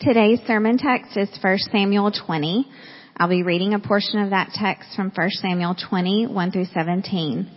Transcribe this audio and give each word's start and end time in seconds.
Today's 0.00 0.38
sermon 0.46 0.78
text 0.78 1.16
is 1.16 1.28
1 1.42 1.58
Samuel 1.72 2.12
20. 2.12 2.68
I'll 3.16 3.28
be 3.28 3.42
reading 3.42 3.74
a 3.74 3.80
portion 3.80 4.20
of 4.20 4.30
that 4.30 4.50
text 4.54 4.94
from 4.94 5.10
1 5.12 5.30
Samuel 5.42 5.74
20, 5.74 6.28
1 6.28 6.50
through 6.52 6.66
17. 6.66 7.50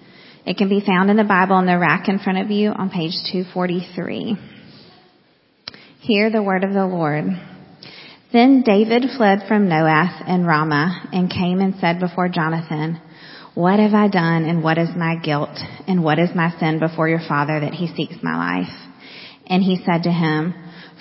It 0.48 0.58
can 0.58 0.68
be 0.68 0.84
found 0.84 1.12
in 1.12 1.18
the 1.18 1.24
Bible 1.24 1.60
in 1.60 1.68
the 1.68 1.78
rack 1.78 2.10
in 2.10 2.18
front 2.18 2.40
of 2.40 2.50
you 2.50 2.72
on 2.72 2.90
page 2.90 3.14
243. 3.32 4.38
Hear 6.00 6.32
the 6.32 6.42
word 6.42 6.64
of 6.64 6.74
the 6.74 6.88
Lord. 6.88 7.26
Then 8.34 8.64
David 8.66 9.04
fled 9.16 9.44
from 9.48 9.68
Naioth 9.68 10.24
and 10.28 10.48
Ramah 10.48 11.10
and 11.14 11.30
came 11.30 11.60
and 11.60 11.76
said 11.80 12.00
before 12.00 12.28
Jonathan, 12.28 13.00
What 13.54 13.78
have 13.78 13.94
I 13.94 14.08
done 14.08 14.46
and 14.46 14.64
what 14.64 14.80
is 14.80 14.90
my 14.98 15.16
guilt 15.16 15.60
and 15.88 16.04
what 16.04 16.18
is 16.18 16.32
my 16.34 16.58
sin 16.60 16.80
before 16.80 17.08
your 17.08 17.22
father 17.28 17.60
that 17.60 17.76
he 17.76 17.94
seeks 17.96 18.16
my 18.24 18.36
life? 18.36 18.74
And 19.46 19.62
he 19.62 19.84
said 19.86 20.02
to 20.04 20.12
him, 20.12 20.56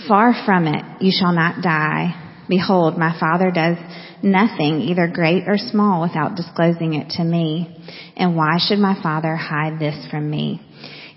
Far 0.08 0.34
from 0.44 0.66
it, 0.66 1.02
you 1.02 1.12
shall 1.12 1.32
not 1.32 1.62
die. 1.62 2.44
Behold, 2.48 2.98
my 2.98 3.18
father 3.18 3.50
does 3.50 3.76
nothing, 4.22 4.80
either 4.80 5.06
great 5.06 5.44
or 5.46 5.56
small, 5.56 6.02
without 6.02 6.36
disclosing 6.36 6.94
it 6.94 7.10
to 7.10 7.24
me. 7.24 7.76
And 8.16 8.36
why 8.36 8.58
should 8.58 8.78
my 8.78 9.00
father 9.02 9.36
hide 9.36 9.78
this 9.78 10.06
from 10.10 10.28
me? 10.28 10.60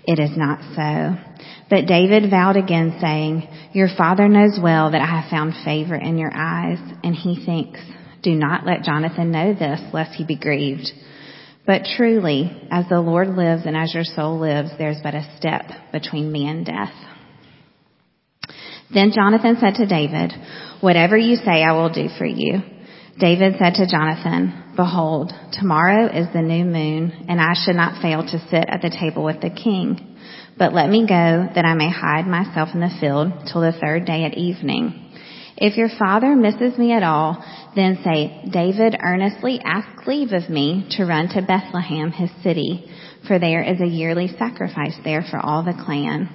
It 0.04 0.18
is 0.18 0.36
not 0.36 0.60
so. 0.76 1.16
But 1.70 1.86
David 1.86 2.30
vowed 2.30 2.56
again, 2.56 2.98
saying, 3.00 3.48
Your 3.72 3.88
father 3.96 4.28
knows 4.28 4.58
well 4.62 4.90
that 4.90 5.00
I 5.00 5.20
have 5.20 5.30
found 5.30 5.54
favor 5.64 5.94
in 5.94 6.18
your 6.18 6.32
eyes. 6.32 6.78
And 7.02 7.14
he 7.14 7.44
thinks, 7.44 7.80
Do 8.22 8.34
not 8.34 8.66
let 8.66 8.84
Jonathan 8.84 9.30
know 9.30 9.54
this, 9.54 9.80
lest 9.92 10.12
he 10.12 10.24
be 10.24 10.36
grieved. 10.36 10.90
But 11.66 11.82
truly, 11.96 12.68
as 12.70 12.86
the 12.90 13.00
Lord 13.00 13.28
lives 13.28 13.62
and 13.64 13.76
as 13.76 13.94
your 13.94 14.04
soul 14.04 14.38
lives, 14.38 14.70
there's 14.76 15.00
but 15.02 15.14
a 15.14 15.36
step 15.38 15.64
between 15.90 16.30
me 16.30 16.46
and 16.46 16.66
death. 16.66 16.92
Then 18.94 19.10
Jonathan 19.12 19.56
said 19.60 19.74
to 19.74 19.86
David, 19.86 20.32
Whatever 20.80 21.16
you 21.16 21.36
say, 21.36 21.64
I 21.64 21.72
will 21.72 21.92
do 21.92 22.08
for 22.16 22.24
you. 22.24 22.62
David 23.18 23.54
said 23.58 23.74
to 23.74 23.90
Jonathan, 23.90 24.72
Behold, 24.76 25.32
tomorrow 25.52 26.06
is 26.06 26.26
the 26.32 26.42
new 26.42 26.64
moon, 26.64 27.26
and 27.28 27.40
I 27.40 27.54
should 27.54 27.76
not 27.76 28.00
fail 28.00 28.22
to 28.22 28.48
sit 28.50 28.64
at 28.68 28.82
the 28.82 28.90
table 28.90 29.24
with 29.24 29.40
the 29.40 29.50
king. 29.50 30.16
But 30.56 30.72
let 30.72 30.88
me 30.88 31.06
go, 31.06 31.48
that 31.54 31.64
I 31.64 31.74
may 31.74 31.90
hide 31.90 32.26
myself 32.26 32.70
in 32.74 32.80
the 32.80 32.96
field 33.00 33.32
till 33.50 33.60
the 33.60 33.78
third 33.80 34.04
day 34.04 34.24
at 34.24 34.38
evening. 34.38 35.00
If 35.56 35.76
your 35.76 35.88
father 35.98 36.34
misses 36.34 36.76
me 36.78 36.92
at 36.92 37.02
all, 37.02 37.42
then 37.76 38.00
say, 38.04 38.48
David 38.50 38.96
earnestly 39.00 39.60
asked 39.64 40.06
leave 40.06 40.32
of 40.32 40.50
me 40.50 40.86
to 40.92 41.04
run 41.04 41.28
to 41.30 41.42
Bethlehem, 41.42 42.10
his 42.10 42.30
city, 42.42 42.84
for 43.26 43.38
there 43.38 43.62
is 43.62 43.80
a 43.80 43.86
yearly 43.86 44.28
sacrifice 44.38 44.96
there 45.04 45.24
for 45.30 45.38
all 45.38 45.62
the 45.62 45.80
clan. 45.84 46.28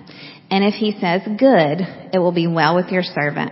And 0.51 0.63
if 0.63 0.73
he 0.73 0.93
says, 0.99 1.21
good, 1.25 1.79
it 2.13 2.19
will 2.19 2.31
be 2.31 2.47
well 2.47 2.75
with 2.75 2.89
your 2.89 3.03
servant. 3.03 3.51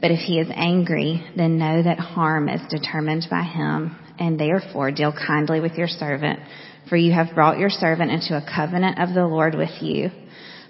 But 0.00 0.10
if 0.10 0.18
he 0.18 0.38
is 0.38 0.48
angry, 0.52 1.24
then 1.36 1.58
know 1.58 1.82
that 1.82 1.98
harm 1.98 2.48
is 2.48 2.60
determined 2.68 3.26
by 3.30 3.42
him, 3.42 3.96
and 4.18 4.38
therefore 4.38 4.90
deal 4.90 5.12
kindly 5.12 5.60
with 5.60 5.74
your 5.74 5.88
servant, 5.88 6.40
for 6.88 6.96
you 6.96 7.12
have 7.12 7.34
brought 7.34 7.58
your 7.58 7.70
servant 7.70 8.10
into 8.10 8.36
a 8.36 8.46
covenant 8.54 8.98
of 8.98 9.14
the 9.14 9.26
Lord 9.26 9.54
with 9.54 9.80
you. 9.80 10.10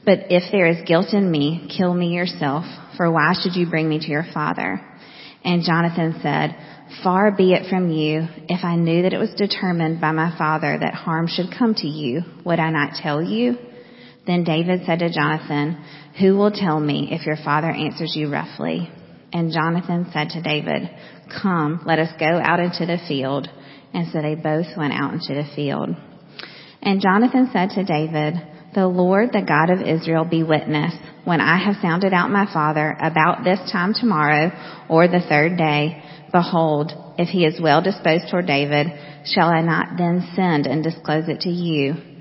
But 0.04 0.26
if 0.30 0.52
there 0.52 0.66
is 0.66 0.86
guilt 0.86 1.14
in 1.14 1.30
me, 1.30 1.68
kill 1.76 1.94
me 1.94 2.08
yourself, 2.08 2.64
for 2.96 3.10
why 3.10 3.32
should 3.32 3.56
you 3.56 3.68
bring 3.68 3.88
me 3.88 3.98
to 3.98 4.06
your 4.06 4.26
father? 4.34 4.80
And 5.42 5.64
Jonathan 5.64 6.20
said, 6.22 6.56
Far 7.02 7.32
be 7.32 7.54
it 7.54 7.68
from 7.68 7.90
you, 7.90 8.28
if 8.48 8.64
I 8.64 8.76
knew 8.76 9.02
that 9.02 9.14
it 9.14 9.18
was 9.18 9.34
determined 9.36 10.00
by 10.00 10.12
my 10.12 10.36
father 10.36 10.78
that 10.78 10.94
harm 10.94 11.26
should 11.26 11.56
come 11.58 11.74
to 11.76 11.88
you, 11.88 12.22
would 12.44 12.60
I 12.60 12.70
not 12.70 12.94
tell 13.02 13.22
you? 13.22 13.56
Then 14.27 14.44
David 14.44 14.83
said 14.86 15.00
to 15.00 15.12
Jonathan, 15.12 15.84
Who 16.19 16.36
will 16.36 16.50
tell 16.50 16.80
me 16.80 17.08
if 17.11 17.27
your 17.27 17.36
father 17.36 17.70
answers 17.70 18.14
you 18.17 18.31
roughly? 18.33 18.91
And 19.32 19.53
Jonathan 19.53 20.06
said 20.12 20.31
to 20.31 20.43
David, 20.43 20.88
Come, 21.43 21.82
let 21.84 21.98
us 21.98 22.10
go 22.19 22.26
out 22.26 22.60
into 22.60 22.87
the 22.87 22.98
field. 23.06 23.48
And 23.93 24.09
so 24.12 24.22
they 24.22 24.34
both 24.34 24.66
went 24.76 24.93
out 24.93 25.12
into 25.12 25.34
the 25.34 25.48
field. 25.54 25.91
And 26.81 27.00
Jonathan 27.00 27.50
said 27.53 27.71
to 27.71 27.84
David, 27.84 28.34
The 28.75 28.87
Lord, 28.87 29.31
the 29.32 29.43
God 29.43 29.71
of 29.71 29.87
Israel, 29.87 30.25
be 30.25 30.43
witness. 30.43 30.94
When 31.25 31.41
I 31.41 31.62
have 31.62 31.77
sounded 31.82 32.12
out 32.12 32.31
my 32.31 32.47
father 32.53 32.97
about 33.00 33.44
this 33.44 33.59
time 33.72 33.93
tomorrow 33.94 34.50
or 34.88 35.09
the 35.09 35.25
third 35.28 35.56
day, 35.59 36.03
behold, 36.32 36.93
if 37.19 37.28
he 37.28 37.44
is 37.44 37.60
well 37.60 37.82
disposed 37.82 38.31
toward 38.31 38.47
David, 38.47 38.87
shall 39.27 39.48
I 39.48 39.62
not 39.62 39.97
then 39.98 40.28
send 40.34 40.66
and 40.66 40.82
disclose 40.82 41.28
it 41.28 41.41
to 41.41 41.50
you? 41.50 42.13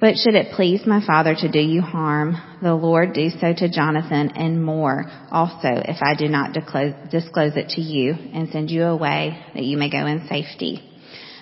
But 0.00 0.16
should 0.16 0.34
it 0.34 0.52
please 0.56 0.86
my 0.86 1.04
father 1.04 1.34
to 1.34 1.48
do 1.50 1.60
you 1.60 1.82
harm, 1.82 2.34
the 2.62 2.74
Lord 2.74 3.12
do 3.12 3.28
so 3.38 3.52
to 3.52 3.68
Jonathan 3.68 4.30
and 4.34 4.64
more 4.64 5.04
also 5.30 5.68
if 5.68 5.98
I 6.00 6.14
do 6.14 6.26
not 6.26 6.54
disclose 6.54 7.56
it 7.56 7.68
to 7.70 7.82
you 7.82 8.14
and 8.32 8.48
send 8.48 8.70
you 8.70 8.84
away 8.84 9.38
that 9.54 9.64
you 9.64 9.76
may 9.76 9.90
go 9.90 10.06
in 10.06 10.26
safety. 10.26 10.82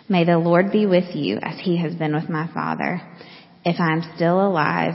May 0.08 0.24
the 0.24 0.38
Lord 0.38 0.72
be 0.72 0.86
with 0.86 1.14
you 1.14 1.38
as 1.40 1.60
he 1.60 1.76
has 1.76 1.94
been 1.94 2.12
with 2.12 2.28
my 2.28 2.48
father. 2.52 3.00
If 3.64 3.78
I 3.78 3.92
am 3.92 4.12
still 4.16 4.44
alive, 4.44 4.94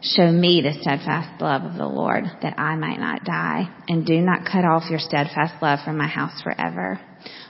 show 0.00 0.32
me 0.32 0.62
the 0.62 0.80
steadfast 0.80 1.38
love 1.38 1.64
of 1.64 1.76
the 1.76 1.86
Lord 1.86 2.24
that 2.40 2.58
I 2.58 2.76
might 2.76 2.98
not 2.98 3.24
die 3.24 3.68
and 3.88 4.06
do 4.06 4.22
not 4.22 4.46
cut 4.50 4.64
off 4.64 4.88
your 4.88 4.98
steadfast 4.98 5.60
love 5.60 5.80
from 5.84 5.98
my 5.98 6.08
house 6.08 6.40
forever 6.40 6.98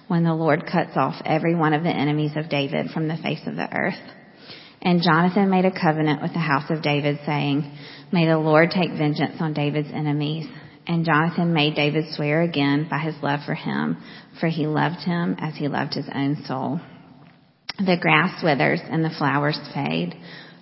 when 0.09 0.25
the 0.25 0.35
Lord 0.35 0.67
cuts 0.67 0.97
off 0.97 1.23
every 1.25 1.55
one 1.55 1.73
of 1.73 1.85
the 1.85 1.89
enemies 1.89 2.33
of 2.35 2.49
David 2.49 2.91
from 2.91 3.07
the 3.07 3.17
face 3.17 3.47
of 3.47 3.55
the 3.55 3.73
earth. 3.73 4.01
And 4.83 5.03
Jonathan 5.03 5.49
made 5.49 5.65
a 5.65 5.71
covenant 5.71 6.23
with 6.23 6.33
the 6.33 6.41
house 6.41 6.69
of 6.69 6.83
David 6.83 7.21
saying, 7.25 7.71
May 8.11 8.27
the 8.27 8.39
Lord 8.39 8.71
take 8.71 8.91
vengeance 8.91 9.37
on 9.41 9.55
David's 9.55 9.91
enemies. 9.93 10.47
And 10.87 11.05
Jonathan 11.05 11.53
made 11.53 11.77
David 11.77 12.07
swear 12.15 12.43
again 12.43 12.89
by 12.91 12.99
his 12.99 13.15
love 13.23 13.41
for 13.47 13.55
him, 13.55 13.97
for 14.41 14.49
he 14.49 14.67
loved 14.67 15.05
him 15.05 15.37
as 15.39 15.55
he 15.55 15.69
loved 15.69 15.95
his 15.95 16.09
own 16.13 16.43
soul. 16.45 16.81
The 17.79 17.97
grass 18.01 18.43
withers 18.43 18.81
and 18.83 19.05
the 19.05 19.15
flowers 19.17 19.59
fade, 19.73 20.17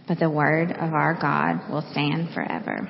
but 0.07 0.19
the 0.19 0.29
word 0.29 0.73
of 0.73 0.93
our 0.93 1.19
God 1.19 1.71
will 1.71 1.85
stand 1.91 2.35
forever. 2.35 2.89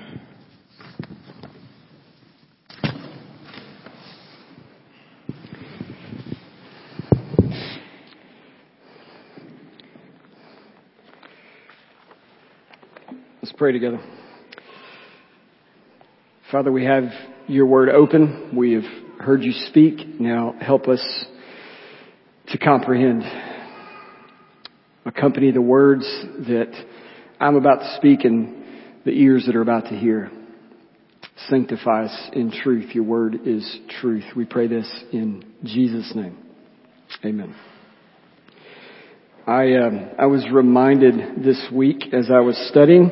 Pray 13.61 13.73
together. 13.73 14.01
Father, 16.51 16.73
we 16.73 16.87
have 16.87 17.05
your 17.47 17.67
word 17.67 17.91
open. 17.91 18.55
We 18.57 18.73
have 18.73 18.85
heard 19.19 19.43
you 19.43 19.53
speak. 19.53 20.19
Now 20.19 20.55
help 20.59 20.89
us 20.89 21.27
to 22.49 22.57
comprehend. 22.57 23.23
Accompany 25.05 25.51
the 25.51 25.61
words 25.61 26.05
that 26.49 26.73
I'm 27.39 27.57
about 27.57 27.81
to 27.81 27.97
speak 27.99 28.25
and 28.25 28.65
the 29.05 29.11
ears 29.11 29.45
that 29.45 29.55
are 29.55 29.61
about 29.61 29.85
to 29.89 29.95
hear. 29.95 30.31
Sanctify 31.51 32.07
us 32.07 32.31
in 32.33 32.51
truth. 32.51 32.95
Your 32.95 33.05
word 33.05 33.41
is 33.45 33.79
truth. 34.01 34.25
We 34.35 34.47
pray 34.47 34.69
this 34.69 34.91
in 35.13 35.45
Jesus' 35.65 36.11
name. 36.15 36.39
Amen. 37.23 37.55
I, 39.47 39.75
um, 39.75 40.11
I 40.17 40.27
was 40.27 40.47
reminded 40.53 41.43
this 41.43 41.61
week 41.73 42.15
as 42.15 42.31
I 42.31 42.39
was 42.39 42.57
studying, 42.71 43.11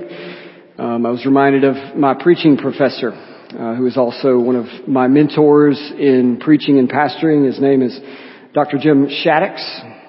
um, 0.79 1.05
I 1.05 1.11
was 1.11 1.27
reminded 1.27 1.65
of 1.65 1.97
my 1.97 2.15
preaching 2.15 2.57
professor, 2.57 3.11
uh, 3.13 3.75
who 3.75 3.87
is 3.87 3.97
also 3.97 4.39
one 4.39 4.55
of 4.55 4.89
my 4.89 5.09
mentors 5.09 5.77
in 5.99 6.39
preaching 6.41 6.79
and 6.79 6.89
pastoring. 6.89 7.47
His 7.47 7.61
name 7.61 7.83
is 7.83 7.99
Dr. 8.55 8.79
Jim 8.79 9.09
Shaddix. 9.09 9.59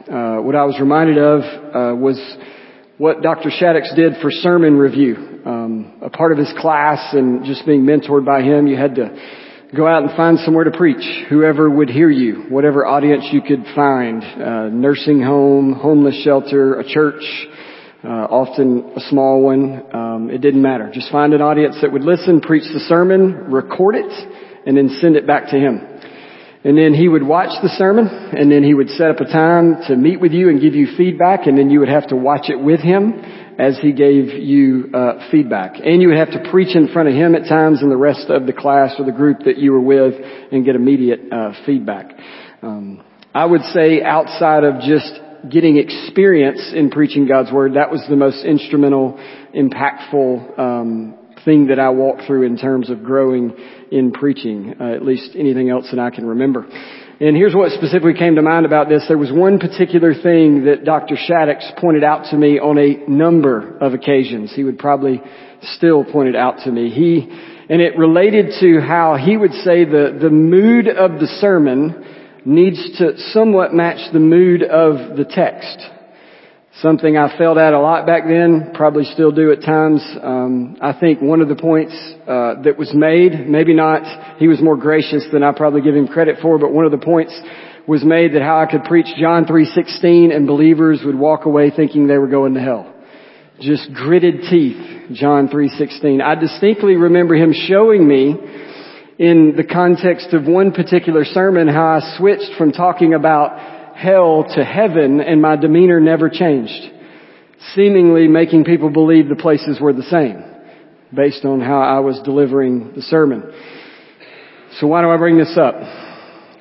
Uh, 0.07 0.41
what 0.43 0.55
I 0.55 0.65
was 0.65 0.79
reminded 0.79 1.17
of 1.17 1.41
uh, 1.41 1.95
was 1.95 2.19
what 2.99 3.23
Dr. 3.23 3.49
Shaddix 3.49 3.95
did 3.95 4.21
for 4.21 4.29
sermon 4.29 4.77
review. 4.77 5.41
Um, 5.43 5.99
a 6.03 6.09
part 6.11 6.31
of 6.31 6.37
his 6.37 6.53
class 6.59 7.13
and 7.13 7.45
just 7.45 7.65
being 7.65 7.81
mentored 7.81 8.25
by 8.25 8.41
him, 8.41 8.67
you 8.67 8.77
had 8.77 8.95
to 8.95 9.17
Go 9.75 9.85
out 9.85 10.01
and 10.01 10.11
find 10.17 10.39
somewhere 10.39 10.63
to 10.63 10.71
preach. 10.75 11.27
Whoever 11.29 11.69
would 11.69 11.91
hear 11.91 12.09
you, 12.09 12.45
whatever 12.49 12.87
audience 12.87 13.25
you 13.31 13.39
could 13.39 13.63
find, 13.75 14.23
uh, 14.23 14.67
nursing 14.69 15.21
home, 15.21 15.73
homeless 15.73 16.19
shelter, 16.23 16.79
a 16.79 16.83
church, 16.83 17.21
uh, 18.03 18.07
often 18.07 18.93
a 18.95 19.01
small 19.09 19.41
one. 19.41 19.83
Um, 19.93 20.29
it 20.29 20.39
didn't 20.39 20.61
matter. 20.61 20.89
Just 20.93 21.11
find 21.11 21.33
an 21.33 21.41
audience 21.41 21.77
that 21.81 21.91
would 21.91 22.03
listen, 22.03 22.39
preach 22.41 22.63
the 22.73 22.79
sermon, 22.79 23.51
record 23.51 23.95
it, 23.95 24.11
and 24.65 24.77
then 24.77 24.89
send 25.01 25.15
it 25.15 25.27
back 25.27 25.49
to 25.49 25.57
him. 25.57 25.81
And 26.63 26.77
then 26.77 26.93
he 26.93 27.07
would 27.07 27.23
watch 27.23 27.51
the 27.61 27.69
sermon, 27.69 28.07
and 28.07 28.51
then 28.51 28.63
he 28.63 28.73
would 28.73 28.89
set 28.89 29.09
up 29.11 29.21
a 29.21 29.25
time 29.25 29.81
to 29.87 29.95
meet 29.95 30.19
with 30.19 30.33
you 30.33 30.49
and 30.49 30.61
give 30.61 30.75
you 30.75 30.87
feedback, 30.97 31.47
and 31.47 31.57
then 31.57 31.69
you 31.69 31.79
would 31.79 31.89
have 31.89 32.07
to 32.09 32.17
watch 32.17 32.49
it 32.49 32.59
with 32.59 32.81
him 32.81 33.13
as 33.57 33.77
he 33.81 33.91
gave 33.91 34.27
you 34.27 34.89
uh, 34.93 35.29
feedback. 35.31 35.75
And 35.83 36.01
you 36.01 36.09
would 36.09 36.17
have 36.17 36.31
to 36.31 36.49
preach 36.49 36.75
in 36.75 36.87
front 36.89 37.09
of 37.09 37.15
him 37.15 37.35
at 37.35 37.47
times 37.47 37.81
and 37.81 37.91
the 37.91 37.97
rest 37.97 38.29
of 38.29 38.45
the 38.45 38.53
class 38.53 38.95
or 38.99 39.05
the 39.05 39.11
group 39.11 39.39
that 39.45 39.57
you 39.57 39.71
were 39.71 39.81
with 39.81 40.13
and 40.51 40.65
get 40.65 40.75
immediate 40.75 41.19
uh, 41.31 41.53
feedback. 41.65 42.11
Um, 42.61 43.03
I 43.33 43.45
would 43.45 43.61
say 43.73 44.01
outside 44.01 44.63
of 44.63 44.81
just 44.81 45.11
getting 45.49 45.77
experience 45.77 46.71
in 46.75 46.89
preaching 46.89 47.27
God's 47.27 47.51
word, 47.51 47.75
that 47.75 47.91
was 47.91 48.03
the 48.09 48.15
most 48.15 48.43
instrumental, 48.43 49.19
impactful 49.55 50.59
um, 50.59 51.17
thing 51.45 51.67
that 51.67 51.79
I 51.79 51.89
walked 51.89 52.23
through 52.27 52.43
in 52.43 52.57
terms 52.57 52.89
of 52.89 53.03
growing 53.03 53.53
in 53.91 54.11
preaching, 54.11 54.75
uh, 54.79 54.93
at 54.93 55.03
least 55.03 55.35
anything 55.35 55.69
else 55.69 55.87
that 55.91 55.99
I 55.99 56.09
can 56.09 56.25
remember. 56.25 56.65
And 57.21 57.35
here's 57.35 57.53
what 57.53 57.71
specifically 57.71 58.13
came 58.13 58.35
to 58.35 58.41
mind 58.41 58.65
about 58.65 58.87
this. 58.87 59.03
There 59.07 59.17
was 59.17 59.31
one 59.31 59.59
particular 59.59 60.13
thing 60.13 60.65
that 60.65 60.85
Dr. 60.85 61.15
Shaddix 61.15 61.77
pointed 61.79 62.03
out 62.03 62.31
to 62.31 62.37
me 62.37 62.59
on 62.59 62.77
a 62.77 63.09
number 63.09 63.77
of 63.79 63.93
occasions. 63.93 64.53
He 64.55 64.63
would 64.63 64.79
probably 64.79 65.21
still 65.75 66.05
point 66.05 66.29
it 66.29 66.35
out 66.35 66.59
to 66.63 66.71
me. 66.71 66.89
He, 66.89 67.27
and 67.69 67.81
it 67.81 67.97
related 67.97 68.53
to 68.61 68.79
how 68.79 69.17
he 69.17 69.35
would 69.35 69.51
say 69.51 69.83
the, 69.83 70.17
the 70.21 70.29
mood 70.29 70.87
of 70.87 71.19
the 71.19 71.27
sermon 71.41 72.18
needs 72.45 72.97
to 72.99 73.17
somewhat 73.31 73.73
match 73.73 74.11
the 74.13 74.19
mood 74.19 74.63
of 74.63 75.17
the 75.17 75.25
text. 75.25 75.79
Something 76.81 77.17
I 77.17 77.37
felt 77.37 77.57
at 77.57 77.73
a 77.73 77.79
lot 77.79 78.05
back 78.05 78.23
then, 78.27 78.71
probably 78.73 79.03
still 79.03 79.31
do 79.31 79.51
at 79.51 79.61
times. 79.61 80.01
Um, 80.21 80.77
I 80.81 80.97
think 80.97 81.21
one 81.21 81.41
of 81.41 81.49
the 81.49 81.55
points 81.55 81.93
uh, 82.23 82.61
that 82.63 82.77
was 82.77 82.93
made, 82.93 83.49
maybe 83.49 83.73
not, 83.73 84.37
he 84.37 84.47
was 84.47 84.61
more 84.61 84.77
gracious 84.77 85.25
than 85.33 85.43
I 85.43 85.51
probably 85.51 85.81
give 85.81 85.95
him 85.95 86.07
credit 86.07 86.37
for, 86.41 86.57
but 86.57 86.71
one 86.71 86.85
of 86.85 86.91
the 86.91 86.97
points 86.97 87.37
was 87.87 88.05
made 88.05 88.33
that 88.33 88.43
how 88.43 88.59
I 88.59 88.71
could 88.71 88.83
preach 88.83 89.07
John 89.19 89.45
3:16 89.45 90.33
and 90.33 90.47
believers 90.47 91.01
would 91.03 91.17
walk 91.17 91.45
away 91.45 91.71
thinking 91.71 92.07
they 92.07 92.19
were 92.19 92.27
going 92.27 92.53
to 92.53 92.61
hell. 92.61 92.93
Just 93.59 93.91
gritted 93.93 94.43
teeth, 94.49 95.11
John 95.11 95.49
3:16. 95.49 96.21
I 96.21 96.35
distinctly 96.35 96.95
remember 96.95 97.35
him 97.35 97.51
showing 97.51 98.07
me 98.07 98.37
in 99.19 99.53
the 99.57 99.65
context 99.65 100.33
of 100.33 100.47
one 100.47 100.71
particular 100.71 101.25
sermon 101.25 101.67
how 101.67 101.99
I 101.99 102.17
switched 102.17 102.55
from 102.57 102.71
talking 102.71 103.13
about 103.13 103.97
hell 103.97 104.45
to 104.55 104.63
heaven 104.63 105.19
and 105.19 105.41
my 105.41 105.57
demeanor 105.57 105.99
never 105.99 106.29
changed, 106.29 106.89
seemingly 107.75 108.29
making 108.29 108.63
people 108.63 108.89
believe 108.89 109.27
the 109.27 109.35
places 109.35 109.77
were 109.81 109.91
the 109.91 110.03
same 110.03 110.45
based 111.13 111.43
on 111.43 111.59
how 111.59 111.81
I 111.81 111.99
was 111.99 112.21
delivering 112.23 112.93
the 112.95 113.01
sermon. 113.01 113.43
So 114.79 114.87
why 114.87 115.01
do 115.01 115.09
I 115.09 115.17
bring 115.17 115.37
this 115.37 115.57
up? 115.57 115.75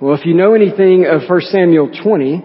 Well, 0.01 0.15
if 0.15 0.27
you 0.27 0.35
know 0.35 0.55
anything 0.55 1.07
of 1.07 1.29
1 1.29 1.41
Samuel 1.43 1.93
20, 2.03 2.43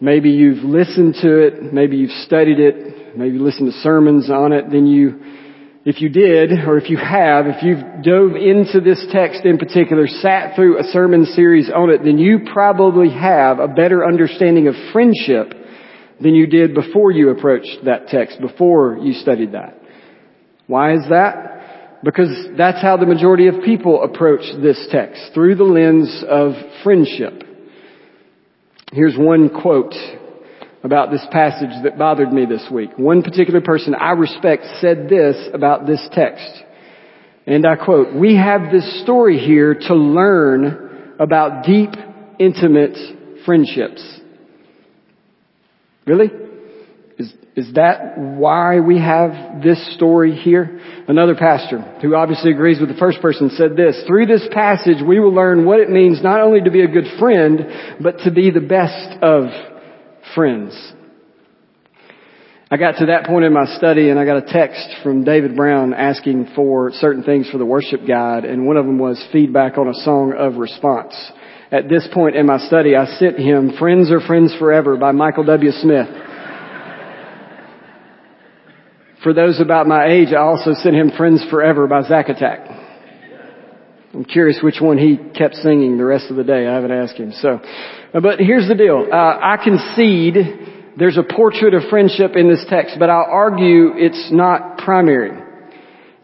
maybe 0.00 0.30
you've 0.30 0.62
listened 0.62 1.16
to 1.22 1.38
it, 1.38 1.72
maybe 1.72 1.96
you've 1.96 2.10
studied 2.26 2.60
it, 2.60 3.16
maybe 3.16 3.38
listened 3.38 3.72
to 3.72 3.78
sermons 3.80 4.30
on 4.30 4.52
it, 4.52 4.70
then 4.70 4.86
you 4.86 5.41
if 5.84 6.00
you 6.00 6.08
did, 6.08 6.52
or 6.66 6.78
if 6.78 6.88
you 6.88 6.96
have, 6.96 7.46
if 7.46 7.62
you've 7.62 8.04
dove 8.04 8.36
into 8.36 8.80
this 8.80 9.04
text 9.10 9.44
in 9.44 9.58
particular, 9.58 10.06
sat 10.06 10.54
through 10.54 10.78
a 10.78 10.84
sermon 10.84 11.24
series 11.26 11.68
on 11.74 11.90
it, 11.90 12.04
then 12.04 12.18
you 12.18 12.40
probably 12.52 13.10
have 13.10 13.58
a 13.58 13.66
better 13.66 14.06
understanding 14.06 14.68
of 14.68 14.74
friendship 14.92 15.54
than 16.20 16.34
you 16.36 16.46
did 16.46 16.74
before 16.74 17.10
you 17.10 17.30
approached 17.30 17.84
that 17.84 18.06
text, 18.06 18.40
before 18.40 18.96
you 18.98 19.12
studied 19.12 19.52
that. 19.52 19.76
Why 20.68 20.94
is 20.94 21.02
that? 21.10 22.00
Because 22.04 22.30
that's 22.56 22.80
how 22.80 22.96
the 22.96 23.06
majority 23.06 23.48
of 23.48 23.56
people 23.64 24.04
approach 24.04 24.42
this 24.62 24.86
text, 24.90 25.32
through 25.34 25.56
the 25.56 25.64
lens 25.64 26.24
of 26.28 26.52
friendship. 26.84 27.42
Here's 28.92 29.16
one 29.16 29.48
quote 29.48 29.94
about 30.84 31.10
this 31.10 31.24
passage 31.30 31.70
that 31.84 31.96
bothered 31.96 32.32
me 32.32 32.44
this 32.44 32.66
week. 32.70 32.90
One 32.96 33.22
particular 33.22 33.60
person 33.60 33.94
I 33.94 34.12
respect 34.12 34.64
said 34.80 35.08
this 35.08 35.36
about 35.54 35.86
this 35.86 36.06
text. 36.12 36.64
And 37.46 37.66
I 37.66 37.76
quote, 37.76 38.14
we 38.14 38.36
have 38.36 38.72
this 38.72 39.02
story 39.02 39.38
here 39.38 39.74
to 39.74 39.94
learn 39.94 41.14
about 41.18 41.64
deep, 41.64 41.90
intimate 42.38 42.96
friendships. 43.44 44.20
Really? 46.06 46.30
Is, 47.18 47.32
is 47.54 47.74
that 47.74 48.18
why 48.18 48.80
we 48.80 48.98
have 48.98 49.62
this 49.62 49.94
story 49.94 50.34
here? 50.34 50.80
Another 51.06 51.36
pastor 51.36 51.78
who 52.00 52.16
obviously 52.16 52.50
agrees 52.50 52.80
with 52.80 52.88
the 52.88 52.98
first 52.98 53.20
person 53.20 53.50
said 53.50 53.76
this, 53.76 54.02
through 54.06 54.26
this 54.26 54.46
passage 54.52 54.98
we 55.06 55.20
will 55.20 55.34
learn 55.34 55.64
what 55.64 55.78
it 55.78 55.90
means 55.90 56.22
not 56.22 56.40
only 56.40 56.60
to 56.60 56.70
be 56.70 56.82
a 56.82 56.88
good 56.88 57.06
friend, 57.20 57.98
but 58.00 58.18
to 58.24 58.32
be 58.32 58.50
the 58.50 58.60
best 58.60 59.22
of 59.22 59.44
friends. 60.34 60.92
I 62.70 62.78
got 62.78 62.92
to 63.00 63.06
that 63.06 63.26
point 63.26 63.44
in 63.44 63.52
my 63.52 63.66
study 63.76 64.08
and 64.08 64.18
I 64.18 64.24
got 64.24 64.38
a 64.38 64.52
text 64.52 65.02
from 65.02 65.24
David 65.24 65.54
Brown 65.54 65.92
asking 65.92 66.52
for 66.56 66.90
certain 66.92 67.22
things 67.22 67.50
for 67.50 67.58
the 67.58 67.66
worship 67.66 68.00
guide 68.08 68.46
and 68.46 68.66
one 68.66 68.78
of 68.78 68.86
them 68.86 68.98
was 68.98 69.22
feedback 69.30 69.76
on 69.76 69.88
a 69.88 69.94
song 69.94 70.32
of 70.32 70.56
response. 70.56 71.14
At 71.70 71.88
this 71.88 72.08
point 72.14 72.34
in 72.34 72.46
my 72.46 72.58
study, 72.58 72.96
I 72.96 73.06
sent 73.18 73.38
him 73.38 73.72
Friends 73.78 74.10
Are 74.10 74.20
Friends 74.20 74.54
Forever 74.58 74.96
by 74.96 75.12
Michael 75.12 75.44
W. 75.44 75.70
Smith. 75.70 76.08
For 79.22 79.32
those 79.32 79.60
about 79.60 79.86
my 79.86 80.06
age, 80.06 80.28
I 80.32 80.40
also 80.40 80.72
sent 80.74 80.96
him 80.96 81.12
Friends 81.16 81.44
Forever 81.50 81.86
by 81.86 82.02
Zack 82.02 82.28
Attack. 82.28 82.81
I'm 84.14 84.24
curious 84.24 84.60
which 84.62 84.80
one 84.80 84.98
he 84.98 85.16
kept 85.16 85.54
singing 85.56 85.96
the 85.96 86.04
rest 86.04 86.26
of 86.30 86.36
the 86.36 86.44
day. 86.44 86.66
I 86.66 86.74
haven't 86.74 86.90
asked 86.90 87.16
him. 87.16 87.32
So, 87.32 87.60
but 88.12 88.38
here's 88.38 88.68
the 88.68 88.74
deal. 88.74 89.06
Uh, 89.10 89.16
I 89.16 89.56
concede 89.62 90.36
there's 90.98 91.16
a 91.16 91.22
portrait 91.22 91.72
of 91.72 91.84
friendship 91.88 92.32
in 92.36 92.48
this 92.48 92.64
text, 92.68 92.96
but 92.98 93.08
I'll 93.08 93.30
argue 93.30 93.92
it's 93.96 94.28
not 94.30 94.78
primary. 94.78 95.30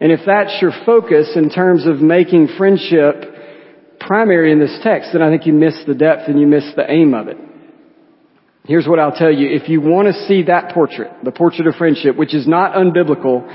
And 0.01 0.13
if 0.13 0.21
that's 0.27 0.61
your 0.61 0.73
focus 0.85 1.33
in 1.35 1.49
terms 1.49 1.87
of 1.87 2.01
making 2.01 2.49
friendship 2.59 3.25
primary 4.01 4.53
in 4.53 4.59
this 4.59 4.79
text, 4.83 5.11
then 5.15 5.23
I 5.23 5.31
think 5.31 5.47
you 5.47 5.55
miss 5.55 5.83
the 5.87 5.95
depth 5.95 6.29
and 6.29 6.39
you 6.39 6.47
miss 6.47 6.71
the 6.77 6.85
aim 6.89 7.15
of 7.15 7.29
it. 7.29 7.39
Here's 8.65 8.87
what 8.87 8.99
I'll 8.99 9.17
tell 9.17 9.33
you. 9.33 9.49
If 9.49 9.71
you 9.71 9.81
want 9.81 10.09
to 10.09 10.27
see 10.27 10.43
that 10.43 10.75
portrait, 10.75 11.11
the 11.25 11.33
portrait 11.33 11.67
of 11.67 11.75
friendship, 11.77 12.17
which 12.17 12.35
is 12.35 12.47
not 12.47 12.75
unbiblical, 12.75 13.49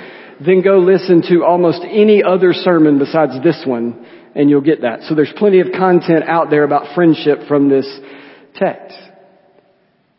then 0.44 0.63
go 0.63 0.79
listen 0.79 1.21
to 1.29 1.44
almost 1.45 1.81
any 1.83 2.24
other 2.24 2.51
sermon 2.51 2.97
besides 2.97 3.33
this 3.44 3.63
one 3.65 4.03
and 4.35 4.50
you'll 4.50 4.62
get 4.62 4.81
that. 4.81 5.03
So 5.03 5.15
there's 5.15 5.33
plenty 5.38 5.59
of 5.59 5.68
content 5.77 6.24
out 6.27 6.50
there 6.50 6.63
about 6.63 6.95
friendship 6.95 7.47
from 7.47 7.69
this 7.69 7.88
text. 8.56 8.97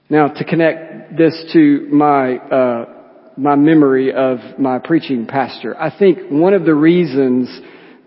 Now, 0.09 0.29
to 0.29 0.45
connect 0.45 1.17
this 1.17 1.51
to 1.53 1.89
my 1.91 2.37
uh, 2.37 2.85
my 3.37 3.57
memory 3.57 4.13
of 4.13 4.39
my 4.59 4.79
preaching 4.79 5.27
pastor, 5.27 5.77
I 5.81 5.97
think 5.97 6.31
one 6.31 6.55
of 6.55 6.65
the 6.65 6.75
reasons 6.75 7.49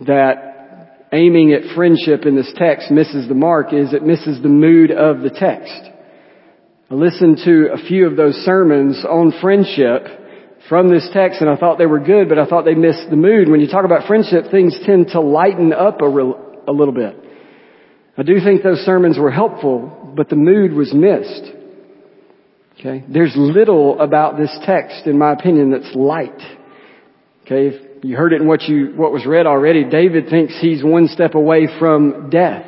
that 0.06 1.08
aiming 1.12 1.54
at 1.54 1.76
friendship 1.76 2.26
in 2.26 2.36
this 2.36 2.52
text 2.56 2.92
misses 2.92 3.28
the 3.28 3.34
mark 3.34 3.74
is 3.74 3.94
it 3.94 4.04
misses 4.04 4.42
the 4.42 4.50
mood 4.50 4.92
of 4.92 5.22
the 5.22 5.30
text. 5.30 5.90
I 6.90 6.94
listened 6.94 7.40
to 7.46 7.70
a 7.74 7.78
few 7.78 8.08
of 8.08 8.16
those 8.16 8.36
sermons 8.36 9.04
on 9.04 9.34
friendship 9.42 10.06
from 10.70 10.90
this 10.90 11.10
text 11.14 11.42
and 11.42 11.50
I 11.50 11.56
thought 11.56 11.78
they 11.78 11.86
were 11.86 12.00
good, 12.00 12.30
but 12.30 12.38
I 12.38 12.46
thought 12.46 12.66
they 12.66 12.76
missed 12.76 13.10
the 13.10 13.16
mood. 13.16 13.50
When 13.50 13.60
you 13.60 13.68
talk 13.68 13.86
about 13.86 14.08
friendship, 14.08 14.52
things 14.52 14.78
tend 14.86 15.10
to 15.10 15.22
lighten 15.22 15.74
up 15.74 16.02
a, 16.02 16.06
a 16.06 16.74
little 16.74 16.94
bit. 16.94 17.16
I 18.18 18.24
do 18.24 18.40
think 18.44 18.64
those 18.64 18.80
sermons 18.80 19.18
were 19.18 19.32
helpful, 19.32 20.14
but 20.16 20.30
the 20.30 20.36
mood 20.36 20.74
was 20.74 20.94
missed. 20.94 21.54
Okay? 22.80 23.04
There's 23.08 23.34
little 23.36 24.00
about 24.00 24.38
this 24.38 24.56
text, 24.66 25.08
in 25.08 25.18
my 25.18 25.34
opinion, 25.34 25.72
that's 25.72 25.96
light. 25.96 26.42
Okay? 27.46 27.68
If 27.68 28.04
you 28.04 28.16
heard 28.16 28.34
it 28.34 28.42
in 28.42 28.48
what 28.48 28.64
you, 28.64 28.94
what 28.96 29.12
was 29.12 29.26
read 29.26 29.46
already, 29.46 29.84
David 29.84 30.30
thinks 30.30 30.58
he's 30.60 30.84
one 30.84 31.08
step 31.08 31.36
away 31.36 31.68
from 31.80 32.30
death. 32.30 32.66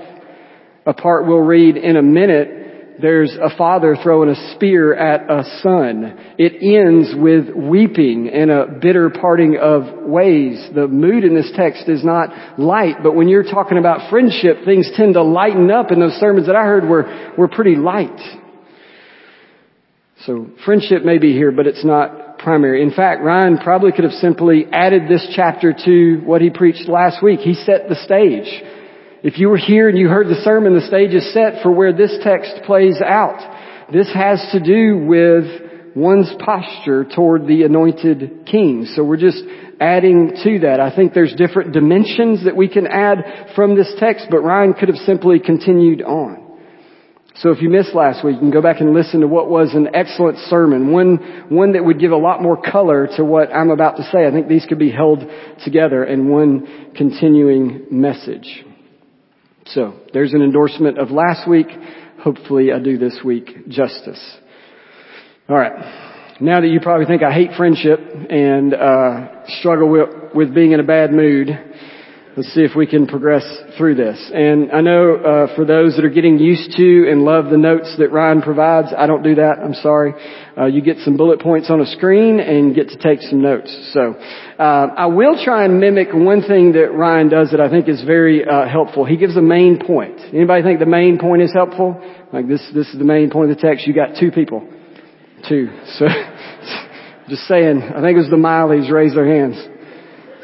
A 0.85 0.93
part 0.93 1.27
we'll 1.27 1.39
read 1.39 1.77
in 1.77 1.97
a 1.97 2.01
minute 2.01 2.59
there's 3.01 3.37
a 3.41 3.55
father 3.57 3.95
throwing 4.01 4.29
a 4.29 4.55
spear 4.55 4.93
at 4.93 5.29
a 5.29 5.43
son. 5.61 6.35
It 6.37 6.61
ends 6.61 7.13
with 7.15 7.55
weeping 7.55 8.29
and 8.29 8.51
a 8.51 8.67
bitter 8.81 9.09
parting 9.09 9.57
of 9.57 10.07
ways. 10.07 10.69
The 10.73 10.87
mood 10.87 11.23
in 11.23 11.35
this 11.35 11.51
text 11.55 11.87
is 11.87 12.03
not 12.03 12.59
light, 12.59 12.97
but 13.03 13.15
when 13.15 13.27
you're 13.27 13.43
talking 13.43 13.77
about 13.77 14.09
friendship, 14.09 14.65
things 14.65 14.89
tend 14.95 15.13
to 15.13 15.23
lighten 15.23 15.71
up 15.71 15.91
and 15.91 16.01
those 16.01 16.13
sermons 16.13 16.47
that 16.47 16.55
I 16.55 16.63
heard 16.63 16.87
were, 16.87 17.33
were 17.37 17.47
pretty 17.47 17.75
light. 17.75 18.19
So 20.25 20.47
friendship 20.65 21.03
may 21.05 21.17
be 21.17 21.33
here, 21.33 21.51
but 21.51 21.67
it's 21.67 21.85
not 21.85 22.39
primary. 22.39 22.81
In 22.81 22.91
fact, 22.91 23.21
Ryan 23.21 23.57
probably 23.57 23.91
could 23.91 24.03
have 24.03 24.13
simply 24.13 24.65
added 24.71 25.03
this 25.07 25.25
chapter 25.35 25.73
to 25.85 26.21
what 26.25 26.41
he 26.41 26.49
preached 26.49 26.89
last 26.89 27.23
week. 27.23 27.39
He 27.39 27.53
set 27.53 27.87
the 27.87 27.95
stage. 27.95 28.78
If 29.21 29.38
you 29.38 29.49
were 29.49 29.57
here 29.57 29.89
and 29.89 29.97
you 29.97 30.07
heard 30.07 30.27
the 30.27 30.41
sermon, 30.45 30.75
the 30.75 30.88
stage 30.88 31.13
is 31.13 31.33
set 31.33 31.61
for 31.61 31.71
where 31.71 31.91
this 31.91 32.17
text 32.23 32.63
plays 32.65 33.01
out. 33.01 33.91
This 33.91 34.09
has 34.13 34.39
to 34.53 34.61
do 34.61 34.97
with 34.97 35.93
one's 35.93 36.31
posture 36.39 37.03
toward 37.03 37.45
the 37.45 37.63
anointed 37.63 38.45
king. 38.49 38.88
So 38.95 39.03
we're 39.03 39.17
just 39.17 39.43
adding 39.81 40.38
to 40.43 40.59
that. 40.59 40.79
I 40.79 40.95
think 40.95 41.13
there's 41.13 41.35
different 41.35 41.73
dimensions 41.73 42.45
that 42.45 42.55
we 42.55 42.69
can 42.69 42.88
add 42.88 43.51
from 43.55 43.75
this 43.75 43.93
text, 43.99 44.27
but 44.31 44.39
Ryan 44.39 44.73
could 44.73 44.88
have 44.88 44.97
simply 44.99 45.39
continued 45.39 46.01
on. 46.01 46.45
So 47.35 47.51
if 47.51 47.61
you 47.61 47.69
missed 47.69 47.93
last 47.93 48.23
week, 48.23 48.35
you 48.35 48.39
can 48.39 48.51
go 48.51 48.61
back 48.61 48.79
and 48.79 48.93
listen 48.93 49.19
to 49.19 49.27
what 49.27 49.49
was 49.49 49.73
an 49.73 49.89
excellent 49.93 50.38
sermon, 50.49 50.93
one, 50.93 51.47
one 51.49 51.73
that 51.73 51.83
would 51.83 51.99
give 51.99 52.11
a 52.11 52.17
lot 52.17 52.41
more 52.41 52.61
color 52.61 53.07
to 53.17 53.25
what 53.25 53.53
I'm 53.53 53.69
about 53.69 53.97
to 53.97 54.03
say. 54.03 54.25
I 54.25 54.31
think 54.31 54.47
these 54.47 54.65
could 54.65 54.79
be 54.79 54.91
held 54.91 55.23
together 55.65 56.05
in 56.05 56.29
one 56.29 56.93
continuing 56.95 57.88
message. 57.91 58.65
So 59.73 59.93
there's 60.13 60.33
an 60.33 60.41
endorsement 60.41 60.97
of 60.97 61.11
last 61.11 61.47
week. 61.47 61.67
Hopefully 62.23 62.71
I 62.71 62.79
do 62.79 62.97
this 62.97 63.19
week 63.23 63.67
justice. 63.67 64.38
All 65.47 65.55
right. 65.55 66.38
now 66.41 66.61
that 66.61 66.67
you 66.67 66.79
probably 66.79 67.05
think 67.05 67.21
I 67.21 67.31
hate 67.31 67.51
friendship 67.55 67.99
and 67.99 68.73
uh, 68.73 69.45
struggle 69.59 69.89
with, 69.89 70.09
with 70.33 70.55
being 70.55 70.71
in 70.71 70.79
a 70.79 70.83
bad 70.83 71.11
mood, 71.11 71.49
let's 72.39 72.53
see 72.53 72.62
if 72.62 72.74
we 72.74 72.88
can 72.88 73.05
progress 73.05 73.43
through 73.77 73.96
this. 73.96 74.31
And 74.34 74.72
I 74.72 74.79
know 74.79 75.15
uh, 75.15 75.55
for 75.58 75.65
those 75.65 75.98
that 75.98 76.05
are 76.05 76.10
getting 76.10 76.39
used 76.39 76.72
to 76.77 77.12
and 77.12 77.24
love 77.24 77.50
the 77.50 77.58
notes 77.58 77.93
that 77.98 78.13
Ryan 78.13 78.41
provides, 78.41 78.93
I 78.98 79.08
don't 79.08 79.24
do 79.24 79.36
that. 79.36 79.60
I'm 79.60 79.74
sorry. 79.74 80.13
Uh, 80.58 80.67
you 80.67 80.81
get 80.81 81.00
some 81.00 81.17
bullet 81.17 81.41
points 81.41 81.69
on 81.69 81.81
a 81.81 81.86
screen 81.86 82.39
and 82.39 82.74
get 82.74 82.88
to 82.89 82.98
take 82.98 83.19
some 83.24 83.41
notes. 83.41 83.91
So 83.91 84.13
uh, 84.58 84.88
I 84.96 85.08
will 85.08 85.36
try 85.43 85.65
and 85.65 85.81
mimic 85.81 86.13
one 86.13 86.41
thing 86.41 86.72
that 86.79 86.93
Ryan 86.93 87.27
does 87.27 87.51
that 87.51 87.60
I 87.60 87.69
think 87.69 87.89
is 87.89 88.05
very 88.05 88.48
uh, 88.48 88.69
helpful. 88.69 89.03
He 89.03 89.17
gives 89.17 89.36
a 89.36 89.41
main 89.41 89.86
point. 89.86 90.22
Anybody 90.34 90.63
think 90.63 90.79
the 90.79 90.86
main 90.86 91.19
point 91.19 91.41
is 91.41 91.51
helpful? 91.51 92.00
Like 92.31 92.48
this, 92.48 92.65
this 92.74 92.88
is 92.88 92.98
the 92.98 93.03
main 93.03 93.31
point 93.31 93.51
of 93.51 93.58
the 93.58 93.62
text. 93.62 93.86
You 93.86 93.93
got 93.93 94.17
two 94.17 94.31
people. 94.31 94.65
Two. 95.50 95.67
So, 95.98 96.05
just 97.27 97.43
saying, 97.50 97.84
I 97.84 98.00
think 98.00 98.15
it 98.15 98.22
was 98.24 98.29
the 98.29 98.38
Mileys 98.39 98.89
raised 98.89 99.17
their 99.17 99.27
hands. 99.27 99.78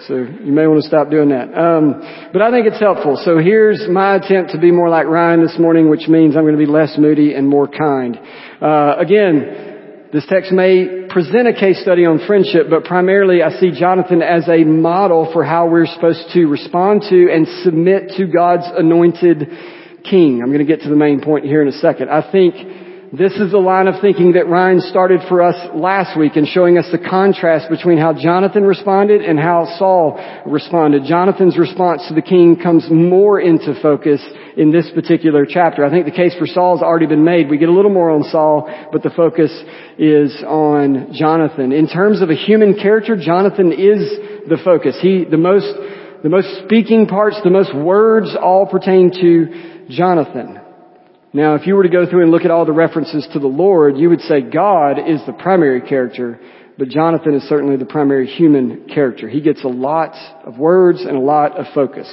So 0.08 0.18
you 0.18 0.52
may 0.54 0.68
want 0.68 0.84
to 0.84 0.88
stop 0.88 1.10
doing 1.10 1.30
that. 1.30 1.50
Um, 1.58 2.30
but 2.32 2.42
I 2.42 2.52
think 2.52 2.68
it's 2.68 2.80
helpful. 2.80 3.20
So 3.26 3.40
here's 3.40 3.88
my 3.90 4.18
attempt 4.18 4.52
to 4.52 4.60
be 4.60 4.70
more 4.70 4.88
like 4.88 5.08
Ryan 5.08 5.42
this 5.42 5.58
morning, 5.58 5.90
which 5.90 6.08
means 6.08 6.36
I'm 6.38 6.44
going 6.44 6.58
to 6.58 6.64
be 6.64 6.70
less 6.70 6.96
moody 6.98 7.34
and 7.34 7.48
more 7.48 7.68
kind. 7.68 8.20
Uh, 8.62 8.96
again, 9.00 10.10
this 10.14 10.26
text 10.30 10.52
may 10.52 11.08
present 11.10 11.48
a 11.48 11.54
case 11.54 11.82
study 11.82 12.06
on 12.06 12.22
friendship, 12.28 12.68
but 12.70 12.84
primarily 12.84 13.42
I 13.42 13.50
see 13.60 13.72
Jonathan 13.72 14.22
as 14.22 14.48
a 14.48 14.64
model 14.64 15.32
for 15.34 15.44
how 15.44 15.68
we're 15.68 15.88
supposed 15.88 16.30
to 16.34 16.46
respond 16.46 17.02
to 17.10 17.28
and 17.34 17.48
submit 17.64 18.14
to 18.18 18.28
God's 18.28 18.70
anointed 18.78 19.50
king. 20.04 20.42
I'm 20.44 20.54
going 20.54 20.66
to 20.66 20.70
get 20.70 20.82
to 20.84 20.90
the 20.90 20.96
main 20.96 21.20
point 21.20 21.46
here 21.46 21.64
in 21.64 21.68
a 21.68 21.80
second. 21.82 22.10
I 22.12 22.32
think 22.32 22.54
this 23.18 23.34
is 23.34 23.52
the 23.52 23.60
line 23.60 23.88
of 23.88 24.02
thinking 24.02 24.34
that 24.34 24.48
Ryan 24.48 24.82
started 24.82 25.22
for 25.30 25.42
us 25.42 25.56
last 25.76 26.18
week 26.18 26.36
in 26.36 26.46
showing 26.46 26.78
us 26.78 26.88
the 26.92 26.98
contrast 26.98 27.70
between 27.70 27.98
how 27.98 28.14
Jonathan 28.14 28.64
responded 28.64 29.22
and 29.22 29.40
how 29.40 29.66
Saul 29.78 30.18
responded. 30.46 31.04
Jonathan's 31.06 31.58
response 31.58 32.04
to 32.08 32.16
the 32.16 32.22
king 32.22 32.58
comes 32.62 32.88
more 32.90 33.40
into 33.40 33.80
focus 33.80 34.22
in 34.58 34.72
this 34.72 34.90
particular 34.96 35.46
chapter. 35.48 35.86
I 35.86 35.92
think 35.92 36.06
the 36.06 36.12
case 36.12 36.34
for 36.40 36.48
Saul 36.48 36.78
has 36.78 36.84
already 36.84 37.06
been 37.06 37.24
made. 37.24 37.50
We 37.50 37.58
get 37.58 37.70
a 37.70 37.74
little 37.74 37.94
more 37.94 38.10
on 38.10 38.24
Saul, 38.24 38.68
but 38.92 39.04
the 39.04 39.12
focus 39.12 39.52
is 40.00 40.44
on 40.46 41.14
Jonathan. 41.14 41.74
In 41.74 41.88
terms 41.88 42.22
of 42.22 42.32
a 42.32 42.36
human 42.36 42.74
character, 42.74 43.16
Jonathan 43.16 43.72
is 43.72 44.50
the 44.50 44.58
focus. 44.66 44.98
He, 45.00 45.26
the 45.30 45.38
most, 45.38 45.68
the 46.24 46.30
most 46.30 46.66
speaking 46.66 47.06
parts, 47.06 47.40
the 47.44 47.52
most 47.52 47.76
words 47.76 48.36
all 48.36 48.66
pertain 48.66 49.12
to 49.12 49.86
Jonathan. 49.90 50.65
Now, 51.36 51.56
if 51.56 51.68
you 51.68 51.76
were 51.76 51.84
to 51.84 51.90
go 51.90 52.10
through 52.10 52.22
and 52.22 52.32
look 52.32 52.46
at 52.46 52.50
all 52.50 52.64
the 52.64 52.72
references 52.72 53.28
to 53.34 53.40
the 53.40 53.48
Lord, 53.48 53.98
you 53.98 54.08
would 54.08 54.22
say 54.22 54.40
God 54.40 54.98
is 54.98 55.20
the 55.26 55.34
primary 55.34 55.82
character, 55.82 56.40
but 56.78 56.88
Jonathan 56.88 57.34
is 57.34 57.44
certainly 57.44 57.76
the 57.76 57.84
primary 57.84 58.26
human 58.26 58.88
character. 58.88 59.28
He 59.28 59.42
gets 59.42 59.62
a 59.66 59.68
lot 59.68 60.16
of 60.46 60.58
words 60.58 61.02
and 61.02 61.18
a 61.18 61.20
lot 61.20 61.60
of 61.60 61.66
focus. 61.76 62.08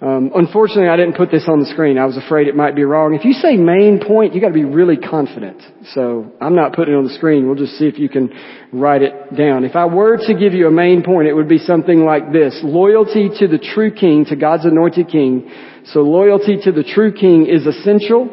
Um, 0.00 0.32
unfortunately, 0.34 0.88
I 0.88 0.96
didn't 0.96 1.18
put 1.18 1.30
this 1.30 1.44
on 1.48 1.60
the 1.60 1.66
screen. 1.66 1.98
I 1.98 2.06
was 2.06 2.16
afraid 2.16 2.48
it 2.48 2.56
might 2.56 2.74
be 2.74 2.84
wrong. 2.84 3.12
If 3.12 3.26
you 3.26 3.34
say 3.34 3.58
main 3.58 4.00
point, 4.00 4.34
you 4.34 4.40
got 4.40 4.48
to 4.48 4.54
be 4.54 4.64
really 4.64 4.96
confident. 4.96 5.60
So 5.92 6.32
I'm 6.40 6.54
not 6.54 6.72
putting 6.72 6.94
it 6.94 6.96
on 6.96 7.04
the 7.04 7.12
screen. 7.12 7.44
We'll 7.44 7.56
just 7.56 7.74
see 7.74 7.88
if 7.88 7.98
you 7.98 8.08
can 8.08 8.32
write 8.72 9.02
it 9.02 9.36
down. 9.36 9.64
If 9.64 9.76
I 9.76 9.84
were 9.84 10.16
to 10.16 10.32
give 10.32 10.54
you 10.54 10.66
a 10.66 10.70
main 10.70 11.02
point, 11.02 11.28
it 11.28 11.34
would 11.34 11.48
be 11.50 11.58
something 11.58 12.06
like 12.06 12.32
this: 12.32 12.58
loyalty 12.64 13.28
to 13.40 13.48
the 13.48 13.58
true 13.58 13.92
King, 13.92 14.24
to 14.30 14.36
God's 14.36 14.64
anointed 14.64 15.08
King. 15.08 15.50
So 15.86 16.00
loyalty 16.00 16.58
to 16.64 16.72
the 16.72 16.82
true 16.82 17.12
King 17.12 17.46
is 17.46 17.66
essential. 17.66 18.28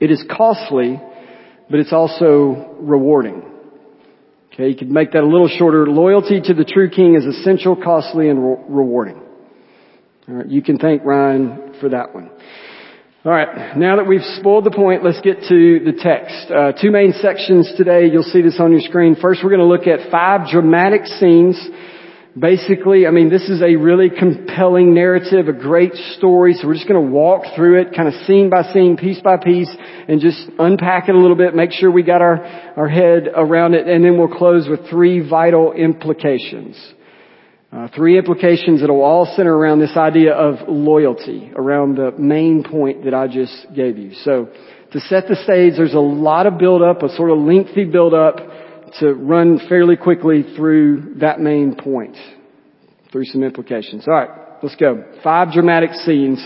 It 0.00 0.10
is 0.10 0.24
costly, 0.30 1.00
but 1.70 1.80
it's 1.80 1.92
also 1.92 2.76
rewarding. 2.80 3.42
Okay, 4.52 4.68
you 4.68 4.76
could 4.76 4.90
make 4.90 5.12
that 5.12 5.22
a 5.22 5.26
little 5.26 5.48
shorter. 5.48 5.86
Loyalty 5.86 6.40
to 6.40 6.54
the 6.54 6.64
true 6.64 6.88
King 6.88 7.16
is 7.16 7.24
essential, 7.24 7.74
costly, 7.74 8.28
and 8.28 8.38
re- 8.38 8.56
rewarding. 8.68 9.20
All 10.28 10.34
right, 10.34 10.46
you 10.46 10.62
can 10.62 10.78
thank 10.78 11.04
Ryan 11.04 11.74
for 11.80 11.88
that 11.88 12.14
one. 12.14 12.30
All 13.24 13.32
right, 13.32 13.76
now 13.76 13.96
that 13.96 14.06
we've 14.06 14.22
spoiled 14.38 14.64
the 14.64 14.70
point, 14.70 15.02
let's 15.02 15.20
get 15.22 15.40
to 15.48 15.80
the 15.80 15.98
text. 15.98 16.50
Uh, 16.50 16.72
two 16.72 16.90
main 16.90 17.12
sections 17.14 17.72
today. 17.76 18.06
You'll 18.06 18.22
see 18.22 18.42
this 18.42 18.60
on 18.60 18.70
your 18.70 18.82
screen. 18.82 19.16
First, 19.16 19.40
we're 19.42 19.50
going 19.50 19.60
to 19.60 19.66
look 19.66 19.86
at 19.86 20.10
five 20.10 20.50
dramatic 20.50 21.06
scenes. 21.06 21.56
Basically, 22.38 23.06
I 23.06 23.12
mean, 23.12 23.30
this 23.30 23.48
is 23.48 23.62
a 23.62 23.76
really 23.76 24.10
compelling 24.10 24.92
narrative, 24.92 25.46
a 25.46 25.52
great 25.52 25.94
story. 26.16 26.54
So 26.54 26.66
we're 26.66 26.74
just 26.74 26.88
going 26.88 27.06
to 27.06 27.12
walk 27.12 27.44
through 27.54 27.80
it, 27.80 27.94
kind 27.94 28.08
of 28.08 28.14
scene 28.26 28.50
by 28.50 28.72
scene, 28.72 28.96
piece 28.96 29.20
by 29.20 29.36
piece, 29.36 29.70
and 30.08 30.20
just 30.20 30.50
unpack 30.58 31.08
it 31.08 31.14
a 31.14 31.18
little 31.18 31.36
bit, 31.36 31.54
make 31.54 31.70
sure 31.70 31.92
we 31.92 32.02
got 32.02 32.22
our, 32.22 32.44
our 32.76 32.88
head 32.88 33.28
around 33.36 33.74
it, 33.74 33.86
and 33.86 34.04
then 34.04 34.18
we'll 34.18 34.36
close 34.36 34.66
with 34.68 34.90
three 34.90 35.20
vital 35.28 35.72
implications. 35.74 36.76
Uh, 37.72 37.86
three 37.94 38.18
implications 38.18 38.80
that 38.80 38.90
will 38.90 39.02
all 39.02 39.32
center 39.36 39.56
around 39.56 39.78
this 39.78 39.96
idea 39.96 40.32
of 40.32 40.68
loyalty, 40.68 41.52
around 41.54 41.96
the 41.96 42.10
main 42.18 42.64
point 42.64 43.04
that 43.04 43.14
I 43.14 43.28
just 43.28 43.66
gave 43.76 43.96
you. 43.96 44.12
So, 44.24 44.48
to 44.90 45.00
set 45.00 45.28
the 45.28 45.36
stage, 45.36 45.74
there's 45.76 45.94
a 45.94 45.98
lot 45.98 46.46
of 46.46 46.58
build 46.58 46.82
up, 46.82 47.02
a 47.02 47.08
sort 47.16 47.30
of 47.30 47.38
lengthy 47.38 47.84
build 47.84 48.14
up 48.14 48.38
to 49.00 49.12
run 49.14 49.60
fairly 49.68 49.96
quickly 49.96 50.44
through 50.56 51.16
that 51.20 51.40
main 51.40 51.74
point, 51.74 52.16
through 53.10 53.24
some 53.24 53.42
implications. 53.42 54.06
All 54.06 54.14
right, 54.14 54.30
let's 54.62 54.76
go. 54.76 55.04
Five 55.22 55.52
dramatic 55.52 55.92
scenes, 55.92 56.38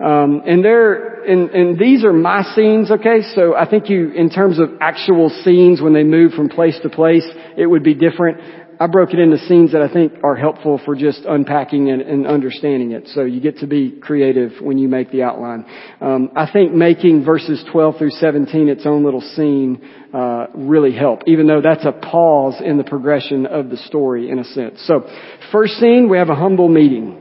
um, 0.00 0.42
and 0.46 0.64
they're 0.64 1.12
and, 1.22 1.50
and 1.50 1.78
these 1.78 2.04
are 2.04 2.12
my 2.12 2.42
scenes. 2.54 2.90
Okay, 2.90 3.22
so 3.34 3.54
I 3.54 3.68
think 3.68 3.88
you, 3.88 4.10
in 4.10 4.30
terms 4.30 4.58
of 4.58 4.70
actual 4.80 5.28
scenes, 5.44 5.80
when 5.80 5.92
they 5.92 6.02
move 6.02 6.32
from 6.32 6.48
place 6.48 6.78
to 6.82 6.88
place, 6.88 7.26
it 7.56 7.66
would 7.66 7.84
be 7.84 7.94
different. 7.94 8.38
I 8.82 8.88
broke 8.88 9.14
it 9.14 9.20
into 9.20 9.38
scenes 9.38 9.70
that 9.72 9.80
I 9.80 9.86
think 9.92 10.12
are 10.24 10.34
helpful 10.34 10.80
for 10.84 10.96
just 10.96 11.20
unpacking 11.24 11.88
and, 11.88 12.02
and 12.02 12.26
understanding 12.26 12.90
it. 12.90 13.06
So 13.14 13.22
you 13.22 13.40
get 13.40 13.58
to 13.58 13.68
be 13.68 13.92
creative 13.92 14.54
when 14.60 14.76
you 14.76 14.88
make 14.88 15.12
the 15.12 15.22
outline. 15.22 15.64
Um, 16.00 16.32
I 16.34 16.50
think 16.52 16.74
making 16.74 17.24
verses 17.24 17.64
12 17.70 17.98
through 17.98 18.10
17 18.10 18.68
its 18.68 18.84
own 18.84 19.04
little 19.04 19.20
scene 19.20 19.88
uh, 20.12 20.46
really 20.56 20.92
help, 20.92 21.20
even 21.28 21.46
though 21.46 21.60
that's 21.62 21.84
a 21.84 21.92
pause 21.92 22.60
in 22.60 22.76
the 22.76 22.82
progression 22.82 23.46
of 23.46 23.70
the 23.70 23.76
story 23.76 24.28
in 24.28 24.40
a 24.40 24.44
sense. 24.44 24.82
So, 24.84 25.08
first 25.52 25.74
scene, 25.74 26.08
we 26.10 26.18
have 26.18 26.28
a 26.28 26.34
humble 26.34 26.68
meeting. 26.68 27.20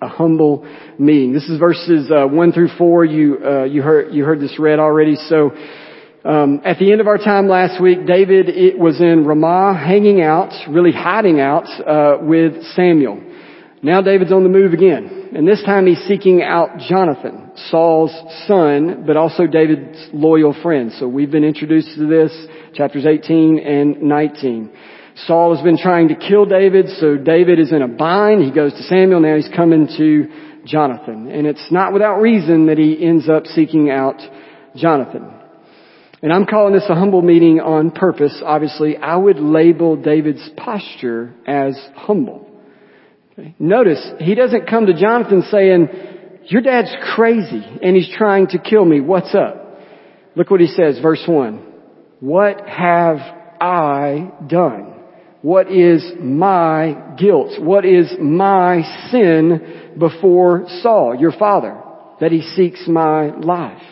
A 0.00 0.06
humble 0.06 0.64
meeting. 0.96 1.32
This 1.32 1.48
is 1.48 1.58
verses 1.58 2.08
uh, 2.08 2.28
one 2.28 2.52
through 2.52 2.68
four. 2.78 3.04
You 3.04 3.38
uh, 3.44 3.64
you 3.64 3.82
heard 3.82 4.14
you 4.14 4.24
heard 4.24 4.38
this 4.38 4.60
read 4.60 4.78
already. 4.78 5.16
So. 5.16 5.50
Um, 6.24 6.62
at 6.64 6.78
the 6.80 6.90
end 6.90 7.00
of 7.00 7.06
our 7.06 7.16
time 7.16 7.46
last 7.48 7.80
week, 7.80 8.04
David 8.04 8.48
it 8.48 8.76
was 8.76 9.00
in 9.00 9.24
Ramah 9.24 9.78
hanging 9.78 10.20
out, 10.20 10.52
really 10.68 10.90
hiding 10.90 11.40
out 11.40 11.66
uh, 11.86 12.18
with 12.20 12.60
Samuel. 12.74 13.22
Now 13.82 14.02
David's 14.02 14.32
on 14.32 14.42
the 14.42 14.48
move 14.48 14.72
again, 14.72 15.30
and 15.36 15.46
this 15.46 15.62
time 15.62 15.86
he's 15.86 16.02
seeking 16.08 16.42
out 16.42 16.78
Jonathan, 16.88 17.52
Saul's 17.70 18.12
son, 18.48 19.04
but 19.06 19.16
also 19.16 19.46
David's 19.46 20.08
loyal 20.12 20.60
friend. 20.60 20.90
So 20.98 21.06
we've 21.06 21.30
been 21.30 21.44
introduced 21.44 21.94
to 21.94 22.08
this, 22.08 22.34
chapters 22.74 23.06
18 23.06 23.60
and 23.60 24.02
19. 24.02 24.72
Saul 25.26 25.54
has 25.54 25.62
been 25.62 25.78
trying 25.78 26.08
to 26.08 26.16
kill 26.16 26.46
David, 26.46 26.88
so 26.98 27.16
David 27.16 27.60
is 27.60 27.70
in 27.72 27.82
a 27.82 27.88
bind. 27.88 28.42
He 28.42 28.50
goes 28.50 28.72
to 28.72 28.82
Samuel, 28.82 29.20
now 29.20 29.36
he's 29.36 29.50
coming 29.54 29.86
to 29.96 30.64
Jonathan. 30.64 31.30
And 31.30 31.46
it's 31.46 31.70
not 31.70 31.92
without 31.92 32.20
reason 32.20 32.66
that 32.66 32.78
he 32.78 33.04
ends 33.04 33.28
up 33.28 33.46
seeking 33.46 33.90
out 33.90 34.20
Jonathan. 34.74 35.37
And 36.20 36.32
I'm 36.32 36.46
calling 36.46 36.74
this 36.74 36.86
a 36.88 36.94
humble 36.94 37.22
meeting 37.22 37.60
on 37.60 37.92
purpose. 37.92 38.42
Obviously, 38.44 38.96
I 38.96 39.16
would 39.16 39.38
label 39.38 39.96
David's 39.96 40.48
posture 40.56 41.32
as 41.46 41.78
humble. 41.94 42.46
Notice, 43.58 44.04
he 44.18 44.34
doesn't 44.34 44.68
come 44.68 44.86
to 44.86 44.94
Jonathan 44.94 45.42
saying, 45.42 45.88
your 46.46 46.62
dad's 46.62 46.92
crazy 47.14 47.64
and 47.82 47.94
he's 47.94 48.10
trying 48.16 48.48
to 48.48 48.58
kill 48.58 48.84
me. 48.84 49.00
What's 49.00 49.34
up? 49.34 49.80
Look 50.34 50.50
what 50.50 50.60
he 50.60 50.66
says, 50.66 50.98
verse 51.00 51.22
1. 51.26 51.58
What 52.20 52.66
have 52.68 53.18
I 53.60 54.32
done? 54.46 54.94
What 55.42 55.70
is 55.70 56.04
my 56.18 57.14
guilt? 57.16 57.62
What 57.62 57.84
is 57.84 58.12
my 58.20 58.82
sin 59.10 59.94
before 59.98 60.64
Saul, 60.82 61.14
your 61.14 61.32
father, 61.32 61.80
that 62.20 62.32
he 62.32 62.42
seeks 62.42 62.88
my 62.88 63.36
life? 63.36 63.82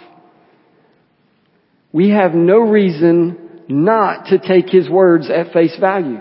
We 1.92 2.10
have 2.10 2.34
no 2.34 2.58
reason 2.58 3.64
not 3.68 4.26
to 4.26 4.38
take 4.38 4.68
his 4.68 4.88
words 4.88 5.30
at 5.30 5.52
face 5.52 5.76
value. 5.78 6.20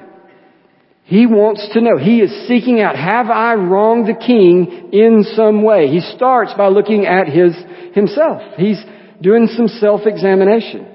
He 1.04 1.28
wants 1.28 1.70
to 1.74 1.82
know. 1.82 1.98
He 1.98 2.20
is 2.22 2.48
seeking 2.48 2.82
out, 2.82 2.96
have 2.96 3.30
I 3.30 3.54
wronged 3.54 4.08
the 4.08 4.16
king 4.16 4.90
in 4.92 5.24
some 5.36 5.62
way? 5.62 5.88
He 5.88 6.00
starts 6.00 6.54
by 6.58 6.68
looking 6.70 7.06
at 7.06 7.28
his, 7.28 7.56
himself. 7.94 8.42
He's 8.58 8.84
doing 9.22 9.48
some 9.48 9.68
self-examination. 9.68 10.88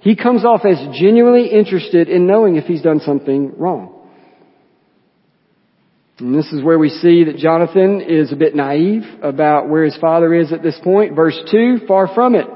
He 0.00 0.16
comes 0.16 0.44
off 0.44 0.64
as 0.64 0.78
genuinely 0.98 1.46
interested 1.46 2.08
in 2.08 2.26
knowing 2.26 2.56
if 2.56 2.64
he's 2.64 2.82
done 2.82 2.98
something 2.98 3.56
wrong. 3.56 3.94
And 6.18 6.34
this 6.34 6.52
is 6.52 6.62
where 6.62 6.78
we 6.78 6.88
see 6.88 7.24
that 7.24 7.36
Jonathan 7.36 8.00
is 8.00 8.32
a 8.32 8.36
bit 8.36 8.56
naive 8.56 9.04
about 9.22 9.68
where 9.68 9.84
his 9.84 9.96
father 9.98 10.34
is 10.34 10.52
at 10.52 10.62
this 10.62 10.78
point. 10.82 11.14
Verse 11.14 11.38
2, 11.52 11.86
far 11.86 12.12
from 12.12 12.34
it. 12.34 12.46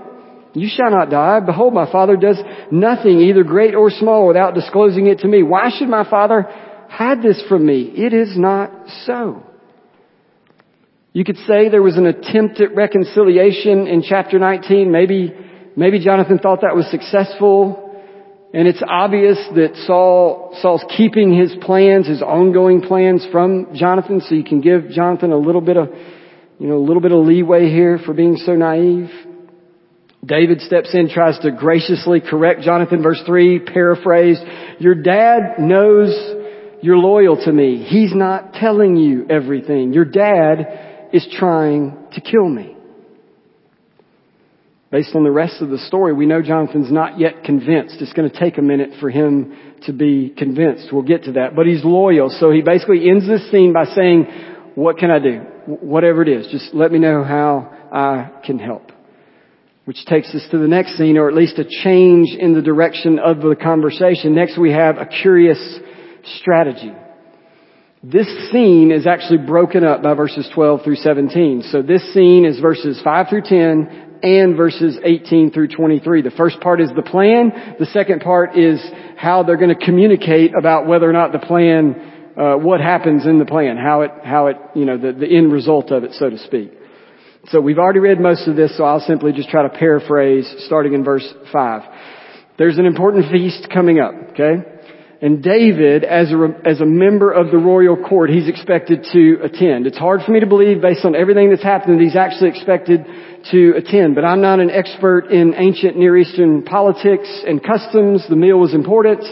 You 0.57 0.69
shall 0.75 0.91
not 0.91 1.11
die. 1.11 1.41
Behold, 1.41 1.75
my 1.75 1.91
father 1.93 2.17
does 2.17 2.41
nothing, 2.71 3.21
either 3.21 3.45
great 3.45 3.75
or 3.75 3.91
small, 3.91 4.27
without 4.27 4.55
disclosing 4.55 5.07
it 5.07 5.19
to 5.19 5.29
me. 5.29 5.43
Why 5.43 5.69
should 5.69 5.89
my 5.89 6.09
father 6.09 6.47
hide 6.89 7.23
this 7.23 7.43
from 7.47 7.67
me? 7.67 7.93
It 7.95 8.15
is 8.15 8.39
not 8.39 8.71
so. 9.05 9.43
You 11.13 11.25
could 11.25 11.37
say 11.47 11.69
there 11.69 11.83
was 11.83 11.99
an 11.99 12.07
attempt 12.07 12.59
at 12.63 12.75
reconciliation 12.75 13.87
in 13.87 14.03
chapter 14.03 14.39
19. 14.39 14.91
Maybe, 14.91 15.35
maybe 15.77 16.03
Jonathan 16.03 16.39
thought 16.39 16.63
that 16.63 16.75
was 16.75 16.91
successful. 16.91 17.83
And 18.55 18.67
it's 18.67 18.83
obvious 18.89 19.37
that 19.57 19.77
Saul, 19.87 20.57
Saul's 20.63 20.85
keeping 20.97 21.39
his 21.39 21.55
plans, 21.61 22.07
his 22.07 22.23
ongoing 22.23 22.81
plans 22.81 23.27
from 23.31 23.75
Jonathan, 23.75 24.23
so 24.23 24.35
you 24.35 24.45
can 24.45 24.63
give 24.63 24.89
Jonathan 24.89 25.33
a 25.33 25.37
little 25.37 25.61
bit 25.61 25.77
of, 25.77 25.91
you 26.59 26.67
know, 26.67 26.79
a 26.79 26.85
little 26.87 27.03
bit 27.03 27.13
of 27.13 27.27
leeway 27.27 27.69
here 27.69 27.99
for 27.99 28.15
being 28.15 28.37
so 28.37 28.55
naive. 28.55 29.11
David 30.27 30.61
steps 30.61 30.93
in, 30.93 31.09
tries 31.09 31.39
to 31.41 31.53
graciously 31.53 32.21
correct 32.21 32.63
Jonathan, 32.63 33.03
verse 33.03 33.23
3, 33.25 33.61
paraphrased, 33.61 34.43
your 34.81 34.95
dad 34.95 35.59
knows 35.59 36.11
you're 36.83 36.99
loyal 36.99 37.37
to 37.45 37.53
me. 37.53 37.85
He's 37.85 38.15
not 38.15 38.53
telling 38.55 38.97
you 38.97 39.27
everything. 39.31 39.93
Your 39.93 40.05
dad 40.05 41.11
is 41.13 41.27
trying 41.39 41.97
to 42.13 42.21
kill 42.21 42.49
me. 42.49 42.77
Based 44.91 45.15
on 45.15 45.25
the 45.25 45.31
rest 45.31 45.61
of 45.63 45.69
the 45.69 45.79
story, 45.79 46.13
we 46.13 46.27
know 46.27 46.43
Jonathan's 46.43 46.91
not 46.93 47.19
yet 47.19 47.45
convinced. 47.45 47.97
It's 48.01 48.13
going 48.13 48.31
to 48.31 48.39
take 48.39 48.57
a 48.57 48.63
minute 48.63 48.99
for 49.01 49.11
him 49.11 49.53
to 49.83 49.93
be 49.93 50.31
convinced. 50.31 50.93
We'll 50.93 51.03
get 51.03 51.25
to 51.25 51.33
that. 51.33 51.55
But 51.55 51.67
he's 51.67 51.85
loyal. 51.85 52.31
So 52.31 52.51
he 52.51 52.63
basically 52.63 53.09
ends 53.09 53.27
this 53.27 53.51
scene 53.51 53.73
by 53.73 53.85
saying, 53.85 54.27
what 54.75 54.99
can 54.99 55.11
I 55.11 55.19
do? 55.19 55.41
Whatever 55.67 56.23
it 56.23 56.29
is, 56.29 56.47
just 56.51 56.73
let 56.73 56.93
me 56.93 56.99
know 56.99 57.25
how 57.25 57.73
I 57.93 58.43
can 58.45 58.59
help. 58.59 58.93
Which 59.87 60.05
takes 60.05 60.35
us 60.35 60.45
to 60.51 60.59
the 60.59 60.67
next 60.67 60.99
scene, 60.99 61.17
or 61.17 61.29
at 61.29 61.35
least 61.35 61.59
a 61.61 61.65
change 61.65 62.37
in 62.37 62.55
the 62.55 62.61
direction 62.61 63.21
of 63.21 63.39
the 63.41 63.55
conversation. 63.55 64.35
Next 64.35 64.59
we 64.59 64.73
have 64.73 64.99
a 64.99 65.07
curious 65.07 65.79
strategy. 66.41 66.93
This 68.03 68.27
scene 68.51 68.91
is 68.91 69.07
actually 69.07 69.47
broken 69.47 69.85
up 69.85 70.03
by 70.03 70.15
verses 70.15 70.51
12 70.53 70.83
through 70.83 70.97
17. 70.97 71.63
So 71.71 71.83
this 71.83 72.03
scene 72.13 72.45
is 72.45 72.59
verses 72.59 73.01
5 73.03 73.29
through 73.29 73.43
10 73.43 74.19
and 74.25 74.57
verses 74.57 74.99
18 75.05 75.53
through 75.53 75.69
23. 75.69 76.23
The 76.23 76.31
first 76.33 76.61
part 76.61 76.81
is 76.81 76.91
the 76.97 77.03
plan. 77.03 77.77
The 77.79 77.87
second 77.87 78.23
part 78.23 78.59
is 78.59 78.85
how 79.17 79.45
they're 79.45 79.57
going 79.57 79.77
to 79.77 79.85
communicate 79.85 80.53
about 80.59 80.89
whether 80.89 81.09
or 81.09 81.13
not 81.13 81.31
the 81.31 81.39
plan, 81.39 82.33
uh, 82.37 82.57
what 82.57 82.81
happens 82.81 83.25
in 83.25 83.39
the 83.39 83.45
plan, 83.45 83.77
how 83.77 84.03
it, 84.03 84.11
how 84.25 84.49
it, 84.49 84.57
you 84.75 84.85
know, 84.85 84.99
the, 84.99 85.13
the 85.13 85.27
end 85.27 85.53
result 85.53 85.93
of 85.93 86.03
it, 86.03 86.13
so 86.15 86.29
to 86.29 86.39
speak. 86.39 86.76
So 87.51 87.61
we've 87.61 87.79
already 87.79 88.01
read 88.01 88.19
most 88.19 88.49
of 88.49 88.57
this, 88.57 88.77
so 88.77 88.83
I'll 88.83 88.99
simply 88.99 89.33
just 89.33 89.49
try 89.49 89.63
to 89.63 89.69
paraphrase 89.69 90.53
starting 90.67 90.95
in 90.95 91.05
verse 91.05 91.27
5. 91.53 91.83
There's 92.59 92.77
an 92.79 92.87
important 92.87 93.31
feast 93.31 93.69
coming 93.73 94.01
up, 94.01 94.15
okay? 94.31 94.65
And 95.23 95.45
David, 95.45 96.03
as 96.03 96.33
a, 96.33 96.61
as 96.65 96.81
a 96.81 96.85
member 96.85 97.31
of 97.31 97.53
the 97.53 97.59
royal 97.59 97.97
court, 97.97 98.31
he's 98.31 98.49
expected 98.49 99.07
to 99.13 99.39
attend. 99.45 99.87
It's 99.87 99.97
hard 99.97 100.23
for 100.27 100.33
me 100.33 100.41
to 100.41 100.47
believe 100.47 100.83
based 100.83 101.05
on 101.05 101.15
everything 101.15 101.51
that's 101.51 101.63
happened 101.63 102.01
that 102.01 102.03
he's 102.03 102.17
actually 102.17 102.51
expected 102.51 103.07
to 103.53 103.75
attend, 103.77 104.17
but 104.17 104.25
I'm 104.25 104.41
not 104.41 104.59
an 104.59 104.71
expert 104.71 105.27
in 105.31 105.55
ancient 105.55 105.97
Near 105.97 106.17
Eastern 106.17 106.65
politics 106.65 107.29
and 107.47 107.63
customs. 107.63 108.27
The 108.29 108.35
meal 108.35 108.59
was 108.59 108.75
important. 108.75 109.23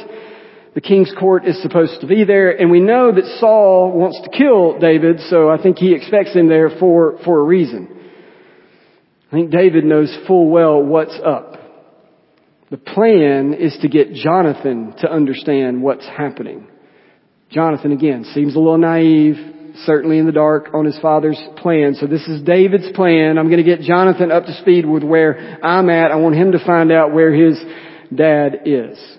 The 0.77 0.81
king's 0.81 1.13
court 1.19 1.47
is 1.47 1.61
supposed 1.63 2.01
to 2.01 2.07
be 2.07 2.23
there, 2.23 2.53
and 2.53 2.71
we 2.71 2.79
know 2.79 3.11
that 3.11 3.39
Saul 3.41 3.91
wants 3.91 4.21
to 4.23 4.31
kill 4.31 4.79
David, 4.79 5.19
so 5.29 5.51
I 5.51 5.61
think 5.61 5.79
he 5.79 5.95
expects 5.95 6.33
him 6.33 6.49
there 6.49 6.71
for, 6.79 7.19
for 7.25 7.41
a 7.41 7.43
reason. 7.43 7.94
I 9.35 9.37
think 9.37 9.51
David 9.51 9.85
knows 9.85 10.17
full 10.29 10.49
well 10.49 10.81
what's 10.81 11.19
up. 11.27 11.57
The 12.71 12.77
plan 12.77 13.53
is 13.53 13.77
to 13.83 13.89
get 13.89 14.13
Jonathan 14.13 14.95
to 15.01 15.11
understand 15.11 15.83
what's 15.83 16.07
happening. 16.07 16.69
Jonathan 17.51 17.91
again 17.91 18.27
seems 18.33 18.55
a 18.55 18.61
little 18.61 18.79
naive, 18.79 19.35
certainly 19.87 20.19
in 20.19 20.27
the 20.27 20.31
dark 20.31 20.69
on 20.73 20.85
his 20.85 20.97
father's 21.01 21.43
plan. 21.57 21.97
So 21.97 22.07
this 22.07 22.23
is 22.29 22.43
David's 22.43 22.93
plan. 22.95 23.37
I'm 23.37 23.49
going 23.51 23.59
to 23.59 23.65
get 23.65 23.81
Jonathan 23.81 24.31
up 24.31 24.45
to 24.45 24.55
speed 24.61 24.87
with 24.87 25.03
where 25.03 25.59
I'm 25.65 25.91
at. 25.91 26.13
I 26.13 26.17
want 26.17 26.37
him 26.37 26.53
to 26.53 26.65
find 26.65 26.93
out 26.93 27.13
where 27.13 27.35
his 27.35 27.61
dad 28.15 28.61
is. 28.67 29.19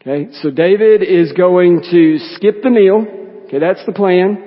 Okay, 0.00 0.32
so 0.42 0.50
David 0.50 1.04
is 1.04 1.30
going 1.30 1.80
to 1.92 2.18
skip 2.34 2.60
the 2.64 2.70
meal. 2.70 3.06
Okay, 3.46 3.60
that's 3.60 3.86
the 3.86 3.92
plan. 3.92 4.43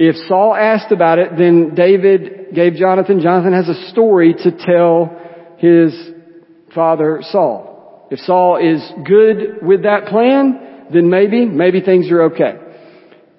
If 0.00 0.14
Saul 0.28 0.54
asked 0.54 0.92
about 0.92 1.18
it, 1.18 1.30
then 1.36 1.74
David 1.74 2.54
gave 2.54 2.74
Jonathan, 2.74 3.20
Jonathan 3.20 3.52
has 3.52 3.68
a 3.68 3.90
story 3.90 4.32
to 4.32 4.52
tell 4.52 5.10
his 5.56 5.92
father 6.72 7.18
Saul. 7.22 8.06
If 8.08 8.20
Saul 8.20 8.58
is 8.58 8.80
good 9.04 9.58
with 9.60 9.82
that 9.82 10.06
plan, 10.06 10.86
then 10.92 11.10
maybe, 11.10 11.46
maybe 11.46 11.80
things 11.80 12.12
are 12.12 12.22
okay. 12.30 12.58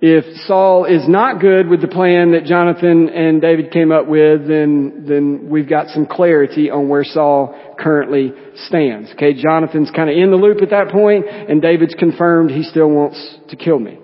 If 0.02 0.26
Saul 0.48 0.84
is 0.84 1.08
not 1.08 1.40
good 1.40 1.70
with 1.70 1.80
the 1.80 1.88
plan 1.88 2.32
that 2.34 2.44
Jonathan 2.44 3.08
and 3.08 3.42
David 3.42 3.72
came 3.72 3.94
up 3.94 4.08
with, 4.08 4.46
then, 4.46 5.06
then 5.08 5.50
we've 5.50 5.68
got 5.68 5.88
some 5.88 6.06
clarity 6.06 6.70
on 6.70 6.90
where 6.90 7.06
Saul 7.06 7.76
currently 7.80 8.34
stands. 8.68 9.12
Okay, 9.14 9.34
Jonathan's 9.34 9.92
kind 9.92 10.10
of 10.10 10.18
in 10.18 10.30
the 10.30 10.38
loop 10.38 10.62
at 10.62 10.72
that 10.72 10.90
point, 10.90 11.26
and 11.26 11.62
David's 11.62 11.96
confirmed 11.96 12.52
he 12.52 12.64
still 12.64 12.90
wants 12.90 13.38
to 13.48 13.56
kill 13.56 13.80
me. 13.80 13.99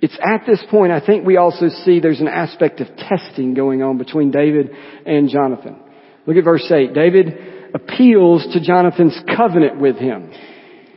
It's 0.00 0.18
at 0.22 0.46
this 0.46 0.62
point 0.70 0.92
I 0.92 1.04
think 1.04 1.26
we 1.26 1.36
also 1.36 1.68
see 1.84 2.00
there's 2.00 2.20
an 2.20 2.28
aspect 2.28 2.80
of 2.80 2.88
testing 2.96 3.54
going 3.54 3.82
on 3.82 3.98
between 3.98 4.30
David 4.30 4.70
and 5.06 5.28
Jonathan. 5.28 5.76
Look 6.26 6.36
at 6.36 6.44
verse 6.44 6.70
8. 6.70 6.94
David 6.94 7.72
appeals 7.74 8.46
to 8.52 8.60
Jonathan's 8.60 9.18
covenant 9.36 9.80
with 9.80 9.96
him. 9.96 10.30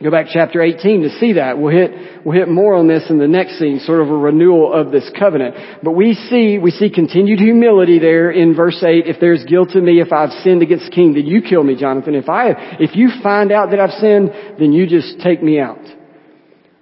Go 0.02 0.10
back 0.10 0.26
chapter 0.32 0.60
18 0.60 1.02
to 1.02 1.10
see 1.20 1.34
that. 1.34 1.58
We'll 1.58 1.72
hit, 1.72 2.26
we'll 2.26 2.36
hit 2.36 2.48
more 2.48 2.74
on 2.74 2.88
this 2.88 3.08
in 3.08 3.18
the 3.18 3.28
next 3.28 3.58
scene, 3.60 3.78
sort 3.78 4.00
of 4.00 4.08
a 4.08 4.16
renewal 4.16 4.72
of 4.72 4.90
this 4.90 5.08
covenant. 5.16 5.54
But 5.82 5.92
we 5.92 6.14
see, 6.14 6.58
we 6.58 6.72
see 6.72 6.90
continued 6.90 7.38
humility 7.38 8.00
there 8.00 8.30
in 8.30 8.56
verse 8.56 8.82
8. 8.82 9.06
If 9.06 9.20
there's 9.20 9.44
guilt 9.44 9.76
in 9.76 9.84
me, 9.84 10.00
if 10.00 10.12
I've 10.12 10.32
sinned 10.42 10.62
against 10.62 10.86
the 10.86 10.90
king, 10.90 11.14
then 11.14 11.26
you 11.26 11.40
kill 11.40 11.62
me, 11.62 11.76
Jonathan. 11.76 12.16
If 12.16 12.28
I, 12.28 12.50
if 12.80 12.96
you 12.96 13.10
find 13.22 13.52
out 13.52 13.70
that 13.70 13.78
I've 13.78 14.00
sinned, 14.00 14.30
then 14.58 14.72
you 14.72 14.88
just 14.88 15.20
take 15.20 15.40
me 15.40 15.60
out. 15.60 15.81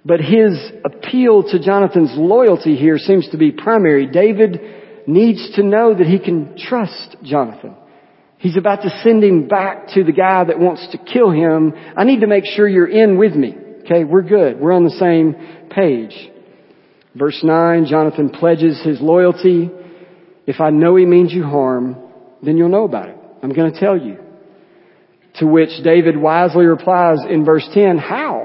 But 0.03 0.19
his 0.19 0.59
appeal 0.83 1.43
to 1.43 1.59
Jonathan's 1.59 2.13
loyalty 2.15 2.75
here 2.75 2.97
seems 2.97 3.29
to 3.29 3.37
be 3.37 3.51
primary. 3.51 4.07
David 4.07 4.59
needs 5.07 5.55
to 5.55 5.63
know 5.63 5.93
that 5.93 6.07
he 6.07 6.19
can 6.19 6.57
trust 6.57 7.17
Jonathan. 7.23 7.75
He's 8.37 8.57
about 8.57 8.81
to 8.81 8.89
send 9.03 9.23
him 9.23 9.47
back 9.47 9.89
to 9.93 10.03
the 10.03 10.11
guy 10.11 10.43
that 10.43 10.57
wants 10.57 10.87
to 10.91 10.97
kill 10.97 11.29
him. 11.29 11.73
I 11.95 12.03
need 12.03 12.21
to 12.21 12.27
make 12.27 12.45
sure 12.45 12.67
you're 12.67 12.87
in 12.87 13.19
with 13.19 13.35
me. 13.35 13.55
Okay, 13.83 14.03
we're 14.03 14.23
good. 14.23 14.59
We're 14.59 14.73
on 14.73 14.83
the 14.83 14.89
same 14.89 15.69
page. 15.69 16.31
Verse 17.15 17.39
9, 17.43 17.85
Jonathan 17.85 18.29
pledges 18.29 18.81
his 18.83 18.99
loyalty. 18.99 19.69
If 20.47 20.59
I 20.59 20.71
know 20.71 20.95
he 20.95 21.05
means 21.05 21.31
you 21.31 21.43
harm, 21.43 21.95
then 22.41 22.57
you'll 22.57 22.69
know 22.69 22.85
about 22.85 23.09
it. 23.09 23.17
I'm 23.43 23.53
going 23.53 23.71
to 23.71 23.79
tell 23.79 23.97
you. 23.97 24.17
To 25.35 25.45
which 25.45 25.69
David 25.83 26.17
wisely 26.17 26.65
replies 26.65 27.19
in 27.29 27.45
verse 27.45 27.67
10, 27.73 27.97
how? 27.97 28.40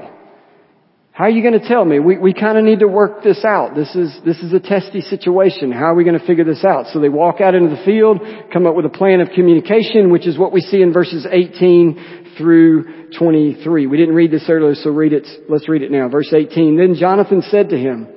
How 1.17 1.23
are 1.23 1.31
you 1.31 1.41
going 1.41 1.59
to 1.59 1.67
tell 1.67 1.83
me? 1.83 1.97
We, 1.97 2.19
we 2.19 2.31
kind 2.31 2.59
of 2.59 2.63
need 2.63 2.81
to 2.81 2.87
work 2.87 3.23
this 3.23 3.43
out. 3.43 3.73
This 3.73 3.95
is, 3.95 4.15
this 4.23 4.37
is 4.37 4.53
a 4.53 4.59
testy 4.59 5.01
situation. 5.01 5.71
How 5.71 5.85
are 5.85 5.95
we 5.95 6.03
going 6.03 6.19
to 6.19 6.23
figure 6.23 6.43
this 6.43 6.63
out? 6.63 6.85
So 6.93 6.99
they 6.99 7.09
walk 7.09 7.41
out 7.41 7.55
into 7.55 7.75
the 7.75 7.83
field, 7.83 8.19
come 8.53 8.67
up 8.67 8.75
with 8.75 8.85
a 8.85 8.89
plan 8.89 9.19
of 9.19 9.29
communication, 9.33 10.11
which 10.11 10.27
is 10.27 10.37
what 10.37 10.53
we 10.53 10.61
see 10.61 10.83
in 10.83 10.93
verses 10.93 11.25
18 11.27 12.35
through 12.37 13.09
23. 13.17 13.87
We 13.87 13.97
didn't 13.97 14.13
read 14.13 14.29
this 14.29 14.45
earlier, 14.47 14.75
so 14.75 14.91
read 14.91 15.11
it. 15.11 15.25
Let's 15.49 15.67
read 15.67 15.81
it 15.81 15.89
now. 15.89 16.07
Verse 16.07 16.31
18. 16.31 16.77
Then 16.77 16.93
Jonathan 16.93 17.41
said 17.41 17.69
to 17.69 17.77
him, 17.79 18.07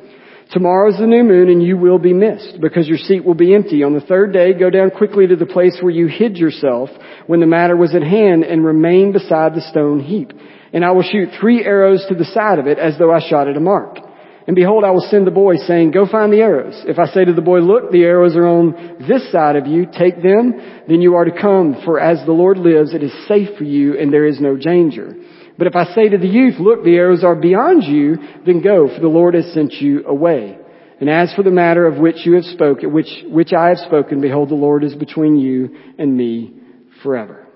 Tomorrow 0.52 0.90
is 0.90 0.98
the 0.98 1.06
new 1.06 1.22
moon 1.22 1.48
and 1.48 1.62
you 1.62 1.76
will 1.76 1.98
be 1.98 2.12
missed 2.12 2.60
because 2.60 2.88
your 2.88 2.98
seat 2.98 3.24
will 3.24 3.34
be 3.34 3.54
empty. 3.54 3.84
On 3.84 3.94
the 3.94 4.00
third 4.00 4.32
day, 4.32 4.52
go 4.52 4.68
down 4.68 4.90
quickly 4.90 5.26
to 5.26 5.36
the 5.36 5.46
place 5.46 5.78
where 5.80 5.92
you 5.92 6.08
hid 6.08 6.36
yourself 6.36 6.90
when 7.26 7.40
the 7.40 7.46
matter 7.46 7.76
was 7.76 7.94
at 7.94 8.02
hand 8.02 8.42
and 8.42 8.64
remain 8.64 9.12
beside 9.12 9.54
the 9.54 9.60
stone 9.70 10.00
heap 10.00 10.32
and 10.72 10.84
I 10.84 10.92
will 10.92 11.02
shoot 11.02 11.30
three 11.40 11.64
arrows 11.64 12.04
to 12.08 12.14
the 12.14 12.24
side 12.24 12.58
of 12.58 12.66
it 12.66 12.78
as 12.78 12.98
though 12.98 13.12
I 13.12 13.20
shot 13.20 13.48
at 13.48 13.56
a 13.56 13.60
mark. 13.60 13.98
And 14.46 14.56
behold, 14.56 14.84
I 14.84 14.90
will 14.90 15.06
send 15.10 15.26
the 15.26 15.32
boy 15.32 15.56
saying, 15.56 15.92
go 15.92 16.06
find 16.06 16.32
the 16.32 16.40
arrows. 16.40 16.82
If 16.86 16.98
I 16.98 17.06
say 17.06 17.24
to 17.24 17.32
the 17.32 17.42
boy, 17.42 17.58
look, 17.58 17.92
the 17.92 18.02
arrows 18.02 18.34
are 18.36 18.46
on 18.46 19.06
this 19.06 19.30
side 19.30 19.56
of 19.56 19.66
you, 19.66 19.86
take 19.86 20.22
them, 20.22 20.82
then 20.88 21.00
you 21.00 21.14
are 21.14 21.24
to 21.24 21.40
come, 21.40 21.82
for 21.84 22.00
as 22.00 22.24
the 22.24 22.32
Lord 22.32 22.58
lives, 22.58 22.94
it 22.94 23.02
is 23.02 23.12
safe 23.28 23.56
for 23.58 23.64
you 23.64 23.98
and 23.98 24.12
there 24.12 24.26
is 24.26 24.40
no 24.40 24.56
danger. 24.56 25.14
But 25.60 25.66
if 25.66 25.76
I 25.76 25.94
say 25.94 26.08
to 26.08 26.16
the 26.16 26.26
youth, 26.26 26.54
look, 26.58 26.84
the 26.84 26.96
arrows 26.96 27.22
are 27.22 27.34
beyond 27.34 27.82
you, 27.84 28.16
then 28.46 28.62
go, 28.62 28.88
for 28.88 28.98
the 28.98 29.08
Lord 29.08 29.34
has 29.34 29.52
sent 29.52 29.74
you 29.74 30.06
away. 30.06 30.58
And 30.98 31.10
as 31.10 31.34
for 31.34 31.42
the 31.42 31.50
matter 31.50 31.86
of 31.86 31.98
which 31.98 32.24
you 32.24 32.32
have 32.36 32.44
spoken, 32.44 32.94
which, 32.94 33.10
which 33.26 33.52
I 33.52 33.68
have 33.68 33.76
spoken, 33.76 34.22
behold, 34.22 34.48
the 34.48 34.54
Lord 34.54 34.84
is 34.84 34.94
between 34.94 35.36
you 35.36 35.76
and 35.98 36.16
me 36.16 36.54
forever. 37.02 37.46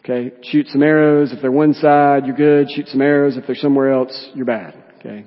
Okay, 0.00 0.34
shoot 0.42 0.66
some 0.68 0.82
arrows. 0.82 1.32
If 1.32 1.40
they're 1.40 1.50
one 1.50 1.72
side, 1.72 2.26
you're 2.26 2.36
good. 2.36 2.70
Shoot 2.70 2.88
some 2.88 3.00
arrows. 3.00 3.38
If 3.38 3.46
they're 3.46 3.56
somewhere 3.56 3.90
else, 3.90 4.28
you're 4.34 4.44
bad. 4.44 4.74
Okay. 4.98 5.24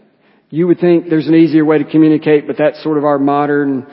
You 0.51 0.67
would 0.67 0.79
think 0.79 1.09
there's 1.09 1.27
an 1.27 1.33
easier 1.33 1.65
way 1.65 1.79
to 1.79 1.89
communicate, 1.89 2.45
but 2.45 2.57
that's 2.59 2.83
sort 2.83 2.99
of 2.99 3.03
our 3.03 3.17
modern, 3.17 3.87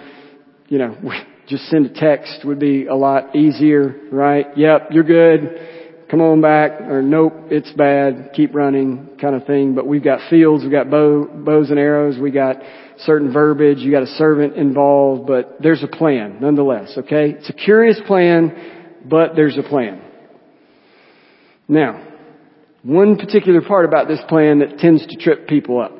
you 0.69 0.77
know, 0.77 0.99
just 1.49 1.65
send 1.71 1.87
a 1.87 1.95
text 1.99 2.45
would 2.45 2.59
be 2.59 2.85
a 2.85 2.95
lot 2.95 3.35
easier, 3.35 3.97
right? 4.13 4.49
Yep, 4.55 4.89
you're 4.91 5.03
good. 5.03 5.79
Come 6.11 6.21
on 6.21 6.41
back. 6.41 6.81
Or 6.81 7.03
nope, 7.03 7.35
it's 7.51 7.71
bad. 7.73 8.31
Keep 8.35 8.55
running 8.55 9.17
kind 9.21 9.35
of 9.35 9.47
thing. 9.47 9.75
But 9.75 9.87
we've 9.87 10.03
got 10.03 10.29
fields, 10.29 10.65
we've 10.65 10.73
got 10.73 10.91
bow, 10.91 11.27
bows 11.27 11.71
and 11.71 11.79
arrows, 11.79 12.19
we 12.19 12.31
got 12.31 12.57
certain 12.99 13.33
verbiage, 13.33 13.79
you 13.79 13.91
got 13.91 14.03
a 14.03 14.07
servant 14.07 14.57
involved, 14.57 15.27
but 15.27 15.57
there's 15.61 15.83
a 15.83 15.89
plan 15.89 16.39
nonetheless, 16.41 16.95
okay? 16.99 17.31
It's 17.39 17.49
a 17.49 17.55
curious 17.55 18.01
plan, 18.07 18.99
but 19.09 19.35
there's 19.37 19.57
a 19.57 19.63
plan. 19.63 20.03
Now, 21.69 22.07
one 22.83 23.17
particular 23.17 23.63
part 23.63 23.85
about 23.85 24.09
this 24.09 24.21
plan 24.29 24.59
that 24.59 24.79
tends 24.79 25.07
to 25.07 25.17
trip 25.17 25.47
people 25.47 25.81
up 25.81 25.93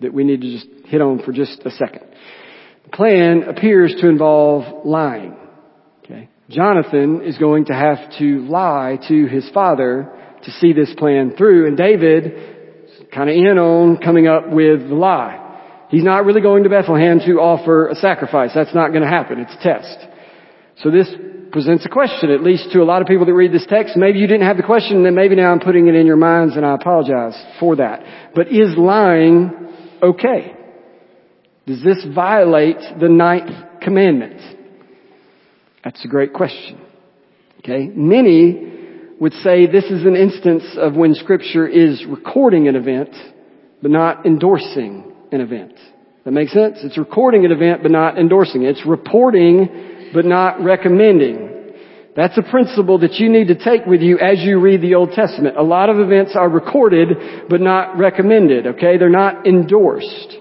that 0.00 0.12
we 0.12 0.24
need 0.24 0.40
to 0.40 0.52
just 0.52 0.66
hit 0.86 1.00
on 1.00 1.22
for 1.22 1.32
just 1.32 1.60
a 1.64 1.70
second. 1.70 2.02
The 2.84 2.90
plan 2.90 3.44
appears 3.44 3.94
to 4.00 4.08
involve 4.08 4.86
lying. 4.86 5.36
Jonathan 6.48 7.22
is 7.22 7.38
going 7.38 7.66
to 7.66 7.74
have 7.74 7.98
to 8.18 8.40
lie 8.46 8.98
to 9.08 9.26
his 9.26 9.48
father 9.50 10.12
to 10.44 10.50
see 10.52 10.72
this 10.72 10.94
plan 10.96 11.34
through, 11.36 11.66
and 11.66 11.76
David 11.76 13.10
kind 13.12 13.28
of 13.28 13.36
in 13.36 13.58
on 13.58 13.96
coming 13.98 14.26
up 14.28 14.50
with 14.50 14.88
the 14.88 14.94
lie. 14.94 15.42
He's 15.88 16.04
not 16.04 16.24
really 16.24 16.40
going 16.40 16.64
to 16.64 16.68
Bethlehem 16.68 17.20
to 17.20 17.40
offer 17.40 17.88
a 17.88 17.94
sacrifice. 17.94 18.50
That's 18.54 18.74
not 18.74 18.90
going 18.90 19.02
to 19.02 19.08
happen. 19.08 19.38
It's 19.38 19.54
a 19.54 19.62
test. 19.62 19.98
So 20.82 20.90
this 20.90 21.08
presents 21.52 21.86
a 21.86 21.88
question, 21.88 22.30
at 22.30 22.42
least 22.42 22.72
to 22.72 22.80
a 22.80 22.84
lot 22.84 23.00
of 23.00 23.08
people 23.08 23.24
that 23.26 23.32
read 23.32 23.52
this 23.52 23.66
text. 23.68 23.96
Maybe 23.96 24.18
you 24.18 24.26
didn't 24.26 24.46
have 24.46 24.56
the 24.56 24.62
question, 24.62 24.98
and 24.98 25.06
then 25.06 25.14
maybe 25.14 25.36
now 25.36 25.52
I'm 25.52 25.60
putting 25.60 25.86
it 25.86 25.94
in 25.94 26.06
your 26.06 26.16
minds, 26.16 26.56
and 26.56 26.66
I 26.66 26.74
apologize 26.74 27.40
for 27.58 27.76
that. 27.76 28.32
But 28.34 28.48
is 28.48 28.76
lying 28.76 29.72
okay? 30.02 30.54
Does 31.66 31.82
this 31.82 32.04
violate 32.14 32.78
the 33.00 33.08
ninth 33.08 33.80
commandment? 33.80 34.40
That's 35.86 36.04
a 36.04 36.08
great 36.08 36.32
question. 36.32 36.80
Okay. 37.60 37.86
Many 37.94 38.72
would 39.20 39.32
say 39.34 39.68
this 39.68 39.84
is 39.84 40.04
an 40.04 40.16
instance 40.16 40.64
of 40.76 40.96
when 40.96 41.14
scripture 41.14 41.68
is 41.68 42.04
recording 42.08 42.66
an 42.66 42.74
event, 42.74 43.10
but 43.80 43.92
not 43.92 44.26
endorsing 44.26 45.12
an 45.30 45.40
event. 45.40 45.74
That 46.24 46.32
makes 46.32 46.52
sense? 46.52 46.78
It's 46.82 46.98
recording 46.98 47.44
an 47.44 47.52
event, 47.52 47.84
but 47.84 47.92
not 47.92 48.18
endorsing 48.18 48.64
it. 48.64 48.70
It's 48.70 48.84
reporting, 48.84 50.10
but 50.12 50.24
not 50.24 50.60
recommending. 50.60 51.72
That's 52.16 52.36
a 52.36 52.42
principle 52.42 52.98
that 52.98 53.12
you 53.20 53.28
need 53.28 53.46
to 53.46 53.54
take 53.54 53.86
with 53.86 54.00
you 54.00 54.18
as 54.18 54.40
you 54.40 54.58
read 54.58 54.80
the 54.80 54.96
Old 54.96 55.12
Testament. 55.12 55.56
A 55.56 55.62
lot 55.62 55.88
of 55.88 56.00
events 56.00 56.32
are 56.34 56.48
recorded, 56.48 57.46
but 57.48 57.60
not 57.60 57.96
recommended, 57.96 58.66
okay? 58.66 58.98
They're 58.98 59.08
not 59.08 59.46
endorsed. 59.46 60.36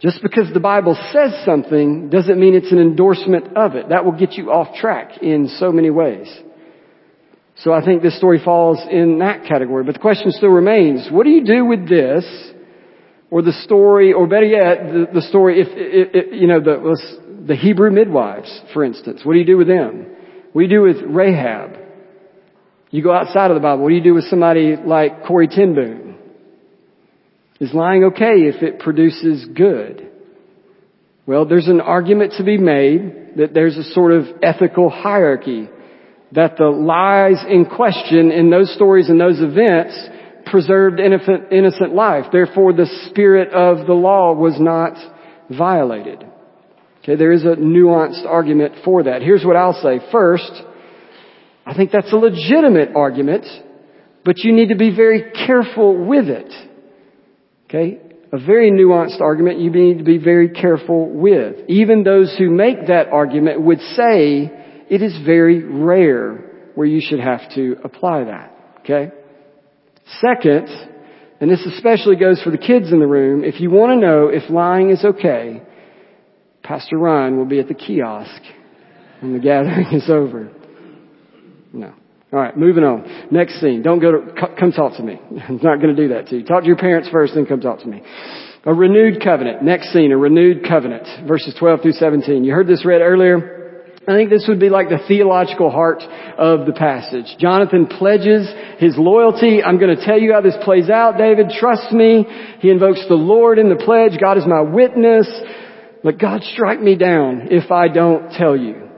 Just 0.00 0.22
because 0.22 0.52
the 0.54 0.60
Bible 0.60 0.96
says 1.12 1.44
something 1.44 2.08
doesn't 2.08 2.40
mean 2.40 2.54
it's 2.54 2.72
an 2.72 2.78
endorsement 2.78 3.56
of 3.56 3.74
it. 3.74 3.90
That 3.90 4.04
will 4.04 4.18
get 4.18 4.32
you 4.32 4.50
off 4.50 4.74
track 4.76 5.22
in 5.22 5.48
so 5.58 5.70
many 5.70 5.90
ways. 5.90 6.26
So 7.56 7.72
I 7.74 7.84
think 7.84 8.02
this 8.02 8.16
story 8.16 8.40
falls 8.42 8.78
in 8.90 9.18
that 9.18 9.44
category. 9.46 9.84
But 9.84 9.94
the 9.94 10.00
question 10.00 10.32
still 10.32 10.48
remains, 10.48 11.08
what 11.10 11.24
do 11.24 11.30
you 11.30 11.44
do 11.44 11.66
with 11.66 11.86
this? 11.86 12.24
Or 13.30 13.42
the 13.42 13.52
story, 13.52 14.12
or 14.14 14.26
better 14.26 14.46
yet, 14.46 14.92
the, 14.92 15.20
the 15.20 15.22
story, 15.22 15.60
if, 15.60 15.68
if, 15.70 16.08
if, 16.14 16.40
you 16.40 16.48
know, 16.48 16.60
the, 16.60 17.46
the 17.46 17.54
Hebrew 17.54 17.90
midwives, 17.90 18.60
for 18.72 18.82
instance. 18.82 19.20
What 19.22 19.34
do 19.34 19.38
you 19.38 19.44
do 19.44 19.58
with 19.58 19.68
them? 19.68 20.06
What 20.52 20.62
do 20.62 20.66
you 20.66 20.74
do 20.74 20.82
with 20.82 21.02
Rahab? 21.14 21.76
You 22.90 23.02
go 23.02 23.12
outside 23.12 23.50
of 23.50 23.54
the 23.54 23.60
Bible. 23.60 23.82
What 23.82 23.90
do 23.90 23.94
you 23.94 24.02
do 24.02 24.14
with 24.14 24.24
somebody 24.24 24.74
like 24.76 25.26
Corrie 25.26 25.46
ten 25.46 25.74
Boom? 25.74 26.09
Is 27.60 27.74
lying 27.74 28.04
okay 28.04 28.48
if 28.48 28.62
it 28.62 28.78
produces 28.78 29.44
good? 29.54 30.10
Well, 31.26 31.44
there's 31.44 31.68
an 31.68 31.80
argument 31.80 32.34
to 32.38 32.44
be 32.44 32.56
made 32.56 33.36
that 33.36 33.52
there's 33.52 33.76
a 33.76 33.84
sort 33.92 34.12
of 34.12 34.24
ethical 34.42 34.88
hierarchy 34.88 35.68
that 36.32 36.56
the 36.56 36.66
lies 36.66 37.44
in 37.48 37.66
question 37.66 38.30
in 38.30 38.50
those 38.50 38.72
stories 38.74 39.08
and 39.08 39.20
those 39.20 39.40
events 39.40 39.96
preserved 40.46 40.98
innocent, 41.00 41.94
life. 41.94 42.26
Therefore, 42.32 42.72
the 42.72 42.90
spirit 43.08 43.52
of 43.52 43.86
the 43.86 43.92
law 43.92 44.32
was 44.32 44.58
not 44.58 44.96
violated. 45.50 46.24
Okay, 47.02 47.16
there 47.16 47.32
is 47.32 47.44
a 47.44 47.56
nuanced 47.56 48.24
argument 48.26 48.74
for 48.84 49.04
that. 49.04 49.22
Here's 49.22 49.44
what 49.44 49.56
I'll 49.56 49.80
say. 49.82 50.00
First, 50.10 50.50
I 51.66 51.74
think 51.74 51.90
that's 51.92 52.12
a 52.12 52.16
legitimate 52.16 52.96
argument, 52.96 53.46
but 54.24 54.38
you 54.38 54.52
need 54.52 54.70
to 54.70 54.76
be 54.76 54.94
very 54.94 55.30
careful 55.46 56.06
with 56.06 56.28
it. 56.28 56.52
Okay? 57.70 58.00
A 58.32 58.38
very 58.38 58.70
nuanced 58.70 59.20
argument 59.20 59.60
you 59.60 59.70
need 59.70 59.98
to 59.98 60.04
be 60.04 60.18
very 60.18 60.48
careful 60.48 61.08
with. 61.08 61.56
Even 61.68 62.02
those 62.02 62.34
who 62.36 62.50
make 62.50 62.88
that 62.88 63.08
argument 63.08 63.62
would 63.62 63.80
say 63.80 64.50
it 64.90 65.02
is 65.02 65.16
very 65.24 65.62
rare 65.62 66.72
where 66.74 66.86
you 66.86 67.00
should 67.00 67.20
have 67.20 67.40
to 67.54 67.76
apply 67.84 68.24
that. 68.24 68.52
Okay? 68.80 69.12
Second, 70.20 70.68
and 71.40 71.50
this 71.50 71.64
especially 71.64 72.16
goes 72.16 72.42
for 72.42 72.50
the 72.50 72.58
kids 72.58 72.92
in 72.92 72.98
the 72.98 73.06
room, 73.06 73.44
if 73.44 73.60
you 73.60 73.70
want 73.70 73.92
to 73.92 74.06
know 74.06 74.28
if 74.28 74.50
lying 74.50 74.90
is 74.90 75.04
okay, 75.04 75.62
Pastor 76.62 76.98
Ryan 76.98 77.36
will 77.36 77.46
be 77.46 77.60
at 77.60 77.68
the 77.68 77.74
kiosk 77.74 78.42
when 79.20 79.32
the 79.32 79.38
gathering 79.38 79.86
is 79.92 80.10
over. 80.10 80.50
No. 81.72 81.94
All 82.32 82.38
right, 82.38 82.56
moving 82.56 82.84
on. 82.84 83.28
Next 83.32 83.60
scene. 83.60 83.82
Don't 83.82 83.98
go 83.98 84.12
to, 84.12 84.54
come 84.58 84.70
talk 84.70 84.96
to 84.98 85.02
me. 85.02 85.18
I'm 85.48 85.56
not 85.62 85.80
going 85.80 85.94
to 85.94 86.00
do 86.00 86.14
that 86.14 86.28
to 86.28 86.38
you. 86.38 86.44
Talk 86.44 86.62
to 86.62 86.66
your 86.66 86.76
parents 86.76 87.08
first, 87.10 87.34
then 87.34 87.44
come 87.44 87.60
talk 87.60 87.80
to 87.80 87.88
me. 87.88 88.02
A 88.64 88.74
renewed 88.74 89.22
covenant. 89.22 89.62
Next 89.62 89.92
scene, 89.92 90.12
a 90.12 90.16
renewed 90.16 90.66
covenant. 90.68 91.26
Verses 91.26 91.54
12 91.58 91.82
through 91.82 91.92
17. 91.92 92.44
You 92.44 92.52
heard 92.52 92.68
this 92.68 92.84
read 92.84 93.00
earlier. 93.00 93.58
I 94.06 94.14
think 94.14 94.30
this 94.30 94.46
would 94.48 94.60
be 94.60 94.70
like 94.70 94.88
the 94.88 94.98
theological 95.08 95.70
heart 95.70 96.02
of 96.38 96.66
the 96.66 96.72
passage. 96.72 97.36
Jonathan 97.38 97.86
pledges 97.86 98.48
his 98.78 98.96
loyalty. 98.96 99.62
I'm 99.62 99.78
going 99.78 99.96
to 99.96 100.04
tell 100.04 100.18
you 100.18 100.32
how 100.32 100.40
this 100.40 100.56
plays 100.62 100.88
out, 100.88 101.18
David. 101.18 101.50
Trust 101.58 101.92
me. 101.92 102.24
He 102.60 102.70
invokes 102.70 103.04
the 103.08 103.14
Lord 103.14 103.58
in 103.58 103.68
the 103.68 103.76
pledge. 103.76 104.20
God 104.20 104.38
is 104.38 104.44
my 104.46 104.60
witness. 104.60 105.28
Let 106.02 106.18
God 106.18 106.42
strike 106.42 106.80
me 106.80 106.96
down 106.96 107.48
if 107.50 107.70
I 107.70 107.88
don't 107.88 108.32
tell 108.32 108.56
you. 108.56 108.89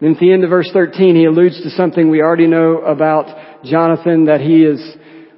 Then 0.00 0.12
at 0.12 0.20
the 0.20 0.32
end 0.32 0.44
of 0.44 0.50
verse 0.50 0.70
13, 0.72 1.16
he 1.16 1.24
alludes 1.24 1.62
to 1.62 1.70
something 1.70 2.10
we 2.10 2.20
already 2.20 2.46
know 2.46 2.82
about 2.82 3.64
Jonathan 3.64 4.26
that 4.26 4.40
he 4.40 4.62
is 4.62 4.80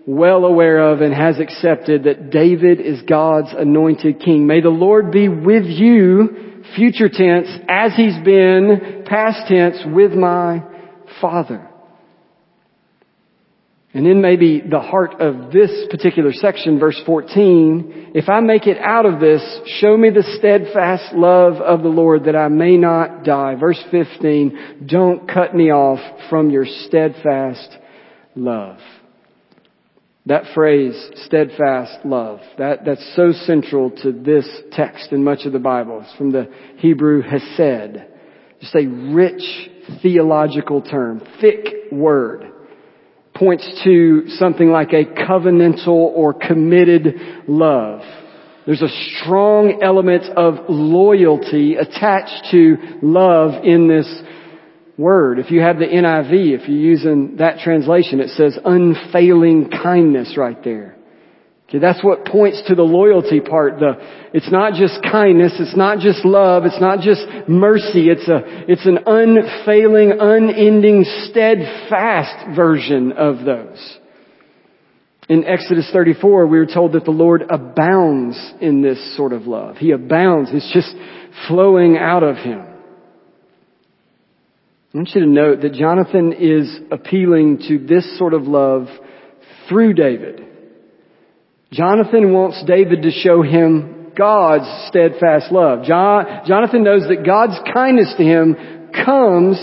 well 0.05 0.45
aware 0.45 0.91
of 0.91 1.01
and 1.01 1.15
has 1.15 1.39
accepted 1.39 2.05
that 2.05 2.31
David 2.31 2.81
is 2.81 3.03
God's 3.03 3.55
anointed 3.57 4.21
king. 4.21 4.47
May 4.47 4.61
the 4.61 4.71
Lord 4.71 5.13
be 5.13 5.29
with 5.29 5.67
you, 5.67 6.65
future 6.75 7.09
tense, 7.09 7.49
as 7.69 7.95
he's 7.95 8.19
been, 8.25 9.05
past 9.07 9.47
tense, 9.49 9.77
with 9.87 10.13
my 10.13 10.63
father. 11.21 11.69
And 13.95 14.05
then 14.05 14.21
maybe 14.21 14.61
the 14.61 14.81
heart 14.81 15.19
of 15.19 15.51
this 15.51 15.87
particular 15.91 16.33
section, 16.33 16.79
verse 16.79 17.01
14, 17.07 18.13
if 18.15 18.29
I 18.29 18.41
make 18.41 18.67
it 18.67 18.77
out 18.79 19.07
of 19.07 19.19
this, 19.19 19.41
show 19.81 19.97
me 19.97 20.11
the 20.11 20.37
steadfast 20.39 21.15
love 21.15 21.55
of 21.55 21.83
the 21.83 21.89
Lord 21.89 22.25
that 22.25 22.37
I 22.37 22.49
may 22.49 22.77
not 22.77 23.25
die. 23.25 23.55
Verse 23.55 23.83
15, 23.91 24.85
don't 24.87 25.27
cut 25.27 25.55
me 25.55 25.71
off 25.71 26.01
from 26.29 26.51
your 26.51 26.67
steadfast 26.67 27.79
love. 28.37 28.79
That 30.27 30.45
phrase, 30.55 31.11
steadfast 31.25 32.05
love, 32.05 32.41
that, 32.59 32.85
that's 32.85 33.15
so 33.17 33.33
central 33.33 33.91
to 34.03 34.13
this 34.13 34.47
text 34.73 35.13
in 35.13 35.25
much 35.25 35.47
of 35.47 35.55
the 35.55 35.59
Bible. 35.59 36.03
It's 36.05 36.15
from 36.19 36.31
the 36.31 36.53
Hebrew 36.77 37.23
hesed. 37.23 38.05
Just 38.61 38.75
a 38.75 38.87
rich 38.87 39.71
theological 40.03 40.83
term, 40.83 41.23
thick 41.41 41.91
word 41.91 42.53
points 43.39 43.81
to 43.85 44.29
something 44.31 44.71
like 44.71 44.93
a 44.93 45.05
covenantal 45.05 45.89
or 45.89 46.35
committed 46.35 47.15
love. 47.47 48.01
There's 48.67 48.83
a 48.83 49.23
strong 49.23 49.81
element 49.83 50.25
of 50.37 50.69
loyalty 50.69 51.77
attached 51.77 52.51
to 52.51 52.77
love 53.01 53.65
in 53.65 53.89
this 53.89 54.23
word. 54.99 55.39
If 55.39 55.51
you 55.51 55.63
have 55.63 55.79
the 55.79 55.87
NIV, 55.87 56.61
if 56.61 56.69
you're 56.69 56.77
using 56.77 57.37
that 57.37 57.61
translation, 57.61 58.21
it 58.21 58.29
says 58.31 58.59
unfailing 58.63 59.71
kindness 59.71 60.37
right 60.37 60.63
there. 60.63 60.98
Okay, 61.69 61.79
that's 61.79 62.03
what 62.03 62.25
points 62.25 62.63
to 62.69 62.75
the 62.75 62.83
loyalty 62.83 63.41
part. 63.41 63.79
The, 63.79 63.93
it's 64.33 64.51
not 64.51 64.73
just 64.73 65.03
kindness, 65.03 65.53
it's 65.61 65.77
not 65.77 65.99
just 65.99 66.25
love, 66.25 66.65
it's 66.65 66.81
not 66.81 67.01
just 67.01 67.21
mercy, 67.47 68.09
it's 68.09 68.27
a, 68.27 68.41
it's 68.67 68.87
an 68.87 69.01
unfailing, 69.05 70.13
unending, 70.19 71.05
steadfast 71.29 72.57
version 72.57 73.13
of 73.13 73.45
those. 73.45 73.99
In 75.29 75.45
Exodus 75.45 75.91
34, 75.93 76.47
we 76.47 76.59
are 76.59 76.65
told 76.65 76.95
that 76.95 77.05
the 77.05 77.11
Lord 77.11 77.45
abounds 77.51 78.39
in 78.63 78.81
this 78.81 79.15
sort 79.15 79.35
of 79.35 79.43
love. 79.43 79.77
He 79.77 79.91
abounds. 79.91 80.49
It's 80.55 80.73
just 80.73 80.95
flowing 81.49 81.99
out 81.99 82.23
of 82.23 82.37
Him. 82.37 82.61
I 84.95 84.97
want 84.97 85.11
you 85.15 85.21
to 85.21 85.27
note 85.27 85.61
that 85.61 85.75
Jonathan 85.75 86.33
is 86.33 86.79
appealing 86.91 87.59
to 87.69 87.79
this 87.79 88.19
sort 88.19 88.33
of 88.33 88.45
love 88.45 88.87
through 89.69 89.93
David. 89.93 90.48
Jonathan 91.73 92.33
wants 92.33 92.63
David 92.67 93.03
to 93.03 93.11
show 93.11 93.43
him 93.43 94.13
God's 94.17 94.89
steadfast 94.89 95.53
love. 95.53 95.85
John, 95.85 96.43
Jonathan 96.47 96.83
knows 96.83 97.03
that 97.09 97.25
God's 97.25 97.59
kindness 97.73 98.15
to 98.17 98.25
him 98.25 98.57
comes 99.05 99.59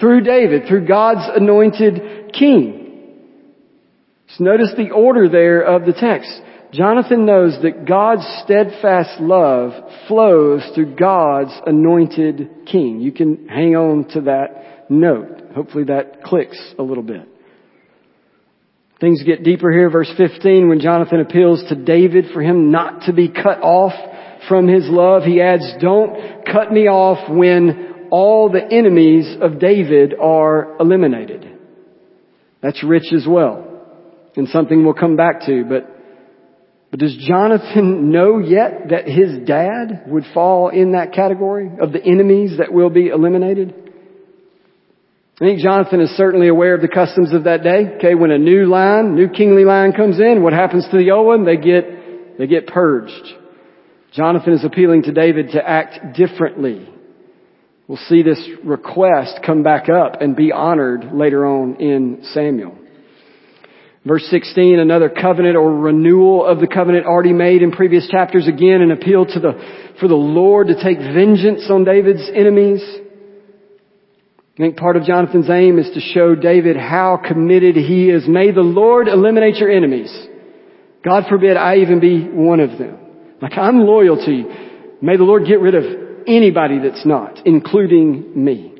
through 0.00 0.22
David, 0.22 0.68
through 0.68 0.86
God's 0.86 1.28
anointed 1.34 2.32
king. 2.32 2.78
So 4.28 4.44
notice 4.44 4.72
the 4.76 4.90
order 4.90 5.28
there 5.28 5.62
of 5.62 5.84
the 5.84 5.92
text. 5.92 6.30
Jonathan 6.72 7.24
knows 7.24 7.58
that 7.62 7.86
God's 7.86 8.26
steadfast 8.44 9.20
love 9.20 9.72
flows 10.06 10.62
through 10.74 10.96
God's 10.96 11.58
anointed 11.66 12.66
king. 12.66 13.00
You 13.00 13.10
can 13.10 13.48
hang 13.48 13.74
on 13.74 14.08
to 14.10 14.22
that 14.22 14.90
note. 14.90 15.52
Hopefully 15.54 15.84
that 15.84 16.22
clicks 16.22 16.58
a 16.78 16.82
little 16.82 17.02
bit. 17.02 17.26
Things 19.00 19.22
get 19.24 19.44
deeper 19.44 19.70
here. 19.70 19.90
Verse 19.90 20.12
15, 20.16 20.68
when 20.68 20.80
Jonathan 20.80 21.20
appeals 21.20 21.62
to 21.68 21.76
David 21.76 22.26
for 22.32 22.42
him 22.42 22.70
not 22.70 23.02
to 23.02 23.12
be 23.12 23.28
cut 23.28 23.60
off 23.62 23.92
from 24.48 24.66
his 24.66 24.84
love, 24.88 25.22
he 25.22 25.40
adds, 25.40 25.64
don't 25.80 26.44
cut 26.44 26.72
me 26.72 26.88
off 26.88 27.30
when 27.30 28.08
all 28.10 28.50
the 28.50 28.64
enemies 28.64 29.36
of 29.40 29.60
David 29.60 30.14
are 30.20 30.76
eliminated. 30.80 31.46
That's 32.60 32.82
rich 32.82 33.12
as 33.14 33.26
well. 33.28 33.64
And 34.36 34.48
something 34.48 34.84
we'll 34.84 34.94
come 34.94 35.16
back 35.16 35.46
to, 35.46 35.64
but 35.64 35.94
but 36.90 37.00
does 37.00 37.16
Jonathan 37.16 38.10
know 38.10 38.38
yet 38.38 38.88
that 38.90 39.06
his 39.06 39.46
dad 39.46 40.04
would 40.06 40.24
fall 40.32 40.70
in 40.70 40.92
that 40.92 41.12
category 41.12 41.70
of 41.80 41.92
the 41.92 42.02
enemies 42.02 42.56
that 42.58 42.72
will 42.72 42.88
be 42.88 43.08
eliminated? 43.08 43.87
I 45.40 45.44
think 45.44 45.60
Jonathan 45.60 46.00
is 46.00 46.10
certainly 46.16 46.48
aware 46.48 46.74
of 46.74 46.80
the 46.80 46.88
customs 46.88 47.32
of 47.32 47.44
that 47.44 47.62
day. 47.62 47.94
Okay, 47.98 48.16
when 48.16 48.32
a 48.32 48.38
new 48.38 48.66
line, 48.66 49.14
new 49.14 49.28
kingly 49.28 49.64
line 49.64 49.92
comes 49.92 50.18
in, 50.18 50.42
what 50.42 50.52
happens 50.52 50.84
to 50.90 50.98
the 50.98 51.12
old 51.12 51.28
one? 51.28 51.44
They 51.44 51.56
get, 51.56 52.38
they 52.38 52.48
get 52.48 52.66
purged. 52.66 53.12
Jonathan 54.12 54.52
is 54.52 54.64
appealing 54.64 55.04
to 55.04 55.12
David 55.12 55.50
to 55.52 55.64
act 55.64 56.16
differently. 56.16 56.88
We'll 57.86 58.00
see 58.08 58.24
this 58.24 58.42
request 58.64 59.38
come 59.46 59.62
back 59.62 59.88
up 59.88 60.20
and 60.20 60.34
be 60.34 60.50
honored 60.50 61.12
later 61.12 61.46
on 61.46 61.76
in 61.76 62.24
Samuel. 62.32 62.76
Verse 64.04 64.26
16, 64.30 64.80
another 64.80 65.08
covenant 65.08 65.54
or 65.54 65.72
renewal 65.72 66.44
of 66.44 66.58
the 66.58 66.66
covenant 66.66 67.06
already 67.06 67.32
made 67.32 67.62
in 67.62 67.70
previous 67.70 68.08
chapters. 68.08 68.48
Again, 68.48 68.82
an 68.82 68.90
appeal 68.90 69.24
to 69.24 69.38
the, 69.38 69.92
for 70.00 70.08
the 70.08 70.16
Lord 70.16 70.66
to 70.66 70.82
take 70.82 70.98
vengeance 70.98 71.70
on 71.70 71.84
David's 71.84 72.28
enemies. 72.34 72.82
I 74.58 74.60
think 74.60 74.76
part 74.76 74.96
of 74.96 75.04
Jonathan's 75.04 75.48
aim 75.48 75.78
is 75.78 75.88
to 75.94 76.00
show 76.00 76.34
David 76.34 76.76
how 76.76 77.16
committed 77.24 77.76
he 77.76 78.10
is. 78.10 78.26
May 78.26 78.50
the 78.50 78.60
Lord 78.60 79.06
eliminate 79.06 79.54
your 79.58 79.70
enemies. 79.70 80.12
God 81.04 81.26
forbid 81.28 81.56
I 81.56 81.76
even 81.76 82.00
be 82.00 82.24
one 82.24 82.58
of 82.58 82.76
them. 82.76 82.98
Like 83.40 83.56
I'm 83.56 83.78
loyal 83.78 84.16
to 84.16 84.32
you. 84.32 84.50
May 85.00 85.16
the 85.16 85.22
Lord 85.22 85.46
get 85.46 85.60
rid 85.60 85.76
of 85.76 85.84
anybody 86.26 86.80
that's 86.80 87.06
not, 87.06 87.46
including 87.46 88.44
me. 88.44 88.74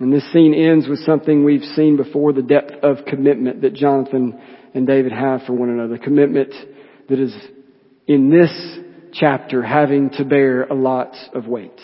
And 0.00 0.10
this 0.10 0.32
scene 0.32 0.54
ends 0.54 0.88
with 0.88 1.00
something 1.00 1.44
we've 1.44 1.62
seen 1.74 1.98
before, 1.98 2.32
the 2.32 2.40
depth 2.40 2.82
of 2.82 3.04
commitment 3.04 3.60
that 3.60 3.74
Jonathan 3.74 4.40
and 4.72 4.86
David 4.86 5.12
have 5.12 5.42
for 5.42 5.52
one 5.52 5.68
another. 5.68 5.98
Commitment 5.98 6.54
that 7.10 7.18
is 7.18 7.34
in 8.06 8.30
this 8.30 8.78
chapter 9.12 9.62
having 9.62 10.08
to 10.10 10.24
bear 10.24 10.64
a 10.64 10.74
lot 10.74 11.14
of 11.34 11.46
weight. 11.46 11.78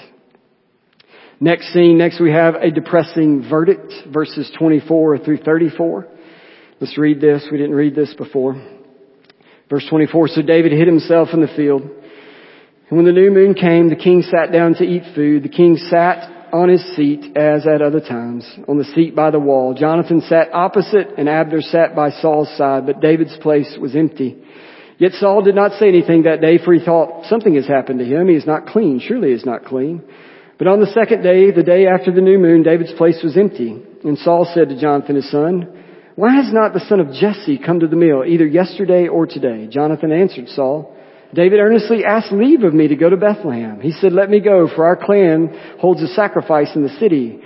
Next 1.42 1.72
scene, 1.72 1.98
next 1.98 2.20
we 2.20 2.30
have 2.30 2.54
a 2.54 2.70
depressing 2.70 3.44
verdict, 3.50 3.92
verses 4.12 4.48
24 4.56 5.18
through 5.18 5.38
34. 5.38 6.06
Let's 6.80 6.96
read 6.96 7.20
this. 7.20 7.44
We 7.50 7.58
didn't 7.58 7.74
read 7.74 7.96
this 7.96 8.14
before. 8.14 8.54
Verse 9.68 9.84
24, 9.90 10.28
so 10.28 10.42
David 10.42 10.70
hid 10.70 10.86
himself 10.86 11.30
in 11.32 11.40
the 11.40 11.48
field. 11.48 11.82
And 11.82 12.96
when 12.96 13.04
the 13.04 13.10
new 13.10 13.32
moon 13.32 13.54
came, 13.54 13.88
the 13.88 13.96
king 13.96 14.22
sat 14.22 14.52
down 14.52 14.74
to 14.74 14.84
eat 14.84 15.16
food. 15.16 15.42
The 15.42 15.48
king 15.48 15.78
sat 15.78 16.52
on 16.52 16.68
his 16.68 16.84
seat 16.94 17.36
as 17.36 17.66
at 17.66 17.82
other 17.82 17.98
times, 17.98 18.48
on 18.68 18.78
the 18.78 18.84
seat 18.94 19.16
by 19.16 19.32
the 19.32 19.40
wall. 19.40 19.74
Jonathan 19.74 20.20
sat 20.20 20.54
opposite 20.54 21.08
and 21.18 21.28
Abner 21.28 21.60
sat 21.60 21.96
by 21.96 22.10
Saul's 22.10 22.56
side, 22.56 22.86
but 22.86 23.00
David's 23.00 23.36
place 23.38 23.76
was 23.80 23.96
empty. 23.96 24.40
Yet 24.96 25.14
Saul 25.14 25.42
did 25.42 25.56
not 25.56 25.72
say 25.80 25.88
anything 25.88 26.22
that 26.22 26.40
day, 26.40 26.58
for 26.64 26.72
he 26.72 26.84
thought, 26.84 27.24
something 27.24 27.56
has 27.56 27.66
happened 27.66 27.98
to 27.98 28.04
him. 28.04 28.28
He 28.28 28.36
is 28.36 28.46
not 28.46 28.66
clean. 28.66 29.00
Surely 29.00 29.30
he 29.30 29.34
is 29.34 29.44
not 29.44 29.64
clean. 29.64 30.04
But 30.62 30.70
on 30.70 30.78
the 30.78 30.94
second 30.94 31.24
day, 31.24 31.50
the 31.50 31.64
day 31.64 31.88
after 31.88 32.12
the 32.12 32.20
new 32.20 32.38
moon, 32.38 32.62
David's 32.62 32.92
place 32.92 33.18
was 33.20 33.36
empty. 33.36 33.82
And 34.04 34.16
Saul 34.16 34.48
said 34.54 34.68
to 34.68 34.80
Jonathan 34.80 35.16
his 35.16 35.28
son, 35.28 35.66
why 36.14 36.36
has 36.36 36.54
not 36.54 36.72
the 36.72 36.86
son 36.88 37.00
of 37.00 37.12
Jesse 37.12 37.58
come 37.58 37.80
to 37.80 37.88
the 37.88 37.96
meal, 37.96 38.22
either 38.24 38.46
yesterday 38.46 39.08
or 39.08 39.26
today? 39.26 39.66
Jonathan 39.66 40.12
answered 40.12 40.46
Saul, 40.50 40.96
David 41.34 41.58
earnestly 41.58 42.04
asked 42.04 42.30
leave 42.30 42.62
of 42.62 42.74
me 42.74 42.86
to 42.86 42.94
go 42.94 43.10
to 43.10 43.16
Bethlehem. 43.16 43.80
He 43.80 43.90
said, 43.90 44.12
let 44.12 44.30
me 44.30 44.38
go, 44.38 44.68
for 44.72 44.84
our 44.84 44.94
clan 44.94 45.48
holds 45.80 46.00
a 46.00 46.06
sacrifice 46.06 46.70
in 46.76 46.84
the 46.84 46.96
city, 47.00 47.40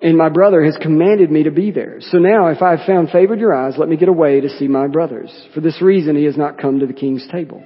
and 0.00 0.16
my 0.16 0.28
brother 0.28 0.62
has 0.62 0.78
commanded 0.80 1.32
me 1.32 1.42
to 1.42 1.50
be 1.50 1.72
there. 1.72 1.96
So 2.02 2.18
now, 2.18 2.46
if 2.50 2.62
I 2.62 2.76
have 2.76 2.86
found 2.86 3.10
favor 3.10 3.34
in 3.34 3.40
your 3.40 3.52
eyes, 3.52 3.74
let 3.76 3.88
me 3.88 3.96
get 3.96 4.08
away 4.08 4.40
to 4.42 4.48
see 4.48 4.68
my 4.68 4.86
brothers. 4.86 5.32
For 5.54 5.60
this 5.60 5.82
reason, 5.82 6.14
he 6.14 6.26
has 6.26 6.36
not 6.36 6.60
come 6.60 6.78
to 6.78 6.86
the 6.86 6.92
king's 6.92 7.26
table. 7.32 7.64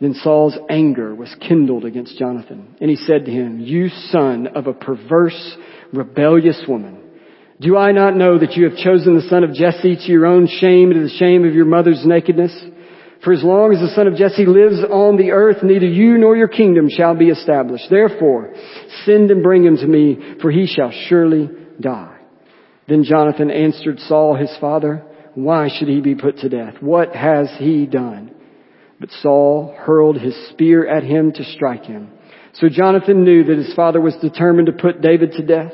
Then 0.00 0.14
Saul's 0.14 0.56
anger 0.70 1.14
was 1.14 1.34
kindled 1.46 1.84
against 1.84 2.18
Jonathan, 2.18 2.74
and 2.80 2.88
he 2.88 2.96
said 2.96 3.26
to 3.26 3.30
him, 3.30 3.60
You 3.60 3.88
son 3.88 4.46
of 4.48 4.66
a 4.66 4.72
perverse, 4.72 5.56
rebellious 5.92 6.62
woman, 6.66 7.00
do 7.60 7.76
I 7.76 7.92
not 7.92 8.16
know 8.16 8.38
that 8.38 8.56
you 8.56 8.64
have 8.64 8.78
chosen 8.78 9.14
the 9.14 9.28
son 9.28 9.44
of 9.44 9.52
Jesse 9.52 9.96
to 9.96 10.12
your 10.12 10.24
own 10.24 10.46
shame 10.46 10.90
and 10.90 10.94
to 10.94 11.02
the 11.02 11.18
shame 11.18 11.44
of 11.44 11.54
your 11.54 11.66
mother's 11.66 12.02
nakedness? 12.06 12.58
For 13.22 13.34
as 13.34 13.44
long 13.44 13.74
as 13.74 13.80
the 13.80 13.94
son 13.94 14.06
of 14.06 14.16
Jesse 14.16 14.46
lives 14.46 14.82
on 14.90 15.18
the 15.18 15.32
earth, 15.32 15.62
neither 15.62 15.86
you 15.86 16.16
nor 16.16 16.34
your 16.34 16.48
kingdom 16.48 16.88
shall 16.88 17.14
be 17.14 17.28
established. 17.28 17.90
Therefore, 17.90 18.54
send 19.04 19.30
and 19.30 19.42
bring 19.42 19.62
him 19.62 19.76
to 19.76 19.86
me, 19.86 20.36
for 20.40 20.50
he 20.50 20.66
shall 20.66 20.90
surely 21.08 21.50
die. 21.78 22.16
Then 22.88 23.04
Jonathan 23.04 23.50
answered 23.50 23.98
Saul 24.00 24.36
his 24.36 24.56
father, 24.58 25.04
Why 25.34 25.68
should 25.68 25.88
he 25.88 26.00
be 26.00 26.14
put 26.14 26.38
to 26.38 26.48
death? 26.48 26.76
What 26.80 27.14
has 27.14 27.50
he 27.58 27.84
done? 27.84 28.34
But 29.00 29.10
Saul 29.22 29.74
hurled 29.76 30.18
his 30.18 30.36
spear 30.50 30.86
at 30.86 31.02
him 31.02 31.32
to 31.32 31.44
strike 31.44 31.84
him. 31.84 32.10
So 32.52 32.68
Jonathan 32.68 33.24
knew 33.24 33.44
that 33.44 33.58
his 33.58 33.72
father 33.74 34.00
was 34.00 34.14
determined 34.20 34.66
to 34.66 34.72
put 34.72 35.00
David 35.00 35.32
to 35.32 35.42
death. 35.42 35.72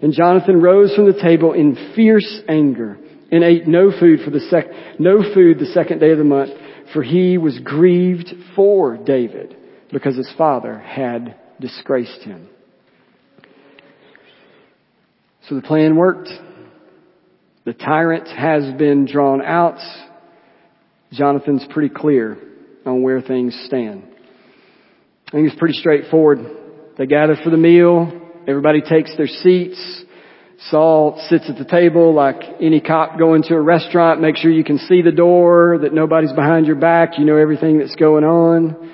And 0.00 0.12
Jonathan 0.12 0.62
rose 0.62 0.94
from 0.94 1.06
the 1.06 1.20
table 1.20 1.52
in 1.52 1.92
fierce 1.96 2.40
anger 2.48 2.98
and 3.32 3.42
ate 3.42 3.66
no 3.66 3.90
food 3.90 4.20
for 4.24 4.30
the 4.30 4.40
sec- 4.40 5.00
no 5.00 5.22
food 5.34 5.58
the 5.58 5.66
second 5.66 5.98
day 5.98 6.12
of 6.12 6.18
the 6.18 6.24
month 6.24 6.50
for 6.92 7.02
he 7.02 7.38
was 7.38 7.58
grieved 7.62 8.32
for 8.54 8.96
David 8.96 9.56
because 9.92 10.16
his 10.16 10.32
father 10.36 10.78
had 10.78 11.36
disgraced 11.60 12.22
him. 12.22 12.48
So 15.48 15.54
the 15.54 15.62
plan 15.62 15.96
worked. 15.96 16.28
The 17.64 17.72
tyrant 17.72 18.28
has 18.28 18.72
been 18.78 19.06
drawn 19.06 19.42
out. 19.42 19.78
Jonathan's 21.12 21.66
pretty 21.70 21.92
clear 21.94 22.38
on 22.88 23.02
where 23.02 23.20
things 23.20 23.58
stand. 23.66 24.02
I 25.28 25.30
think 25.30 25.46
it's 25.46 25.58
pretty 25.58 25.74
straightforward. 25.74 26.38
They 26.96 27.06
gather 27.06 27.36
for 27.44 27.50
the 27.50 27.56
meal. 27.56 28.10
Everybody 28.48 28.80
takes 28.80 29.16
their 29.16 29.26
seats. 29.26 30.04
Saul 30.70 31.24
sits 31.28 31.48
at 31.48 31.56
the 31.56 31.64
table 31.64 32.12
like 32.14 32.36
any 32.60 32.80
cop 32.80 33.18
going 33.18 33.42
to 33.44 33.54
a 33.54 33.60
restaurant. 33.60 34.20
Make 34.20 34.36
sure 34.36 34.50
you 34.50 34.64
can 34.64 34.78
see 34.78 35.02
the 35.02 35.12
door, 35.12 35.78
that 35.82 35.92
nobody's 35.92 36.32
behind 36.32 36.66
your 36.66 36.76
back. 36.76 37.18
You 37.18 37.24
know 37.24 37.36
everything 37.36 37.78
that's 37.78 37.94
going 37.94 38.24
on. 38.24 38.90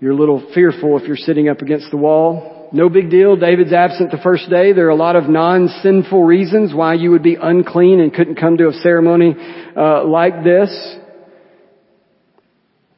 You're 0.00 0.12
a 0.12 0.16
little 0.16 0.50
fearful 0.54 0.98
if 0.98 1.06
you're 1.06 1.16
sitting 1.16 1.50
up 1.50 1.60
against 1.60 1.90
the 1.90 1.98
wall. 1.98 2.70
No 2.72 2.88
big 2.88 3.10
deal. 3.10 3.36
David's 3.36 3.72
absent 3.72 4.12
the 4.12 4.20
first 4.22 4.48
day. 4.48 4.72
There 4.72 4.86
are 4.86 4.90
a 4.90 4.94
lot 4.94 5.16
of 5.16 5.28
non-sinful 5.28 6.22
reasons 6.22 6.72
why 6.72 6.94
you 6.94 7.10
would 7.10 7.22
be 7.22 7.36
unclean 7.40 8.00
and 8.00 8.14
couldn't 8.14 8.36
come 8.36 8.56
to 8.56 8.68
a 8.68 8.72
ceremony 8.72 9.34
uh, 9.76 10.04
like 10.04 10.44
this. 10.44 10.70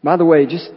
By 0.03 0.17
the 0.17 0.25
way, 0.25 0.47
just 0.47 0.69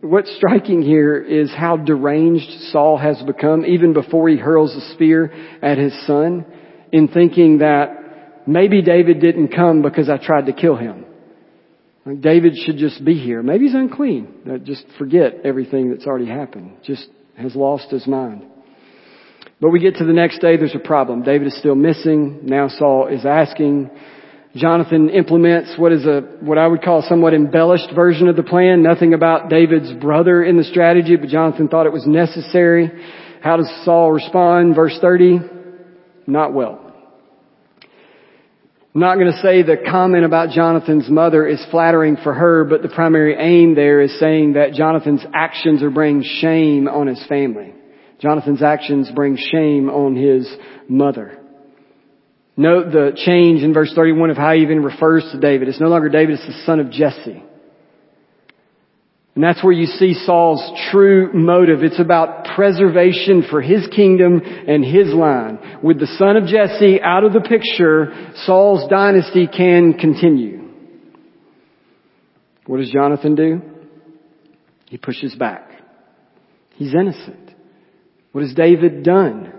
what's 0.00 0.34
striking 0.36 0.82
here 0.82 1.20
is 1.20 1.50
how 1.54 1.76
deranged 1.76 2.50
Saul 2.70 2.96
has 2.96 3.20
become 3.22 3.64
even 3.66 3.92
before 3.92 4.28
he 4.28 4.36
hurls 4.36 4.74
a 4.74 4.94
spear 4.94 5.32
at 5.62 5.78
his 5.78 5.92
son 6.06 6.46
in 6.92 7.08
thinking 7.08 7.58
that 7.58 8.46
maybe 8.46 8.82
David 8.82 9.20
didn't 9.20 9.48
come 9.48 9.82
because 9.82 10.08
I 10.08 10.18
tried 10.18 10.46
to 10.46 10.52
kill 10.52 10.76
him. 10.76 11.04
David 12.20 12.54
should 12.64 12.78
just 12.78 13.04
be 13.04 13.14
here. 13.14 13.42
Maybe 13.42 13.66
he's 13.66 13.74
unclean. 13.74 14.34
Uh, 14.50 14.58
just 14.58 14.84
forget 14.98 15.40
everything 15.44 15.90
that's 15.90 16.06
already 16.06 16.26
happened. 16.26 16.78
Just 16.82 17.06
has 17.36 17.54
lost 17.54 17.90
his 17.90 18.06
mind. 18.06 18.44
But 19.60 19.70
we 19.70 19.80
get 19.80 19.96
to 19.96 20.04
the 20.04 20.12
next 20.12 20.40
day, 20.40 20.56
there's 20.56 20.74
a 20.74 20.78
problem. 20.78 21.22
David 21.22 21.48
is 21.48 21.58
still 21.58 21.74
missing. 21.74 22.40
Now 22.44 22.68
Saul 22.68 23.08
is 23.08 23.26
asking, 23.26 23.90
Jonathan 24.56 25.10
implements 25.10 25.74
what 25.76 25.92
is 25.92 26.04
a, 26.06 26.20
what 26.40 26.58
I 26.58 26.66
would 26.66 26.82
call 26.82 27.00
a 27.00 27.02
somewhat 27.02 27.34
embellished 27.34 27.90
version 27.94 28.28
of 28.28 28.36
the 28.36 28.42
plan. 28.42 28.82
Nothing 28.82 29.14
about 29.14 29.50
David's 29.50 29.92
brother 29.92 30.42
in 30.42 30.56
the 30.56 30.64
strategy, 30.64 31.16
but 31.16 31.28
Jonathan 31.28 31.68
thought 31.68 31.86
it 31.86 31.92
was 31.92 32.06
necessary. 32.06 32.90
How 33.42 33.56
does 33.56 33.70
Saul 33.84 34.10
respond? 34.10 34.74
Verse 34.74 34.98
30, 35.00 35.40
not 36.26 36.52
well. 36.54 36.88
I'm 38.94 39.02
not 39.02 39.16
going 39.16 39.30
to 39.30 39.38
say 39.38 39.62
the 39.62 39.76
comment 39.88 40.24
about 40.24 40.50
Jonathan's 40.50 41.08
mother 41.08 41.46
is 41.46 41.64
flattering 41.70 42.16
for 42.16 42.34
her, 42.34 42.64
but 42.64 42.82
the 42.82 42.88
primary 42.88 43.36
aim 43.38 43.74
there 43.74 44.00
is 44.00 44.18
saying 44.18 44.54
that 44.54 44.72
Jonathan's 44.72 45.24
actions 45.32 45.82
are 45.82 45.90
bringing 45.90 46.24
shame 46.24 46.88
on 46.88 47.06
his 47.06 47.24
family. 47.28 47.74
Jonathan's 48.18 48.62
actions 48.62 49.08
bring 49.14 49.36
shame 49.36 49.88
on 49.88 50.16
his 50.16 50.52
mother. 50.88 51.37
Note 52.58 52.90
the 52.90 53.12
change 53.14 53.62
in 53.62 53.72
verse 53.72 53.92
31 53.94 54.30
of 54.30 54.36
how 54.36 54.52
he 54.52 54.62
even 54.62 54.82
refers 54.82 55.22
to 55.30 55.38
David. 55.38 55.68
It's 55.68 55.80
no 55.80 55.86
longer 55.86 56.08
David, 56.08 56.34
it's 56.34 56.46
the 56.46 56.64
son 56.66 56.80
of 56.80 56.90
Jesse. 56.90 57.44
And 59.36 59.44
that's 59.44 59.62
where 59.62 59.72
you 59.72 59.86
see 59.86 60.14
Saul's 60.14 60.68
true 60.90 61.32
motive. 61.32 61.84
It's 61.84 62.00
about 62.00 62.56
preservation 62.56 63.44
for 63.48 63.62
his 63.62 63.86
kingdom 63.94 64.42
and 64.42 64.84
his 64.84 65.14
line. 65.14 65.78
With 65.84 66.00
the 66.00 66.08
son 66.18 66.36
of 66.36 66.46
Jesse 66.46 67.00
out 67.00 67.22
of 67.22 67.32
the 67.32 67.40
picture, 67.40 68.32
Saul's 68.44 68.90
dynasty 68.90 69.46
can 69.46 69.92
continue. 69.92 70.68
What 72.66 72.78
does 72.78 72.90
Jonathan 72.90 73.36
do? 73.36 73.62
He 74.86 74.98
pushes 74.98 75.36
back. 75.36 75.70
He's 76.74 76.92
innocent. 76.92 77.52
What 78.32 78.42
has 78.42 78.52
David 78.52 79.04
done? 79.04 79.57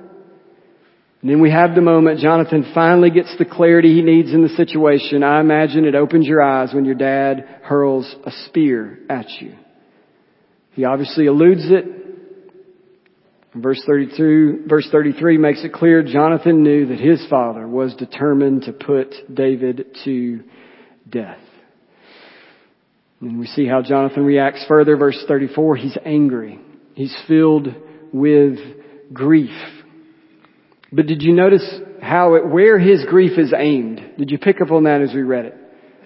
And 1.21 1.29
then 1.29 1.41
we 1.41 1.51
have 1.51 1.75
the 1.75 1.81
moment 1.81 2.19
Jonathan 2.19 2.71
finally 2.73 3.09
gets 3.09 3.35
the 3.37 3.45
clarity 3.45 3.93
he 3.93 4.01
needs 4.01 4.31
in 4.33 4.41
the 4.41 4.49
situation. 4.49 5.21
I 5.21 5.41
imagine 5.41 5.83
it 5.83 5.95
opens 5.95 6.25
your 6.25 6.41
eyes 6.41 6.73
when 6.73 6.85
your 6.85 6.95
dad 6.95 7.45
hurls 7.63 8.15
a 8.25 8.31
spear 8.45 8.99
at 9.09 9.29
you. 9.41 9.55
He 10.71 10.85
obviously 10.85 11.25
eludes 11.25 11.65
it. 11.65 11.85
Verse 13.53 13.83
32, 13.85 14.65
verse 14.67 14.87
33 14.91 15.37
makes 15.37 15.63
it 15.63 15.73
clear 15.73 16.03
Jonathan 16.03 16.63
knew 16.63 16.85
that 16.85 16.99
his 16.99 17.25
father 17.29 17.67
was 17.67 17.95
determined 17.95 18.63
to 18.63 18.71
put 18.73 19.13
David 19.33 19.97
to 20.05 20.43
death. 21.09 21.39
And 23.19 23.39
we 23.39 23.47
see 23.47 23.65
how 23.65 23.81
Jonathan 23.81 24.23
reacts 24.23 24.63
further. 24.67 24.95
Verse 24.95 25.21
34, 25.27 25.75
he's 25.75 25.97
angry. 26.05 26.59
He's 26.93 27.15
filled 27.27 27.67
with 28.13 28.59
grief. 29.11 29.49
But 30.91 31.05
did 31.05 31.21
you 31.21 31.33
notice 31.33 31.67
how 32.01 32.35
it, 32.35 32.47
where 32.47 32.79
his 32.79 33.05
grief 33.05 33.37
is 33.37 33.53
aimed? 33.55 34.15
Did 34.17 34.31
you 34.31 34.37
pick 34.37 34.61
up 34.61 34.71
on 34.71 34.83
that 34.83 35.01
as 35.01 35.13
we 35.13 35.21
read 35.21 35.45
it? 35.45 35.55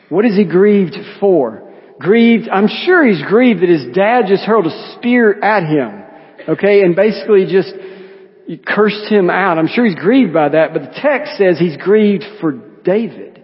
What 0.10 0.26
is 0.26 0.36
he 0.36 0.43
grieved 0.43 0.96
for? 1.19 1.72
Grieved, 2.00 2.50
I'm 2.50 2.67
sure 2.67 3.06
he's 3.06 3.24
grieved 3.24 3.62
that 3.62 3.69
his 3.69 3.96
dad 3.96 4.26
just 4.28 4.43
hurled 4.43 4.67
a 4.67 4.96
spear 4.98 5.41
at 5.41 5.63
him. 5.63 6.04
Okay, 6.50 6.82
and 6.82 6.96
basically 6.96 7.46
just 7.46 7.74
cursed 8.65 9.10
him 9.10 9.30
out. 9.30 9.58
I'm 9.58 9.67
sure 9.67 9.86
he's 9.86 9.96
grieved 9.96 10.34
by 10.34 10.50
that, 10.50 10.74
but 10.74 10.82
the 10.82 11.00
text 11.02 11.38
says 11.38 11.58
he's 11.58 11.78
grieved 11.78 12.26
for 12.41 12.52
David, 12.84 13.41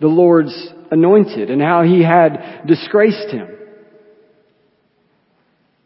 the 0.00 0.08
Lord's 0.08 0.68
anointed, 0.90 1.50
and 1.50 1.62
how 1.62 1.82
he 1.82 2.02
had 2.02 2.64
disgraced 2.66 3.30
him. 3.30 3.48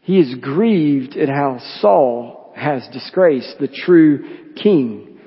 He 0.01 0.19
is 0.19 0.35
grieved 0.41 1.15
at 1.15 1.29
how 1.29 1.59
Saul 1.79 2.40
has 2.55 2.87
disgraced 2.91 3.55
the 3.59 3.67
true 3.67 4.53
king. 4.55 5.19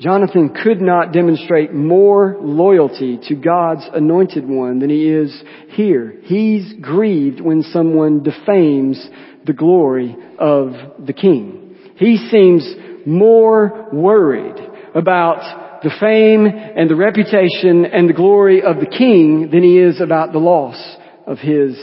Jonathan 0.00 0.56
could 0.62 0.80
not 0.80 1.12
demonstrate 1.12 1.74
more 1.74 2.36
loyalty 2.40 3.18
to 3.28 3.34
God's 3.34 3.86
anointed 3.92 4.48
one 4.48 4.78
than 4.78 4.88
he 4.88 5.08
is 5.08 5.42
here. 5.70 6.14
He's 6.22 6.72
grieved 6.80 7.40
when 7.40 7.62
someone 7.62 8.22
defames 8.22 9.08
the 9.44 9.52
glory 9.52 10.16
of 10.38 10.72
the 11.04 11.12
king. 11.12 11.76
He 11.96 12.16
seems 12.30 12.66
more 13.06 13.88
worried 13.92 14.56
about 14.94 15.82
the 15.82 15.90
fame 16.00 16.46
and 16.46 16.88
the 16.88 16.96
reputation 16.96 17.84
and 17.84 18.08
the 18.08 18.14
glory 18.14 18.62
of 18.62 18.76
the 18.80 18.86
king 18.86 19.50
than 19.50 19.62
he 19.62 19.78
is 19.78 20.00
about 20.00 20.32
the 20.32 20.38
loss 20.38 20.96
of 21.26 21.38
his 21.38 21.76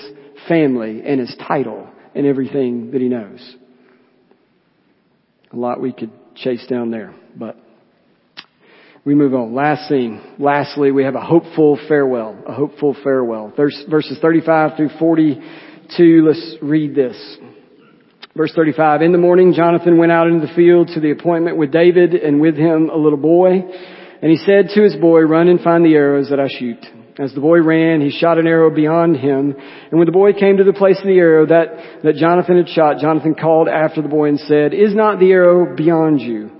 family 0.47 1.03
and 1.05 1.19
his 1.19 1.35
title 1.47 1.87
and 2.15 2.25
everything 2.25 2.91
that 2.91 3.01
he 3.01 3.09
knows. 3.09 3.55
A 5.51 5.55
lot 5.55 5.79
we 5.81 5.93
could 5.93 6.11
chase 6.35 6.65
down 6.67 6.91
there, 6.91 7.15
but 7.35 7.55
we 9.05 9.15
move 9.15 9.33
on. 9.33 9.55
Last 9.55 9.87
scene. 9.87 10.21
Lastly, 10.37 10.91
we 10.91 11.03
have 11.03 11.15
a 11.15 11.21
hopeful 11.21 11.79
farewell. 11.87 12.37
A 12.45 12.53
hopeful 12.53 12.95
farewell. 13.03 13.53
Verses 13.55 14.17
35 14.21 14.75
through 14.75 14.89
42, 14.99 16.25
let's 16.27 16.55
read 16.61 16.93
this. 16.93 17.37
Verse 18.35 18.51
35, 18.53 19.01
in 19.01 19.13
the 19.13 19.17
morning 19.17 19.53
Jonathan 19.53 19.97
went 19.97 20.11
out 20.11 20.27
into 20.27 20.45
the 20.45 20.53
field 20.53 20.89
to 20.89 20.99
the 20.99 21.11
appointment 21.11 21.57
with 21.57 21.71
David 21.71 22.13
and 22.13 22.41
with 22.41 22.57
him 22.57 22.89
a 22.89 22.97
little 22.97 23.17
boy. 23.17 23.61
And 24.21 24.29
he 24.29 24.37
said 24.37 24.69
to 24.75 24.83
his 24.83 24.95
boy, 24.97 25.21
run 25.21 25.47
and 25.47 25.61
find 25.61 25.85
the 25.85 25.95
arrows 25.95 26.29
that 26.29 26.39
I 26.39 26.47
shoot. 26.49 26.85
As 27.19 27.33
the 27.33 27.41
boy 27.41 27.61
ran, 27.61 28.01
he 28.01 28.11
shot 28.11 28.37
an 28.37 28.45
arrow 28.45 28.69
beyond 28.69 29.17
him. 29.17 29.55
And 29.89 29.97
when 29.97 30.05
the 30.05 30.11
boy 30.11 30.33
came 30.33 30.57
to 30.57 30.63
the 30.63 30.73
place 30.73 30.99
of 30.99 31.07
the 31.07 31.17
arrow 31.17 31.47
that, 31.47 32.03
that 32.03 32.15
Jonathan 32.15 32.57
had 32.57 32.69
shot, 32.69 32.99
Jonathan 32.99 33.33
called 33.33 33.67
after 33.67 34.03
the 34.03 34.07
boy 34.07 34.29
and 34.29 34.39
said, 34.39 34.73
is 34.73 34.93
not 34.93 35.19
the 35.19 35.31
arrow 35.31 35.75
beyond 35.75 36.21
you? 36.21 36.51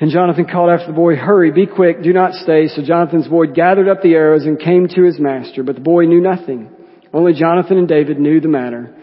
And 0.00 0.10
Jonathan 0.10 0.46
called 0.46 0.70
after 0.70 0.86
the 0.86 0.96
boy, 0.96 1.16
hurry, 1.16 1.52
be 1.52 1.66
quick, 1.66 2.02
do 2.02 2.14
not 2.14 2.32
stay. 2.32 2.68
So 2.68 2.82
Jonathan's 2.82 3.28
boy 3.28 3.48
gathered 3.48 3.88
up 3.88 4.02
the 4.02 4.14
arrows 4.14 4.44
and 4.44 4.58
came 4.58 4.88
to 4.88 5.02
his 5.02 5.20
master, 5.20 5.62
but 5.62 5.74
the 5.74 5.82
boy 5.82 6.04
knew 6.04 6.20
nothing. 6.20 6.70
Only 7.12 7.34
Jonathan 7.34 7.76
and 7.76 7.88
David 7.88 8.18
knew 8.18 8.40
the 8.40 8.48
matter. 8.48 8.94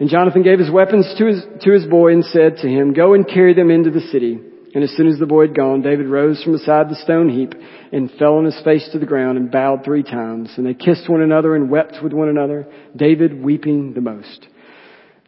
And 0.00 0.08
Jonathan 0.08 0.42
gave 0.42 0.58
his 0.58 0.70
weapons 0.70 1.14
to 1.18 1.26
his, 1.26 1.42
to 1.62 1.72
his 1.72 1.86
boy 1.86 2.12
and 2.12 2.24
said 2.24 2.56
to 2.58 2.68
him, 2.68 2.94
go 2.94 3.14
and 3.14 3.26
carry 3.26 3.54
them 3.54 3.70
into 3.70 3.90
the 3.90 4.00
city. 4.00 4.38
And 4.74 4.82
as 4.82 4.90
soon 4.96 5.06
as 5.06 5.20
the 5.20 5.26
boy 5.26 5.46
had 5.46 5.56
gone, 5.56 5.82
David 5.82 6.08
rose 6.08 6.42
from 6.42 6.52
beside 6.52 6.90
the 6.90 6.96
stone 6.96 7.28
heap 7.28 7.54
and 7.92 8.10
fell 8.18 8.38
on 8.38 8.44
his 8.44 8.60
face 8.64 8.88
to 8.92 8.98
the 8.98 9.06
ground 9.06 9.38
and 9.38 9.50
bowed 9.50 9.84
three 9.84 10.02
times. 10.02 10.50
And 10.56 10.66
they 10.66 10.74
kissed 10.74 11.08
one 11.08 11.22
another 11.22 11.54
and 11.54 11.70
wept 11.70 11.98
with 12.02 12.12
one 12.12 12.28
another, 12.28 12.66
David 12.96 13.40
weeping 13.40 13.94
the 13.94 14.00
most. 14.00 14.48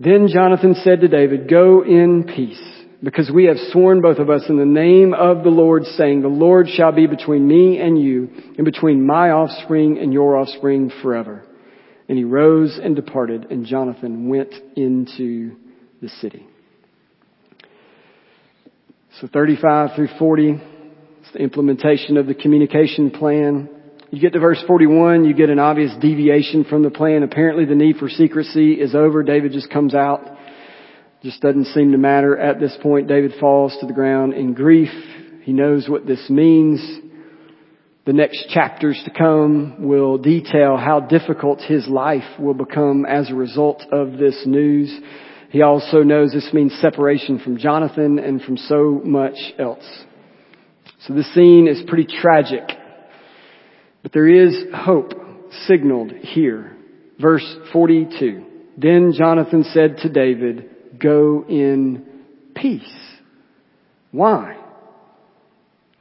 Then 0.00 0.26
Jonathan 0.28 0.74
said 0.82 1.00
to 1.00 1.08
David, 1.08 1.48
go 1.48 1.84
in 1.84 2.24
peace 2.24 2.60
because 3.02 3.30
we 3.32 3.44
have 3.44 3.56
sworn 3.70 4.02
both 4.02 4.18
of 4.18 4.30
us 4.30 4.42
in 4.48 4.56
the 4.56 4.66
name 4.66 5.14
of 5.14 5.44
the 5.44 5.50
Lord 5.50 5.84
saying, 5.84 6.22
the 6.22 6.28
Lord 6.28 6.68
shall 6.68 6.90
be 6.90 7.06
between 7.06 7.46
me 7.46 7.78
and 7.78 8.00
you 8.00 8.28
and 8.56 8.64
between 8.64 9.06
my 9.06 9.30
offspring 9.30 9.98
and 9.98 10.12
your 10.12 10.36
offspring 10.36 10.90
forever. 11.02 11.46
And 12.08 12.18
he 12.18 12.24
rose 12.24 12.80
and 12.82 12.96
departed 12.96 13.46
and 13.50 13.64
Jonathan 13.64 14.28
went 14.28 14.54
into 14.76 15.56
the 16.02 16.08
city. 16.08 16.46
So 19.20 19.28
35 19.32 19.96
through 19.96 20.08
40, 20.18 20.50
it's 21.20 21.32
the 21.32 21.38
implementation 21.38 22.16
of 22.16 22.26
the 22.26 22.34
communication 22.34 23.10
plan. 23.10 23.68
You 24.10 24.20
get 24.20 24.34
to 24.34 24.38
verse 24.38 24.62
41, 24.66 25.24
you 25.24 25.34
get 25.34 25.50
an 25.50 25.58
obvious 25.58 25.92
deviation 26.00 26.64
from 26.64 26.82
the 26.82 26.90
plan. 26.90 27.22
Apparently 27.22 27.64
the 27.64 27.74
need 27.74 27.96
for 27.96 28.08
secrecy 28.08 28.74
is 28.74 28.94
over. 28.94 29.22
David 29.22 29.52
just 29.52 29.70
comes 29.70 29.94
out 29.94 30.36
just 31.26 31.40
doesn't 31.40 31.66
seem 31.66 31.90
to 31.90 31.98
matter. 31.98 32.38
At 32.38 32.60
this 32.60 32.76
point, 32.80 33.08
David 33.08 33.32
falls 33.40 33.76
to 33.80 33.86
the 33.86 33.92
ground 33.92 34.34
in 34.34 34.54
grief. 34.54 34.92
He 35.42 35.52
knows 35.52 35.88
what 35.88 36.06
this 36.06 36.30
means. 36.30 36.80
The 38.04 38.12
next 38.12 38.48
chapters 38.50 39.00
to 39.04 39.10
come 39.10 39.88
will 39.88 40.18
detail 40.18 40.76
how 40.76 41.00
difficult 41.00 41.60
his 41.60 41.88
life 41.88 42.38
will 42.38 42.54
become 42.54 43.04
as 43.04 43.28
a 43.28 43.34
result 43.34 43.82
of 43.90 44.12
this 44.12 44.40
news. 44.46 44.96
He 45.56 45.62
also 45.62 46.02
knows 46.02 46.32
this 46.32 46.50
means 46.52 46.74
separation 46.82 47.38
from 47.38 47.56
Jonathan 47.56 48.18
and 48.18 48.42
from 48.42 48.58
so 48.58 49.00
much 49.02 49.38
else. 49.58 49.86
So 51.06 51.14
the 51.14 51.22
scene 51.22 51.66
is 51.66 51.82
pretty 51.88 52.06
tragic. 52.20 52.60
But 54.02 54.12
there 54.12 54.28
is 54.28 54.54
hope 54.74 55.14
signaled 55.66 56.12
here. 56.12 56.76
Verse 57.18 57.56
42. 57.72 58.44
Then 58.76 59.14
Jonathan 59.16 59.64
said 59.64 59.96
to 60.02 60.10
David, 60.10 60.98
go 61.02 61.46
in 61.48 62.04
peace. 62.54 62.82
Why? 64.10 64.58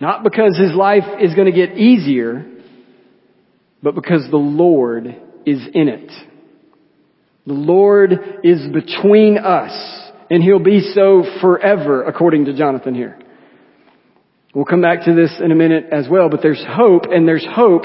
Not 0.02 0.26
because 0.26 0.58
his 0.58 0.74
life 0.74 1.22
is 1.22 1.34
going 1.34 1.50
to 1.50 1.58
get 1.58 1.78
easier, 1.78 2.46
but 3.82 3.96
because 3.96 4.28
the 4.30 4.36
Lord 4.36 5.06
is 5.46 5.66
in 5.74 5.88
it. 5.88 6.12
The 7.46 7.54
Lord 7.54 8.12
is 8.44 8.68
between 8.74 9.38
us, 9.38 9.72
and 10.32 10.42
He'll 10.42 10.60
be 10.60 10.92
so 10.94 11.24
forever, 11.42 12.04
according 12.04 12.46
to 12.46 12.58
Jonathan 12.58 12.96
here. 12.96 13.20
We'll 14.54 14.66
come 14.66 14.82
back 14.82 15.06
to 15.06 15.14
this 15.14 15.32
in 15.44 15.52
a 15.52 15.56
minute 15.56 15.88
as 15.92 16.08
well, 16.10 16.30
but 16.30 16.42
there's 16.42 16.64
hope, 16.68 17.04
and 17.12 17.28
there's 17.28 17.46
hope 17.46 17.84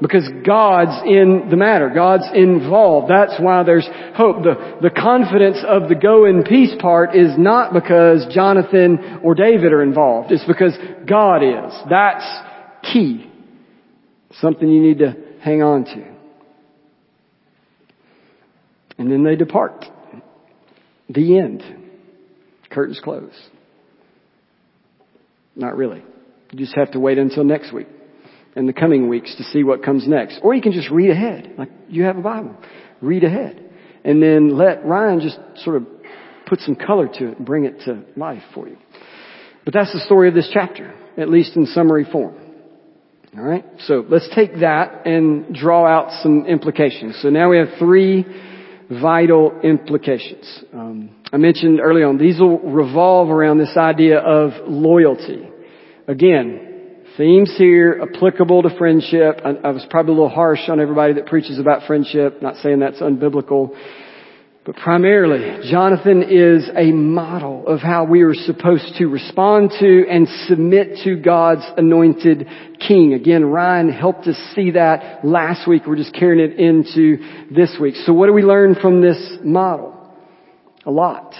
because 0.00 0.28
God's 0.44 1.02
in 1.06 1.48
the 1.50 1.56
matter. 1.56 1.90
God's 1.94 2.24
involved. 2.34 3.10
That's 3.10 3.40
why 3.40 3.62
there's 3.62 3.88
hope. 4.14 4.42
The, 4.42 4.78
the 4.82 4.90
confidence 4.90 5.58
of 5.66 5.88
the 5.88 5.94
go 5.94 6.24
in 6.24 6.42
peace 6.42 6.74
part 6.80 7.14
is 7.14 7.38
not 7.38 7.72
because 7.72 8.26
Jonathan 8.34 9.20
or 9.22 9.34
David 9.34 9.72
are 9.72 9.82
involved. 9.82 10.32
It's 10.32 10.44
because 10.44 10.76
God 11.08 11.42
is. 11.42 11.72
That's 11.88 12.24
key. 12.92 13.30
Something 14.40 14.68
you 14.68 14.82
need 14.82 14.98
to 14.98 15.14
hang 15.40 15.62
on 15.62 15.84
to. 15.84 16.11
And 18.98 19.10
then 19.10 19.24
they 19.24 19.36
depart. 19.36 19.84
The 21.08 21.38
end. 21.38 21.62
Curtains 22.70 23.00
close. 23.02 23.32
Not 25.56 25.76
really. 25.76 26.02
You 26.52 26.58
just 26.58 26.76
have 26.76 26.92
to 26.92 27.00
wait 27.00 27.18
until 27.18 27.44
next 27.44 27.72
week. 27.72 27.88
and 28.54 28.68
the 28.68 28.72
coming 28.72 29.08
weeks 29.08 29.34
to 29.36 29.44
see 29.44 29.64
what 29.64 29.82
comes 29.82 30.06
next. 30.06 30.38
Or 30.42 30.54
you 30.54 30.62
can 30.62 30.72
just 30.72 30.90
read 30.90 31.10
ahead. 31.10 31.54
Like 31.56 31.70
you 31.88 32.04
have 32.04 32.16
a 32.16 32.22
Bible. 32.22 32.56
Read 33.00 33.24
ahead. 33.24 33.70
And 34.04 34.22
then 34.22 34.56
let 34.56 34.84
Ryan 34.84 35.20
just 35.20 35.38
sort 35.64 35.76
of 35.76 35.86
put 36.46 36.60
some 36.60 36.74
color 36.74 37.08
to 37.08 37.28
it 37.28 37.38
and 37.38 37.46
bring 37.46 37.64
it 37.64 37.80
to 37.86 38.04
life 38.16 38.42
for 38.54 38.68
you. 38.68 38.76
But 39.64 39.74
that's 39.74 39.92
the 39.92 40.00
story 40.00 40.28
of 40.28 40.34
this 40.34 40.50
chapter, 40.52 40.92
at 41.16 41.28
least 41.28 41.56
in 41.56 41.66
summary 41.66 42.04
form. 42.10 42.36
Alright? 43.36 43.64
So 43.86 44.04
let's 44.06 44.28
take 44.34 44.60
that 44.60 45.06
and 45.06 45.54
draw 45.54 45.86
out 45.86 46.22
some 46.22 46.44
implications. 46.46 47.18
So 47.22 47.30
now 47.30 47.48
we 47.48 47.58
have 47.58 47.68
three 47.78 48.26
vital 49.00 49.60
implications. 49.62 50.64
Um, 50.72 51.10
I 51.32 51.36
mentioned 51.36 51.80
early 51.80 52.02
on, 52.02 52.18
these 52.18 52.38
will 52.38 52.58
revolve 52.58 53.30
around 53.30 53.58
this 53.58 53.76
idea 53.76 54.18
of 54.18 54.68
loyalty. 54.68 55.48
Again, 56.08 56.72
themes 57.16 57.54
here 57.56 58.00
applicable 58.02 58.62
to 58.62 58.76
friendship. 58.76 59.40
I, 59.44 59.50
I, 59.68 59.70
was 59.70 59.86
probably 59.88 60.12
a 60.12 60.16
little 60.16 60.28
harsh 60.28 60.68
on 60.68 60.80
everybody 60.80 61.14
that 61.14 61.26
preaches 61.26 61.58
about 61.58 61.86
friendship, 61.86 62.42
not 62.42 62.56
saying 62.56 62.80
that's 62.80 63.00
unbiblical. 63.00 63.74
But 64.64 64.76
primarily, 64.76 65.68
Jonathan 65.68 66.22
is 66.22 66.70
a 66.76 66.92
model 66.92 67.66
of 67.66 67.80
how 67.80 68.04
we 68.04 68.22
are 68.22 68.32
supposed 68.32 68.94
to 68.98 69.06
respond 69.06 69.72
to 69.80 70.04
and 70.08 70.28
submit 70.46 70.98
to 71.02 71.16
God's 71.16 71.64
anointed 71.76 72.46
king. 72.78 73.12
Again, 73.12 73.44
Ryan 73.44 73.90
helped 73.90 74.28
us 74.28 74.36
see 74.54 74.70
that 74.72 75.24
last 75.24 75.66
week. 75.66 75.82
We're 75.84 75.96
just 75.96 76.14
carrying 76.14 76.48
it 76.48 76.60
into 76.60 77.18
this 77.50 77.76
week. 77.80 77.96
So 78.06 78.12
what 78.12 78.26
do 78.28 78.32
we 78.32 78.42
learn 78.42 78.76
from 78.76 79.00
this 79.00 79.36
model? 79.42 79.98
A 80.86 80.92
lot. 80.92 81.34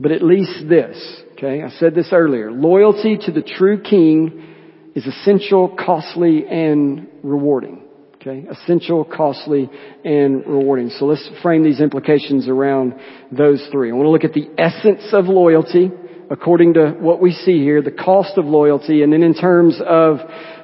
But 0.00 0.10
at 0.10 0.22
least 0.22 0.68
this, 0.68 1.22
okay? 1.34 1.62
I 1.62 1.70
said 1.78 1.94
this 1.94 2.08
earlier. 2.10 2.50
Loyalty 2.50 3.16
to 3.26 3.30
the 3.30 3.42
true 3.42 3.80
king 3.80 4.56
is 4.96 5.06
essential, 5.06 5.68
costly, 5.68 6.48
and 6.48 7.06
rewarding. 7.22 7.79
Okay, 8.20 8.46
essential, 8.50 9.02
costly, 9.02 9.70
and 10.04 10.46
rewarding. 10.46 10.90
So 10.90 11.06
let's 11.06 11.26
frame 11.42 11.64
these 11.64 11.80
implications 11.80 12.48
around 12.48 12.94
those 13.32 13.66
three. 13.72 13.90
I 13.90 13.94
want 13.94 14.04
to 14.04 14.10
look 14.10 14.24
at 14.24 14.34
the 14.34 14.50
essence 14.58 15.08
of 15.14 15.24
loyalty 15.24 15.90
according 16.30 16.74
to 16.74 16.90
what 17.00 17.22
we 17.22 17.32
see 17.32 17.62
here, 17.62 17.80
the 17.80 17.90
cost 17.90 18.36
of 18.36 18.44
loyalty, 18.44 19.02
and 19.02 19.10
then 19.10 19.22
in 19.22 19.32
terms 19.32 19.80
of 19.84 20.18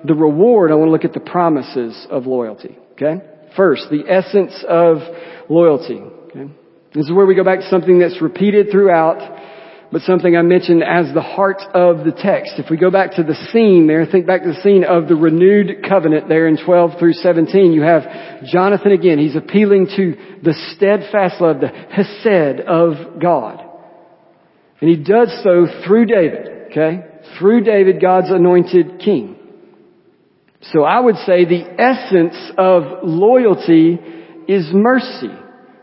the 0.05 0.15
reward, 0.15 0.71
I 0.71 0.75
want 0.75 0.89
to 0.89 0.93
look 0.93 1.07
at 1.07 1.15
the 1.15 1.31
promises 1.31 2.07
of 2.11 2.27
loyalty. 2.27 2.77
Okay? 2.93 3.25
First, 3.57 3.87
the 3.91 4.05
essence 4.07 4.63
of 4.69 4.99
loyalty. 5.49 5.99
Okay? 5.99 6.53
This 6.95 7.07
is 7.07 7.13
where 7.13 7.25
we 7.25 7.35
go 7.35 7.43
back 7.43 7.61
to 7.61 7.69
something 7.71 7.99
that's 7.99 8.21
repeated 8.21 8.71
throughout 8.71 9.19
but 9.93 10.03
something 10.03 10.37
I 10.37 10.43
mentioned 10.43 10.83
as 10.83 11.13
the 11.15 11.23
heart 11.23 11.63
of 11.73 12.05
the 12.05 12.13
text. 12.13 12.55
If 12.59 12.71
we 12.71 12.77
go 12.77 12.91
back 12.91 13.13
to 13.13 13.23
the 13.23 13.35
scene 13.53 13.87
there, 13.87 14.05
think 14.05 14.27
back 14.27 14.43
to 14.43 14.49
the 14.49 14.61
scene 14.63 14.85
of 14.85 15.09
the 15.09 15.15
renewed 15.15 15.85
covenant 15.89 16.29
there 16.29 16.49
in 16.49 16.59
12 16.63 16.99
through 16.99 17.13
17, 17.13 17.73
you 17.73 17.83
have 17.83 18.03
Jonathan 18.45 18.93
again. 18.93 19.19
He's 19.19 19.37
appealing 19.37 19.87
to 19.97 20.17
the 20.43 20.55
steadfast 20.75 21.41
love, 21.41 21.61
the 21.61 21.69
hesed 21.69 22.61
of 22.67 23.21
God. 23.21 23.63
And 24.81 24.91
he 24.91 24.97
does 24.97 25.33
so 25.43 25.67
through 25.87 26.07
David, 26.07 26.71
okay? 26.71 27.05
Through 27.39 27.63
David, 27.63 28.01
God's 28.01 28.31
anointed 28.31 28.99
king. 28.99 29.37
So 30.73 30.83
I 30.83 30.99
would 31.01 31.17
say 31.19 31.45
the 31.45 31.65
essence 31.81 32.37
of 32.59 33.05
loyalty 33.05 33.99
is 34.49 34.69
mercy 34.73 35.31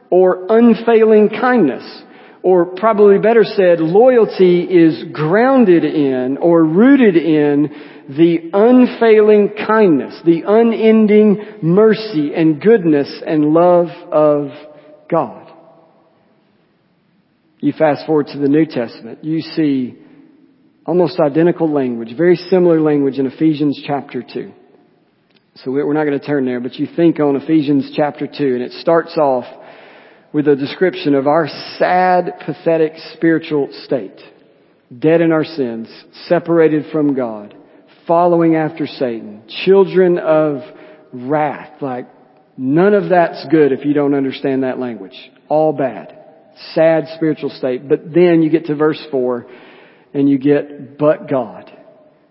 or 0.10 0.46
unfailing 0.50 1.30
kindness. 1.30 2.04
Or 2.44 2.66
probably 2.66 3.20
better 3.20 3.46
said, 3.46 3.80
loyalty 3.80 4.64
is 4.64 5.06
grounded 5.14 5.86
in 5.86 6.38
or 6.38 6.64
rooted 6.64 7.16
in 7.16 7.72
the 8.10 8.50
unfailing 8.52 9.54
kindness, 9.66 10.20
the 10.26 10.44
unending 10.46 11.60
mercy 11.62 12.34
and 12.36 12.62
goodness 12.62 13.22
and 13.26 13.54
love 13.54 13.88
of 14.12 14.50
God. 15.10 15.50
You 17.60 17.72
fast 17.72 18.06
forward 18.06 18.28
to 18.28 18.40
the 18.40 18.50
New 18.50 18.66
Testament, 18.66 19.24
you 19.24 19.40
see 19.40 19.98
almost 20.86 21.18
identical 21.22 21.72
language, 21.72 22.14
very 22.18 22.36
similar 22.36 22.82
language 22.82 23.20
in 23.20 23.26
Ephesians 23.26 23.82
chapter 23.88 24.22
2. 24.22 24.52
So 25.56 25.72
we're 25.72 25.94
not 25.94 26.04
going 26.04 26.20
to 26.20 26.26
turn 26.26 26.46
there, 26.46 26.60
but 26.60 26.76
you 26.76 26.88
think 26.94 27.22
on 27.22 27.38
Ephesians 27.38 27.94
chapter 27.96 28.28
2 28.28 28.34
and 28.56 28.62
it 28.64 28.74
starts 28.74 29.18
off 29.18 29.46
with 30.34 30.48
a 30.48 30.56
description 30.56 31.14
of 31.14 31.28
our 31.28 31.48
sad, 31.78 32.34
pathetic 32.46 32.94
spiritual 33.14 33.70
state. 33.86 34.20
Dead 34.98 35.22
in 35.22 35.32
our 35.32 35.44
sins, 35.44 35.88
separated 36.28 36.92
from 36.92 37.16
God, 37.16 37.56
following 38.08 38.56
after 38.56 38.86
Satan, 38.86 39.44
children 39.66 40.18
of 40.18 40.62
wrath. 41.14 41.82
Like, 41.82 42.08
none 42.58 42.94
of 42.94 43.10
that's 43.10 43.46
good 43.50 43.72
if 43.72 43.86
you 43.86 43.94
don't 43.94 44.14
understand 44.14 44.64
that 44.64 44.80
language. 44.80 45.16
All 45.48 45.72
bad. 45.72 46.20
Sad 46.74 47.06
spiritual 47.16 47.50
state. 47.50 47.88
But 47.88 48.14
then 48.14 48.42
you 48.44 48.50
get 48.50 48.66
to 48.66 48.76
verse 48.76 49.04
4 49.10 49.48
and 50.14 50.30
you 50.30 50.38
get, 50.38 50.98
but 50.98 51.30
God. 51.30 51.72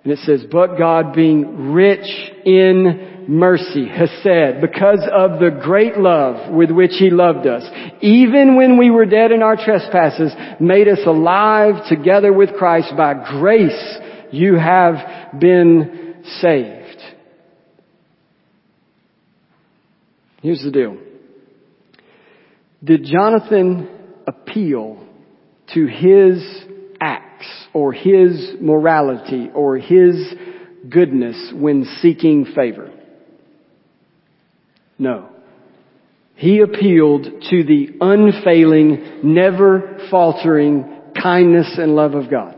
And 0.04 0.12
it 0.12 0.18
says, 0.20 0.44
but 0.50 0.78
God 0.78 1.14
being 1.14 1.72
rich 1.72 2.06
in 2.44 3.11
mercy, 3.28 3.88
Hesed, 3.88 4.60
because 4.60 5.06
of 5.12 5.40
the 5.40 5.58
great 5.62 5.96
love 5.96 6.52
with 6.52 6.70
which 6.70 6.92
He 6.98 7.10
loved 7.10 7.46
us, 7.46 7.62
even 8.00 8.56
when 8.56 8.78
we 8.78 8.90
were 8.90 9.06
dead 9.06 9.32
in 9.32 9.42
our 9.42 9.56
trespasses, 9.56 10.32
made 10.60 10.88
us 10.88 11.00
alive 11.06 11.86
together 11.88 12.32
with 12.32 12.54
Christ. 12.54 12.92
By 12.96 13.14
grace 13.40 13.98
you 14.30 14.54
have 14.54 15.40
been 15.40 16.16
saved. 16.40 16.82
Here's 20.42 20.62
the 20.62 20.70
deal. 20.72 20.96
Did 22.82 23.04
Jonathan 23.04 23.88
appeal 24.26 25.06
to 25.74 25.86
his 25.86 26.64
acts 27.00 27.46
or 27.72 27.92
his 27.92 28.54
morality 28.60 29.50
or 29.54 29.76
his 29.76 30.34
goodness 30.88 31.52
when 31.54 31.84
seeking 32.00 32.44
favor? 32.56 32.91
No. 35.02 35.30
He 36.36 36.60
appealed 36.60 37.24
to 37.50 37.64
the 37.64 37.88
unfailing, 38.00 39.20
never 39.24 39.98
faltering 40.12 41.00
kindness 41.20 41.74
and 41.76 41.96
love 41.96 42.14
of 42.14 42.30
God. 42.30 42.56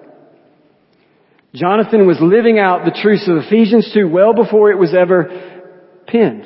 Jonathan 1.55 2.07
was 2.07 2.19
living 2.21 2.59
out 2.59 2.85
the 2.85 2.99
truths 3.01 3.27
of 3.29 3.39
Ephesians 3.39 3.91
2 3.95 4.09
well 4.09 4.35
before 4.35 4.71
it 4.71 4.79
was 4.79 4.95
ever 4.95 5.63
penned. 6.07 6.45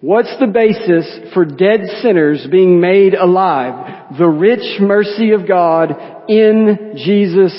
What's 0.00 0.34
the 0.40 0.48
basis 0.48 1.32
for 1.32 1.44
dead 1.44 1.82
sinners 2.02 2.44
being 2.50 2.80
made 2.80 3.14
alive? 3.14 4.16
The 4.18 4.28
rich 4.28 4.80
mercy 4.80 5.32
of 5.32 5.46
God 5.46 5.90
in 6.28 6.94
Jesus 6.96 7.52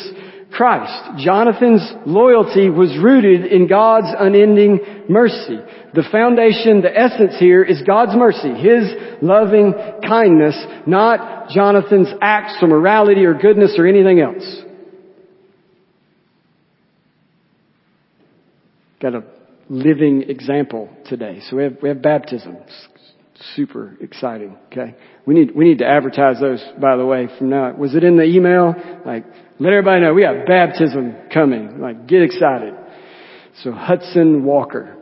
Christ. 0.52 1.24
Jonathan's 1.24 1.82
loyalty 2.06 2.70
was 2.70 2.98
rooted 3.02 3.46
in 3.46 3.68
God's 3.68 4.08
unending 4.18 5.06
mercy. 5.08 5.60
The 5.94 6.04
foundation, 6.12 6.82
the 6.82 6.92
essence 6.96 7.36
here 7.40 7.64
is 7.64 7.82
God's 7.86 8.16
mercy, 8.16 8.54
His 8.54 8.92
loving 9.22 9.74
kindness, 10.02 10.58
not 10.88 11.50
Jonathan's 11.50 12.10
acts 12.22 12.58
or 12.62 12.68
morality 12.68 13.26
or 13.26 13.36
goodness 13.36 13.76
or 13.78 13.86
anything 13.86 14.20
else. 14.20 14.64
Got 19.02 19.16
a 19.16 19.24
living 19.70 20.24
example 20.30 20.90
today. 21.06 21.40
So 21.48 21.58
we 21.58 21.64
have, 21.64 21.78
we 21.82 21.90
have 21.90 22.02
baptisms. 22.02 22.89
Super 23.56 23.98
exciting. 24.02 24.58
Okay. 24.72 24.96
We 25.26 25.34
need, 25.34 25.56
we 25.56 25.66
need 25.66 25.78
to 25.80 25.88
advertise 25.88 26.40
those, 26.42 26.64
by 26.80 26.98
the 26.98 27.06
way, 27.06 27.28
from 27.38 27.50
now. 27.50 27.74
Was 27.74 27.96
it 27.96 28.04
in 28.04 28.18
the 28.18 28.24
email? 28.24 28.76
Like, 29.06 29.26
let 29.60 29.74
everybody 29.74 30.02
know 30.02 30.14
we 30.14 30.24
have 30.24 30.46
baptism 30.46 31.16
coming. 31.34 31.80
Like, 31.80 32.08
get 32.08 32.22
excited. 32.22 32.74
So 33.64 33.72
Hudson 33.72 34.44
Walker 34.44 34.98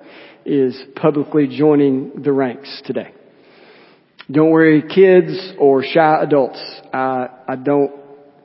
is 0.45 0.79
publicly 0.95 1.47
joining 1.47 2.21
the 2.21 2.31
ranks 2.31 2.81
today. 2.85 3.11
Don't 4.29 4.51
worry, 4.51 4.81
kids 4.81 5.53
or 5.57 5.83
shy 5.83 6.21
adults. 6.21 6.63
I, 6.93 7.27
I 7.47 7.55
don't, 7.55 7.91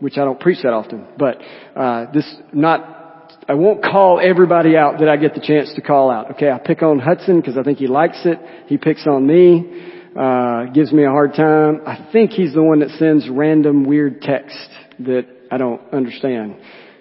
which 0.01 0.17
I 0.17 0.25
don't 0.25 0.41
preach 0.41 0.63
that 0.63 0.73
often, 0.73 1.07
but 1.19 1.39
uh, 1.77 2.07
this 2.13 2.35
not. 2.53 3.02
I 3.49 3.55
won't 3.55 3.83
call 3.83 4.21
everybody 4.23 4.77
out 4.77 5.01
that 5.01 5.09
I 5.09 5.17
get 5.17 5.35
the 5.35 5.41
chance 5.41 5.73
to 5.75 5.81
call 5.83 6.11
out. 6.11 6.33
Okay, 6.33 6.51
I 6.51 6.59
pick 6.59 6.83
on 6.83 7.01
Hudson 7.01 7.41
because 7.41 7.57
I 7.57 7.65
think 7.65 7.79
he 7.79 7.89
likes 7.89 8.21
it. 8.25 8.39
He 8.67 8.79
picks 8.79 9.07
on 9.07 9.27
me. 9.27 9.91
Uh, 10.17 10.67
gives 10.67 10.93
me 10.93 11.05
a 11.05 11.11
hard 11.11 11.35
time. 11.35 11.81
I 11.87 12.09
think 12.13 12.33
he's 12.33 12.53
the 12.53 12.63
one 12.63 12.81
that 12.81 12.91
sends 12.99 13.29
random 13.29 13.85
weird 13.85 14.21
text 14.21 14.69
that 15.01 15.27
I 15.51 15.57
don't 15.57 15.81
understand 15.93 16.57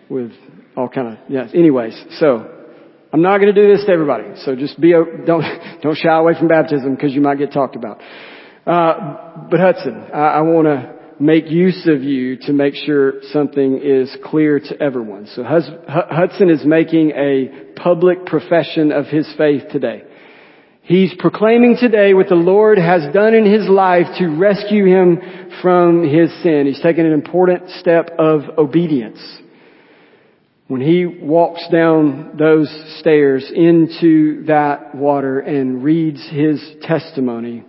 with 0.09 0.31
all 0.77 0.87
kind 0.87 1.09
of, 1.09 1.17
yes. 1.27 1.49
Anyways, 1.53 2.01
so 2.19 2.49
I'm 3.11 3.21
not 3.21 3.39
going 3.39 3.53
to 3.53 3.61
do 3.61 3.67
this 3.75 3.85
to 3.85 3.91
everybody. 3.91 4.35
So 4.45 4.55
just 4.55 4.79
be, 4.79 4.91
don't, 4.91 5.43
don't 5.83 5.97
shy 5.97 6.17
away 6.17 6.33
from 6.39 6.47
baptism 6.47 6.95
because 6.95 7.13
you 7.13 7.21
might 7.21 7.37
get 7.37 7.51
talked 7.51 7.75
about. 7.75 7.99
Uh, 8.65 9.47
but 9.49 9.59
Hudson, 9.59 10.07
I, 10.13 10.19
I 10.19 10.41
want 10.41 10.67
to 10.67 11.00
make 11.21 11.49
use 11.51 11.87
of 11.87 12.03
you 12.03 12.35
to 12.35 12.51
make 12.51 12.73
sure 12.73 13.21
something 13.31 13.79
is 13.83 14.15
clear 14.25 14.59
to 14.59 14.81
everyone. 14.81 15.27
So 15.27 15.43
Hudson 15.43 16.49
is 16.49 16.65
making 16.65 17.11
a 17.11 17.73
public 17.75 18.25
profession 18.25 18.91
of 18.91 19.05
his 19.05 19.31
faith 19.37 19.63
today. 19.71 20.03
He's 20.81 21.13
proclaiming 21.19 21.77
today 21.79 22.15
what 22.15 22.27
the 22.27 22.35
Lord 22.35 22.79
has 22.79 23.13
done 23.13 23.35
in 23.35 23.45
his 23.45 23.69
life 23.69 24.07
to 24.17 24.27
rescue 24.29 24.85
him 24.85 25.21
from 25.61 26.03
his 26.03 26.31
sin. 26.41 26.65
He's 26.65 26.81
taken 26.81 27.05
an 27.05 27.13
important 27.13 27.69
step 27.79 28.09
of 28.17 28.57
obedience. 28.57 29.19
When 30.67 30.81
he 30.81 31.05
walks 31.05 31.67
down 31.71 32.35
those 32.39 32.67
stairs 32.99 33.49
into 33.53 34.45
that 34.45 34.95
water 34.95 35.39
and 35.39 35.83
reads 35.83 36.27
his 36.29 36.59
testimony, 36.81 37.63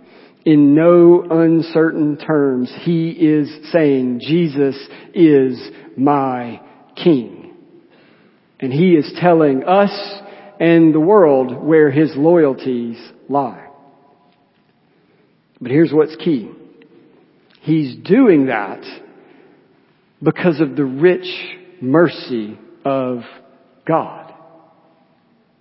in 0.45 0.75
no 0.75 1.23
uncertain 1.29 2.17
terms, 2.17 2.73
he 2.81 3.09
is 3.09 3.49
saying, 3.71 4.19
Jesus 4.21 4.75
is 5.13 5.59
my 5.97 6.61
King. 6.95 7.53
And 8.59 8.71
he 8.71 8.93
is 8.93 9.11
telling 9.19 9.63
us 9.63 9.91
and 10.59 10.93
the 10.93 10.99
world 10.99 11.63
where 11.63 11.91
his 11.91 12.13
loyalties 12.15 12.97
lie. 13.29 13.67
But 15.59 15.71
here's 15.71 15.91
what's 15.91 16.15
key. 16.17 16.51
He's 17.61 17.95
doing 17.95 18.47
that 18.47 18.81
because 20.21 20.59
of 20.59 20.75
the 20.75 20.83
rich 20.83 21.27
mercy 21.81 22.57
of 22.85 23.19
God. 23.87 24.33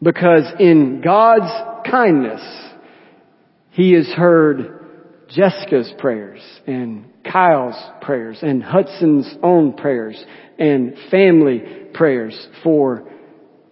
Because 0.02 0.44
in 0.58 1.00
God's 1.00 1.88
kindness, 1.88 2.42
he 3.72 3.92
has 3.92 4.06
heard 4.08 5.26
Jessica's 5.28 5.92
prayers 5.98 6.40
and 6.66 7.06
Kyle's 7.24 7.80
prayers 8.02 8.38
and 8.42 8.62
Hudson's 8.62 9.34
own 9.42 9.74
prayers 9.74 10.22
and 10.58 10.94
family 11.10 11.62
prayers 11.94 12.48
for 12.62 13.08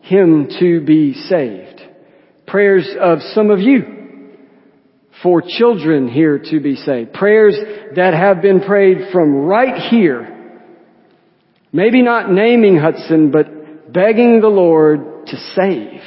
him 0.00 0.48
to 0.58 0.80
be 0.80 1.12
saved. 1.12 1.82
Prayers 2.46 2.88
of 2.98 3.18
some 3.34 3.50
of 3.50 3.60
you 3.60 3.98
for 5.22 5.42
children 5.46 6.08
here 6.08 6.38
to 6.50 6.60
be 6.60 6.76
saved. 6.76 7.12
Prayers 7.12 7.56
that 7.94 8.14
have 8.14 8.40
been 8.40 8.60
prayed 8.60 9.12
from 9.12 9.34
right 9.34 9.90
here. 9.90 10.36
Maybe 11.72 12.00
not 12.00 12.32
naming 12.32 12.78
Hudson, 12.78 13.30
but 13.30 13.92
begging 13.92 14.40
the 14.40 14.48
Lord 14.48 15.26
to 15.26 15.36
save. 15.54 16.00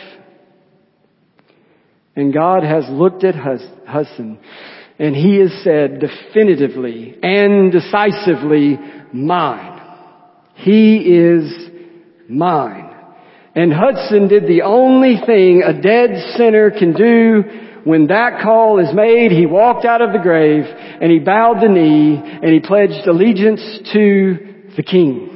And 2.16 2.34
God 2.34 2.64
has 2.64 2.86
looked 2.90 3.24
at 3.24 3.36
Hudson 3.36 4.40
and 5.00 5.16
he 5.16 5.40
has 5.40 5.52
said 5.64 6.00
definitively 6.00 7.18
and 7.24 7.72
decisively 7.72 8.78
mine. 9.12 9.82
He 10.56 10.98
is 10.98 11.70
mine. 12.30 12.92
And 13.56 13.74
Hudson 13.74 14.28
did 14.28 14.44
the 14.44 14.62
only 14.64 15.18
thing 15.26 15.64
a 15.64 15.74
dead 15.74 16.36
sinner 16.38 16.72
can 16.72 16.94
do 16.94 17.44
when 17.84 18.08
that 18.08 18.42
call 18.44 18.80
is 18.80 18.94
made. 18.94 19.32
He 19.32 19.46
walked 19.46 19.86
out 19.86 20.02
of 20.02 20.14
the 20.14 20.20
grave 20.20 20.64
and 20.66 21.12
he 21.12 21.20
bowed 21.20 21.62
the 21.62 21.70
knee 21.70 22.16
and 22.16 22.54
he 22.54 22.60
pledged 22.60 23.08
allegiance 23.08 23.62
to 23.94 24.72
the 24.78 24.84
king. 24.84 25.30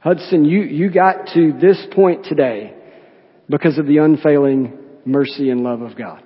Hudson, 0.00 0.44
you, 0.44 0.62
you 0.62 0.90
got 0.90 1.28
to 1.34 1.52
this 1.58 1.78
point 1.94 2.24
today 2.24 2.74
because 3.52 3.76
of 3.76 3.86
the 3.86 3.98
unfailing 3.98 4.72
mercy 5.04 5.50
and 5.50 5.60
love 5.60 5.82
of 5.82 5.94
God. 5.94 6.24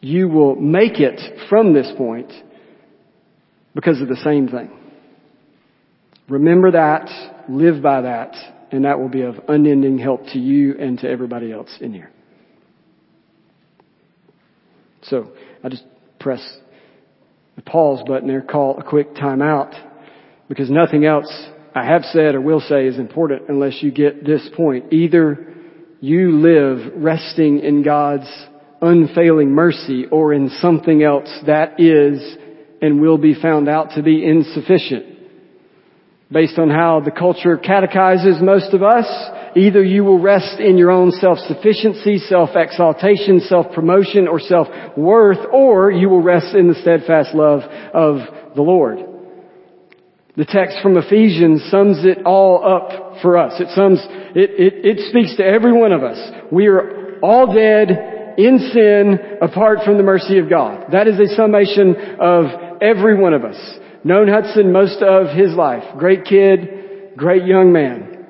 You 0.00 0.28
will 0.28 0.54
make 0.54 1.00
it 1.00 1.48
from 1.48 1.74
this 1.74 1.92
point 1.98 2.32
because 3.74 4.00
of 4.00 4.06
the 4.06 4.16
same 4.22 4.46
thing. 4.46 4.70
Remember 6.28 6.70
that, 6.70 7.08
live 7.48 7.82
by 7.82 8.02
that, 8.02 8.34
and 8.70 8.84
that 8.84 9.00
will 9.00 9.08
be 9.08 9.22
of 9.22 9.34
unending 9.48 9.98
help 9.98 10.24
to 10.26 10.38
you 10.38 10.76
and 10.78 10.96
to 11.00 11.10
everybody 11.10 11.52
else 11.52 11.76
in 11.80 11.92
here. 11.92 12.12
So, 15.02 15.32
I 15.64 15.68
just 15.68 15.84
press 16.20 16.40
the 17.56 17.62
pause 17.62 18.04
button 18.06 18.28
there, 18.28 18.42
call 18.42 18.78
a 18.78 18.84
quick 18.84 19.14
timeout, 19.14 19.74
because 20.48 20.70
nothing 20.70 21.04
else 21.04 21.30
I 21.74 21.84
have 21.84 22.02
said 22.04 22.36
or 22.36 22.40
will 22.40 22.60
say 22.60 22.86
is 22.86 22.96
important 22.96 23.48
unless 23.48 23.82
you 23.82 23.90
get 23.90 24.24
this 24.24 24.48
point. 24.56 24.92
Either 24.92 25.55
you 26.06 26.38
live 26.38 26.92
resting 27.02 27.58
in 27.58 27.82
God's 27.82 28.30
unfailing 28.80 29.50
mercy 29.50 30.06
or 30.06 30.32
in 30.32 30.50
something 30.60 31.02
else 31.02 31.28
that 31.46 31.80
is 31.80 32.36
and 32.80 33.00
will 33.00 33.18
be 33.18 33.34
found 33.34 33.68
out 33.68 33.90
to 33.96 34.04
be 34.04 34.24
insufficient. 34.24 35.04
Based 36.30 36.60
on 36.60 36.70
how 36.70 37.00
the 37.00 37.10
culture 37.10 37.56
catechizes 37.56 38.40
most 38.40 38.72
of 38.72 38.84
us, 38.84 39.06
either 39.56 39.82
you 39.82 40.04
will 40.04 40.20
rest 40.20 40.60
in 40.60 40.78
your 40.78 40.92
own 40.92 41.10
self-sufficiency, 41.10 42.18
self-exaltation, 42.18 43.40
self-promotion, 43.40 44.28
or 44.28 44.38
self-worth, 44.38 45.44
or 45.52 45.90
you 45.90 46.08
will 46.08 46.22
rest 46.22 46.54
in 46.54 46.68
the 46.68 46.80
steadfast 46.82 47.34
love 47.34 47.62
of 47.92 48.54
the 48.54 48.62
Lord. 48.62 49.15
The 50.36 50.44
text 50.44 50.78
from 50.82 50.98
Ephesians 50.98 51.64
sums 51.70 52.04
it 52.04 52.26
all 52.26 52.62
up 52.62 53.22
for 53.22 53.38
us. 53.38 53.58
It 53.58 53.68
sums, 53.74 54.04
it, 54.34 54.50
it, 54.60 54.98
it 54.98 55.08
speaks 55.08 55.34
to 55.36 55.44
every 55.44 55.72
one 55.72 55.92
of 55.92 56.02
us. 56.02 56.18
We 56.52 56.66
are 56.66 57.18
all 57.20 57.54
dead 57.54 58.34
in 58.36 58.58
sin 58.72 59.18
apart 59.40 59.78
from 59.84 59.96
the 59.96 60.02
mercy 60.02 60.38
of 60.38 60.50
God. 60.50 60.92
That 60.92 61.08
is 61.08 61.18
a 61.18 61.34
summation 61.34 61.96
of 62.20 62.82
every 62.82 63.18
one 63.18 63.32
of 63.32 63.44
us. 63.44 63.56
Known 64.04 64.28
Hudson 64.28 64.72
most 64.72 65.02
of 65.02 65.34
his 65.34 65.54
life. 65.54 65.84
Great 65.98 66.26
kid, 66.26 67.16
great 67.16 67.46
young 67.46 67.72
man. 67.72 68.26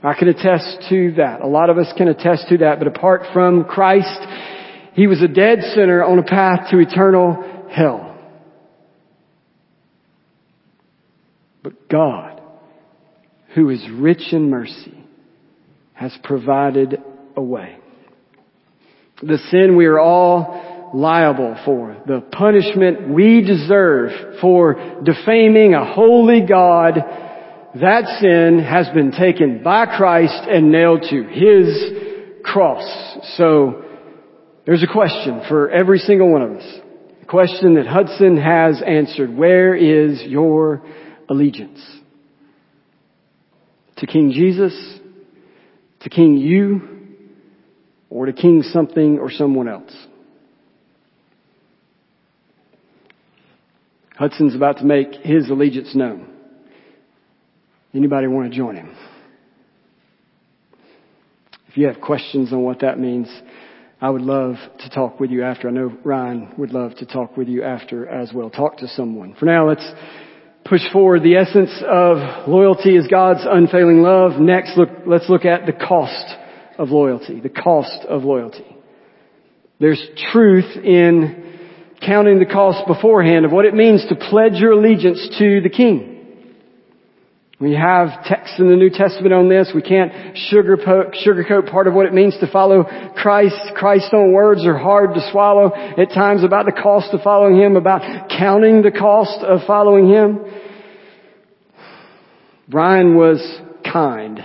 I 0.00 0.14
can 0.14 0.28
attest 0.28 0.86
to 0.90 1.12
that. 1.16 1.40
A 1.40 1.46
lot 1.48 1.70
of 1.70 1.78
us 1.78 1.92
can 1.96 2.06
attest 2.06 2.48
to 2.50 2.58
that. 2.58 2.78
But 2.78 2.86
apart 2.86 3.22
from 3.32 3.64
Christ, 3.64 4.20
he 4.92 5.08
was 5.08 5.20
a 5.22 5.28
dead 5.28 5.58
sinner 5.74 6.04
on 6.04 6.20
a 6.20 6.22
path 6.22 6.70
to 6.70 6.78
eternal 6.78 7.66
hell. 7.68 8.07
But 11.68 11.90
God, 11.90 12.40
who 13.54 13.68
is 13.68 13.86
rich 13.92 14.32
in 14.32 14.48
mercy, 14.48 15.04
has 15.92 16.16
provided 16.24 16.96
a 17.36 17.42
way. 17.42 17.76
The 19.22 19.36
sin 19.50 19.76
we 19.76 19.84
are 19.84 19.98
all 19.98 20.90
liable 20.94 21.60
for, 21.66 21.94
the 22.06 22.22
punishment 22.32 23.10
we 23.10 23.42
deserve 23.42 24.40
for 24.40 25.02
defaming 25.04 25.74
a 25.74 25.92
holy 25.92 26.40
God, 26.48 26.94
that 27.74 28.18
sin 28.18 28.64
has 28.66 28.88
been 28.94 29.12
taken 29.12 29.62
by 29.62 29.84
Christ 29.94 30.48
and 30.48 30.72
nailed 30.72 31.02
to 31.10 31.22
His 31.24 32.42
cross. 32.44 33.36
So, 33.36 33.84
there's 34.64 34.82
a 34.82 34.90
question 34.90 35.42
for 35.50 35.68
every 35.68 35.98
single 35.98 36.32
one 36.32 36.40
of 36.40 36.50
us. 36.52 36.80
A 37.20 37.26
question 37.26 37.74
that 37.74 37.86
Hudson 37.86 38.38
has 38.38 38.82
answered. 38.86 39.36
Where 39.36 39.74
is 39.74 40.22
your 40.22 40.82
allegiance? 41.28 41.80
To 43.98 44.06
King 44.06 44.32
Jesus? 44.32 44.74
To 46.00 46.10
King 46.10 46.36
you? 46.36 46.80
Or 48.10 48.26
to 48.26 48.32
King 48.32 48.62
something 48.62 49.18
or 49.18 49.30
someone 49.30 49.68
else? 49.68 49.94
Hudson's 54.16 54.56
about 54.56 54.78
to 54.78 54.84
make 54.84 55.12
his 55.22 55.48
allegiance 55.48 55.94
known. 55.94 56.28
Anybody 57.94 58.26
want 58.26 58.50
to 58.50 58.56
join 58.56 58.74
him? 58.74 58.94
If 61.68 61.76
you 61.76 61.86
have 61.86 62.00
questions 62.00 62.52
on 62.52 62.62
what 62.62 62.80
that 62.80 62.98
means, 62.98 63.28
I 64.00 64.10
would 64.10 64.22
love 64.22 64.56
to 64.80 64.90
talk 64.90 65.20
with 65.20 65.30
you 65.30 65.44
after. 65.44 65.68
I 65.68 65.70
know 65.70 65.96
Ryan 66.02 66.54
would 66.58 66.72
love 66.72 66.96
to 66.96 67.06
talk 67.06 67.36
with 67.36 67.48
you 67.48 67.62
after 67.62 68.08
as 68.08 68.32
well. 68.32 68.50
Talk 68.50 68.78
to 68.78 68.88
someone. 68.88 69.34
For 69.38 69.44
now, 69.44 69.68
let's 69.68 69.88
push 70.68 70.82
forward. 70.92 71.22
The 71.22 71.36
essence 71.36 71.70
of 71.88 72.48
loyalty 72.48 72.96
is 72.96 73.06
God's 73.06 73.40
unfailing 73.48 74.02
love. 74.02 74.40
Next, 74.40 74.76
look, 74.76 74.90
let's 75.06 75.28
look 75.28 75.44
at 75.44 75.66
the 75.66 75.72
cost 75.72 76.26
of 76.78 76.90
loyalty. 76.90 77.40
The 77.40 77.48
cost 77.48 78.04
of 78.08 78.24
loyalty. 78.24 78.66
There's 79.80 80.02
truth 80.32 80.76
in 80.76 81.58
counting 82.04 82.38
the 82.38 82.46
cost 82.46 82.86
beforehand 82.86 83.44
of 83.44 83.52
what 83.52 83.64
it 83.64 83.74
means 83.74 84.04
to 84.08 84.14
pledge 84.14 84.54
your 84.54 84.72
allegiance 84.72 85.36
to 85.38 85.60
the 85.60 85.70
King. 85.70 86.17
We 87.60 87.74
have 87.74 88.24
texts 88.24 88.60
in 88.60 88.68
the 88.68 88.76
New 88.76 88.90
Testament 88.90 89.34
on 89.34 89.48
this. 89.48 89.72
We 89.74 89.82
can't 89.82 90.12
sugarcoat, 90.52 91.68
part 91.68 91.88
of 91.88 91.94
what 91.94 92.06
it 92.06 92.14
means 92.14 92.36
to 92.38 92.46
follow 92.52 92.84
Christ. 93.16 93.72
Christ's 93.74 94.10
own 94.12 94.32
words 94.32 94.64
are 94.64 94.78
hard 94.78 95.14
to 95.14 95.30
swallow 95.32 95.74
at 95.74 96.10
times 96.14 96.44
about 96.44 96.66
the 96.66 96.80
cost 96.80 97.12
of 97.12 97.20
following 97.22 97.58
Him, 97.58 97.74
about 97.74 98.30
counting 98.30 98.82
the 98.82 98.92
cost 98.92 99.42
of 99.42 99.66
following 99.66 100.08
Him. 100.08 100.38
Brian 102.68 103.16
was 103.16 103.40
kind 103.90 104.38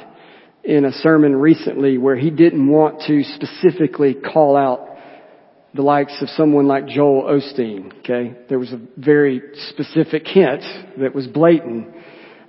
in 0.63 0.85
a 0.85 0.91
sermon 0.91 1.35
recently 1.35 1.99
where 1.99 2.15
he 2.15 2.31
didn't 2.31 2.67
want 2.67 3.01
to 3.07 3.23
specifically 3.23 4.15
call 4.15 4.57
out 4.57 4.89
the 5.75 5.83
likes 5.83 6.19
of 6.21 6.29
someone 6.29 6.67
like 6.67 6.87
Joel 6.87 7.23
Osteen, 7.23 7.95
okay? 7.99 8.35
There 8.49 8.59
was 8.59 8.71
a 8.71 8.79
very 8.97 9.41
specific 9.69 10.25
hint 10.25 10.63
that 10.99 11.13
was 11.13 11.27
blatant. 11.27 11.93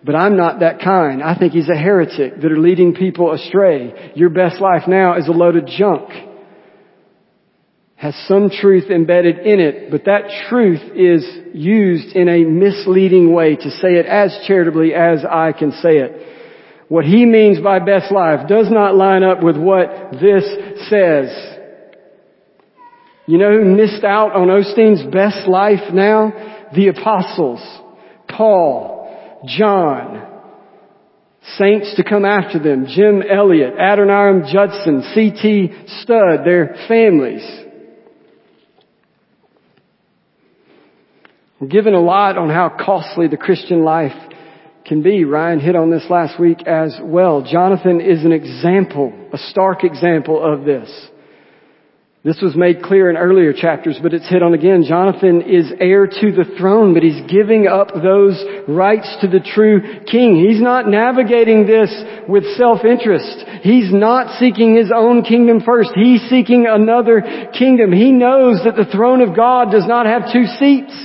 But 0.04 0.14
I'm 0.14 0.36
not 0.36 0.60
that 0.60 0.80
kind. 0.80 1.22
I 1.22 1.36
think 1.36 1.54
he's 1.54 1.70
a 1.70 1.76
heretic 1.76 2.40
that 2.40 2.52
are 2.52 2.58
leading 2.58 2.94
people 2.94 3.32
astray. 3.32 4.12
Your 4.14 4.28
best 4.28 4.60
life 4.60 4.82
now 4.86 5.16
is 5.16 5.28
a 5.28 5.32
load 5.32 5.56
of 5.56 5.66
junk. 5.66 6.10
Has 7.94 8.14
some 8.28 8.50
truth 8.50 8.90
embedded 8.90 9.38
in 9.38 9.60
it, 9.60 9.90
but 9.90 10.04
that 10.04 10.24
truth 10.50 10.82
is 10.94 11.24
used 11.54 12.14
in 12.14 12.28
a 12.28 12.44
misleading 12.44 13.32
way 13.32 13.56
to 13.56 13.70
say 13.70 13.94
it 13.94 14.04
as 14.04 14.44
charitably 14.46 14.92
as 14.92 15.24
I 15.24 15.52
can 15.52 15.72
say 15.72 15.96
it. 15.98 16.34
What 16.88 17.06
he 17.06 17.24
means 17.24 17.60
by 17.60 17.78
best 17.78 18.12
life 18.12 18.46
does 18.46 18.70
not 18.70 18.94
line 18.94 19.22
up 19.22 19.42
with 19.42 19.56
what 19.56 19.88
this 20.20 20.44
says. 20.90 21.54
You 23.26 23.38
know 23.38 23.52
who 23.52 23.64
missed 23.64 24.04
out 24.04 24.32
on 24.32 24.48
Osteen's 24.48 25.10
best 25.10 25.48
life 25.48 25.94
now? 25.94 26.68
The 26.74 26.88
apostles. 26.88 27.60
Paul, 28.28 29.03
John, 29.46 30.26
saints 31.56 31.94
to 31.96 32.04
come 32.04 32.24
after 32.24 32.58
them, 32.58 32.86
Jim 32.88 33.22
Elliot, 33.22 33.74
Adoniram 33.74 34.50
Judson, 34.52 35.02
C.T. 35.14 35.72
Studd, 36.02 36.44
their 36.44 36.76
families. 36.88 37.44
We're 41.60 41.68
given 41.68 41.94
a 41.94 42.00
lot 42.00 42.36
on 42.36 42.50
how 42.50 42.68
costly 42.68 43.28
the 43.28 43.36
Christian 43.36 43.84
life 43.84 44.12
can 44.84 45.02
be. 45.02 45.24
Ryan 45.24 45.60
hit 45.60 45.76
on 45.76 45.90
this 45.90 46.04
last 46.10 46.38
week 46.38 46.66
as 46.66 46.98
well. 47.02 47.42
Jonathan 47.42 48.00
is 48.00 48.24
an 48.24 48.32
example, 48.32 49.12
a 49.32 49.38
stark 49.38 49.84
example 49.84 50.42
of 50.42 50.64
this. 50.64 50.90
This 52.24 52.40
was 52.40 52.56
made 52.56 52.82
clear 52.82 53.10
in 53.10 53.18
earlier 53.18 53.52
chapters, 53.52 53.98
but 54.02 54.14
it's 54.14 54.26
hit 54.26 54.42
on 54.42 54.54
again. 54.54 54.82
Jonathan 54.88 55.42
is 55.42 55.70
heir 55.78 56.06
to 56.06 56.32
the 56.32 56.56
throne, 56.58 56.94
but 56.94 57.02
he's 57.02 57.20
giving 57.30 57.66
up 57.66 57.92
those 57.92 58.42
rights 58.66 59.14
to 59.20 59.28
the 59.28 59.40
true 59.40 60.00
king. 60.10 60.42
He's 60.42 60.62
not 60.62 60.88
navigating 60.88 61.66
this 61.66 61.92
with 62.26 62.44
self-interest. 62.56 63.44
He's 63.60 63.92
not 63.92 64.38
seeking 64.40 64.74
his 64.74 64.90
own 64.90 65.22
kingdom 65.22 65.60
first. 65.60 65.90
He's 65.94 66.22
seeking 66.30 66.64
another 66.66 67.50
kingdom. 67.52 67.92
He 67.92 68.10
knows 68.10 68.64
that 68.64 68.74
the 68.74 68.90
throne 68.90 69.20
of 69.20 69.36
God 69.36 69.70
does 69.70 69.86
not 69.86 70.06
have 70.06 70.32
two 70.32 70.46
seats. 70.46 70.96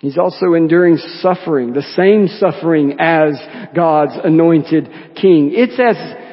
He's 0.00 0.18
also 0.18 0.54
enduring 0.54 0.96
suffering, 1.20 1.72
the 1.72 1.82
same 1.82 2.26
suffering 2.26 2.96
as 2.98 3.38
God's 3.76 4.14
anointed 4.24 4.90
king. 5.14 5.52
It's 5.54 5.78
as 5.78 6.26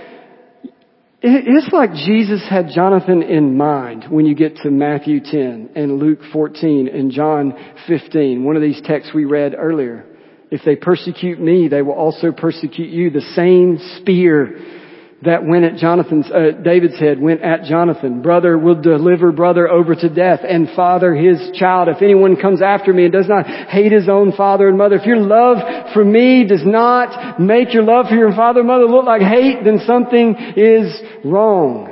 it's 1.28 1.74
like 1.74 1.92
Jesus 1.94 2.46
had 2.48 2.70
Jonathan 2.70 3.24
in 3.24 3.58
mind 3.58 4.06
when 4.10 4.28
you 4.28 4.36
get 4.36 4.58
to 4.58 4.70
Matthew 4.70 5.20
10 5.20 5.72
and 5.76 5.98
Luke 5.98 6.20
14 6.32 6.88
and 6.88 7.10
John 7.12 7.54
15, 7.88 8.44
one 8.44 8.56
of 8.56 8.62
these 8.62 8.80
texts 8.84 9.12
we 9.14 9.26
read 9.26 9.56
earlier. 9.58 10.06
If 10.52 10.62
they 10.64 10.76
persecute 10.76 11.40
me, 11.40 11.68
they 11.68 11.82
will 11.82 11.94
also 11.94 12.32
persecute 12.32 12.90
you. 12.90 13.10
The 13.10 13.22
same 13.34 13.80
spear 13.98 14.85
that 15.24 15.46
went 15.46 15.64
at 15.64 15.78
Jonathan's, 15.78 16.30
uh, 16.30 16.52
David's 16.62 17.00
head 17.00 17.20
went 17.20 17.42
at 17.42 17.64
Jonathan. 17.64 18.22
Brother 18.22 18.58
will 18.58 18.80
deliver 18.82 19.32
brother 19.32 19.68
over 19.68 19.96
to 19.96 20.10
death 20.10 20.42
and 20.48 20.70
father 20.76 21.16
his 21.16 21.52
child. 21.54 21.88
If 21.88 22.02
anyone 22.02 22.36
comes 22.36 22.62
after 22.62 22.94
me 22.94 23.06
and 23.06 23.14
does 23.14 23.28
not 23.28 23.46
hate 23.48 23.92
his 23.92 24.10
own 24.10 24.34
father 24.34 24.68
and 24.68 24.78
mother, 24.78 24.98
if 24.98 25.06
your 25.06 25.20
love 25.20 25.94
for 25.94 26.04
me 26.04 26.46
does 26.46 26.66
not 26.66 27.40
make 27.40 27.74
your 27.74 27.84
love 27.84 28.08
for 28.08 28.16
your 28.16 28.36
father 28.36 28.60
and 28.60 28.68
mother 28.68 28.86
look 28.86 29.06
like 29.06 29.22
hate, 29.22 29.64
then 29.64 29.80
something 29.86 30.36
is 30.58 31.02
wrong. 31.24 31.92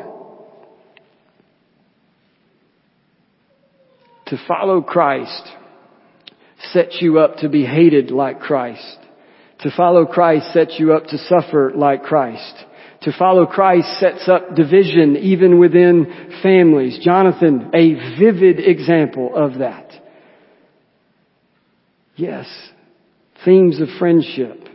To 4.27 4.37
follow 4.47 4.81
Christ 4.81 5.47
sets 6.71 6.97
you 7.01 7.19
up 7.19 7.37
to 7.37 7.49
be 7.49 7.65
hated 7.65 8.11
like 8.11 8.39
Christ. 8.39 8.97
To 9.59 9.71
follow 9.75 10.05
Christ 10.05 10.51
sets 10.53 10.75
you 10.77 10.93
up 10.93 11.05
to 11.07 11.17
suffer 11.17 11.71
like 11.73 12.03
Christ. 12.03 12.65
To 13.03 13.11
follow 13.17 13.45
Christ 13.45 13.99
sets 13.99 14.29
up 14.29 14.55
division 14.55 15.17
even 15.17 15.59
within 15.59 16.29
families. 16.41 16.99
Jonathan, 17.03 17.69
a 17.73 17.95
vivid 18.17 18.59
example 18.59 19.35
of 19.35 19.59
that. 19.59 19.91
Yes, 22.15 22.47
themes 23.43 23.81
of 23.81 23.89
friendship 23.99 24.69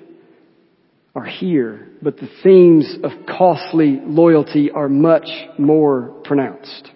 are 1.15 1.25
here, 1.25 1.89
but 2.03 2.17
the 2.17 2.29
themes 2.43 2.97
of 3.03 3.13
costly 3.27 3.99
loyalty 4.05 4.71
are 4.71 4.91
much 4.91 5.29
more 5.59 6.15
pronounced. 6.25 6.91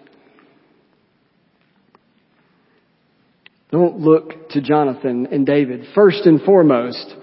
Don't 3.71 3.99
look 3.99 4.49
to 4.49 4.61
Jonathan 4.61 5.27
and 5.31 5.47
David 5.47 5.87
first 5.95 6.27
and 6.27 6.39
foremost 6.43 7.15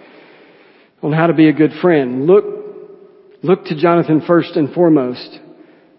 on 1.00 1.12
how 1.12 1.28
to 1.28 1.32
be 1.32 1.48
a 1.48 1.52
good 1.52 1.72
friend. 1.80 2.26
Look 2.26 2.59
Look 3.42 3.64
to 3.66 3.76
Jonathan 3.76 4.22
first 4.26 4.56
and 4.56 4.72
foremost 4.72 5.38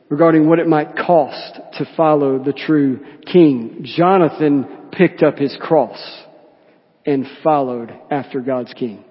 regarding 0.10 0.48
what 0.48 0.60
it 0.60 0.68
might 0.68 0.96
cost 0.96 1.60
to 1.78 1.90
follow 1.98 2.44
the 2.44 2.54
true 2.54 3.00
king. 3.26 3.80
Jonathan 3.84 4.90
picked 4.92 5.24
up 5.24 5.38
his 5.38 5.58
cross 5.60 6.00
and 7.06 7.26
followed 7.44 7.92
after 8.12 8.42
God's 8.42 8.74
king. 8.74 9.04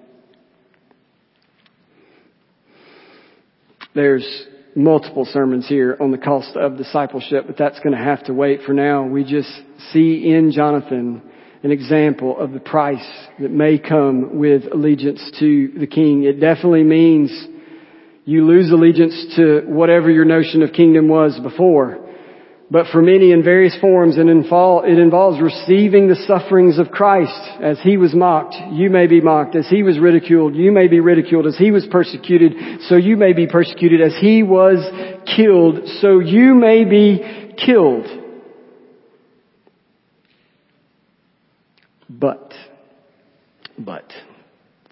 There's 3.93 4.45
multiple 4.73 5.25
sermons 5.25 5.67
here 5.67 5.97
on 5.99 6.11
the 6.11 6.17
cost 6.17 6.55
of 6.55 6.77
discipleship, 6.77 7.45
but 7.47 7.57
that's 7.57 7.79
going 7.79 7.97
to 7.97 8.01
have 8.01 8.23
to 8.25 8.33
wait 8.33 8.61
for 8.61 8.71
now. 8.71 9.05
We 9.05 9.25
just 9.25 9.51
see 9.91 10.31
in 10.31 10.53
Jonathan 10.53 11.21
an 11.63 11.71
example 11.71 12.39
of 12.39 12.53
the 12.53 12.61
price 12.61 13.05
that 13.39 13.51
may 13.51 13.77
come 13.77 14.39
with 14.39 14.63
allegiance 14.71 15.31
to 15.39 15.73
the 15.77 15.87
king. 15.87 16.23
It 16.23 16.39
definitely 16.39 16.83
means 16.83 17.47
you 18.25 18.45
lose 18.45 18.71
allegiance 18.71 19.35
to 19.35 19.61
whatever 19.65 20.11
your 20.11 20.25
notion 20.25 20.61
of 20.61 20.73
kingdom 20.73 21.07
was 21.07 21.39
before. 21.39 22.07
But 22.69 22.85
for 22.89 23.01
many 23.01 23.33
in 23.33 23.43
various 23.43 23.75
forms 23.81 24.17
and 24.17 24.29
in 24.29 24.45
fall, 24.47 24.83
it 24.85 24.97
involves 24.97 25.41
receiving 25.41 26.07
the 26.07 26.15
sufferings 26.15 26.79
of 26.79 26.89
Christ. 26.89 27.37
As 27.61 27.77
He 27.81 27.97
was 27.97 28.15
mocked, 28.15 28.55
you 28.71 28.89
may 28.89 29.07
be 29.07 29.19
mocked. 29.19 29.57
As 29.57 29.67
He 29.67 29.83
was 29.83 29.99
ridiculed, 29.99 30.55
you 30.55 30.71
may 30.71 30.87
be 30.87 31.01
ridiculed. 31.01 31.47
As 31.47 31.57
He 31.57 31.71
was 31.71 31.85
persecuted, 31.91 32.81
so 32.83 32.95
you 32.95 33.17
may 33.17 33.33
be 33.33 33.45
persecuted. 33.45 33.99
As 33.99 34.15
He 34.21 34.41
was 34.41 34.79
killed, 35.35 35.85
so 35.99 36.19
you 36.19 36.53
may 36.53 36.85
be 36.85 37.53
killed. 37.57 38.05
But, 42.09 42.53
but, 43.77 44.05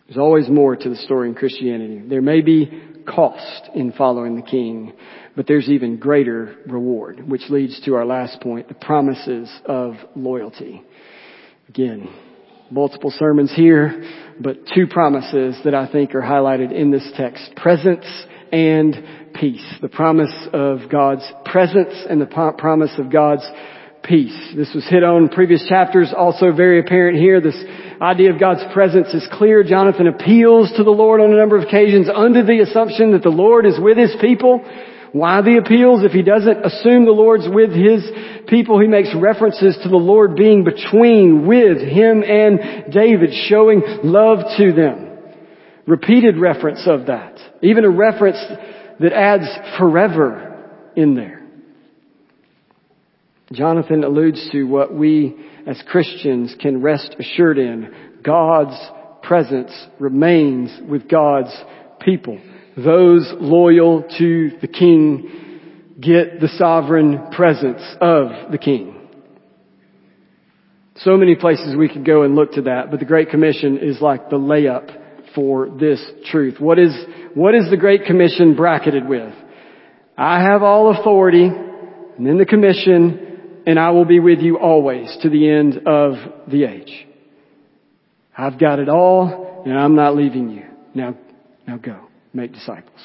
there's 0.05 0.17
always 0.17 0.49
more 0.49 0.75
to 0.75 0.89
the 0.89 0.95
story 0.95 1.29
in 1.29 1.35
Christianity. 1.35 2.01
There 2.05 2.21
may 2.21 2.41
be 2.41 2.88
cost 3.13 3.69
in 3.73 3.91
following 3.91 4.35
the 4.35 4.41
King, 4.41 4.93
but 5.35 5.47
there's 5.47 5.69
even 5.69 5.97
greater 5.97 6.55
reward, 6.67 7.27
which 7.27 7.43
leads 7.49 7.79
to 7.85 7.95
our 7.95 8.05
last 8.05 8.41
point, 8.41 8.67
the 8.67 8.73
promises 8.73 9.49
of 9.65 9.95
loyalty. 10.15 10.83
Again, 11.67 12.09
multiple 12.71 13.11
sermons 13.11 13.53
here, 13.55 14.03
but 14.39 14.57
two 14.73 14.87
promises 14.87 15.59
that 15.65 15.75
I 15.75 15.91
think 15.91 16.15
are 16.15 16.21
highlighted 16.21 16.71
in 16.71 16.91
this 16.91 17.09
text. 17.15 17.55
Presence 17.55 18.05
and 18.51 19.33
peace. 19.33 19.65
The 19.81 19.89
promise 19.89 20.33
of 20.53 20.89
God's 20.91 21.29
presence 21.45 22.05
and 22.09 22.21
the 22.21 22.25
promise 22.57 22.91
of 22.97 23.11
God's 23.11 23.47
peace. 24.03 24.53
This 24.55 24.73
was 24.73 24.87
hit 24.89 25.03
on 25.03 25.29
previous 25.29 25.65
chapters, 25.67 26.13
also 26.15 26.51
very 26.51 26.79
apparent 26.79 27.17
here. 27.17 27.41
This 27.41 27.61
idea 28.01 28.31
of 28.31 28.39
God's 28.39 28.63
presence 28.73 29.13
is 29.13 29.27
clear. 29.31 29.63
Jonathan 29.63 30.07
appeals 30.07 30.71
to 30.77 30.83
the 30.83 30.91
Lord 30.91 31.19
on 31.21 31.33
a 31.33 31.37
number 31.37 31.57
of 31.57 31.63
occasions 31.63 32.07
under 32.13 32.43
the 32.43 32.59
assumption 32.59 33.11
that 33.11 33.23
the 33.23 33.29
Lord 33.29 33.65
is 33.65 33.79
with 33.79 33.97
his 33.97 34.15
people. 34.21 34.63
Why 35.11 35.41
the 35.41 35.57
appeals? 35.57 36.03
If 36.03 36.11
he 36.11 36.21
doesn't 36.21 36.65
assume 36.65 37.05
the 37.05 37.11
Lord's 37.11 37.47
with 37.49 37.71
his 37.71 38.07
people, 38.47 38.79
he 38.79 38.87
makes 38.87 39.09
references 39.15 39.77
to 39.83 39.89
the 39.89 39.97
Lord 39.97 40.35
being 40.35 40.63
between, 40.63 41.47
with 41.47 41.79
him 41.81 42.23
and 42.23 42.93
David, 42.93 43.31
showing 43.47 43.81
love 44.03 44.39
to 44.57 44.71
them. 44.71 45.17
Repeated 45.87 46.37
reference 46.37 46.83
of 46.85 47.07
that. 47.07 47.39
Even 47.63 47.85
a 47.85 47.89
reference 47.89 48.37
that 48.99 49.11
adds 49.11 49.47
forever 49.79 50.69
in 50.95 51.15
there. 51.15 51.41
Jonathan 53.51 54.03
alludes 54.03 54.47
to 54.51 54.65
what 54.65 54.93
we 54.93 55.48
as 55.65 55.81
Christians 55.87 56.55
can 56.59 56.81
rest 56.81 57.15
assured 57.19 57.57
in. 57.57 57.93
God's 58.23 58.77
presence 59.23 59.71
remains 59.99 60.71
with 60.89 61.09
God's 61.09 61.55
people. 62.01 62.39
Those 62.77 63.31
loyal 63.39 64.03
to 64.17 64.51
the 64.61 64.67
King 64.67 65.95
get 65.99 66.39
the 66.39 66.47
sovereign 66.57 67.31
presence 67.31 67.81
of 67.99 68.51
the 68.51 68.57
King. 68.57 68.95
So 70.97 71.15
many 71.15 71.35
places 71.35 71.75
we 71.75 71.89
could 71.89 72.05
go 72.05 72.23
and 72.23 72.35
look 72.35 72.53
to 72.53 72.63
that, 72.63 72.91
but 72.91 72.99
the 72.99 73.05
Great 73.05 73.29
Commission 73.29 73.77
is 73.77 74.01
like 74.01 74.29
the 74.29 74.37
layup 74.37 75.33
for 75.33 75.69
this 75.69 76.03
truth. 76.25 76.59
What 76.59 76.79
is, 76.79 76.93
what 77.33 77.55
is 77.55 77.69
the 77.69 77.77
Great 77.77 78.05
Commission 78.05 78.55
bracketed 78.55 79.07
with? 79.07 79.33
I 80.17 80.41
have 80.41 80.63
all 80.63 80.97
authority 80.97 81.45
and 82.19 82.27
then 82.27 82.37
the 82.37 82.45
commission 82.45 83.28
and 83.65 83.79
I 83.79 83.91
will 83.91 84.05
be 84.05 84.19
with 84.19 84.39
you 84.39 84.57
always 84.57 85.15
to 85.21 85.29
the 85.29 85.49
end 85.49 85.87
of 85.87 86.13
the 86.47 86.65
age. 86.65 87.07
I've 88.37 88.59
got 88.59 88.79
it 88.79 88.89
all 88.89 89.63
and 89.65 89.77
I'm 89.77 89.95
not 89.95 90.15
leaving 90.15 90.49
you. 90.49 90.65
Now, 90.93 91.15
now 91.67 91.77
go 91.77 92.07
make 92.33 92.53
disciples. 92.53 92.99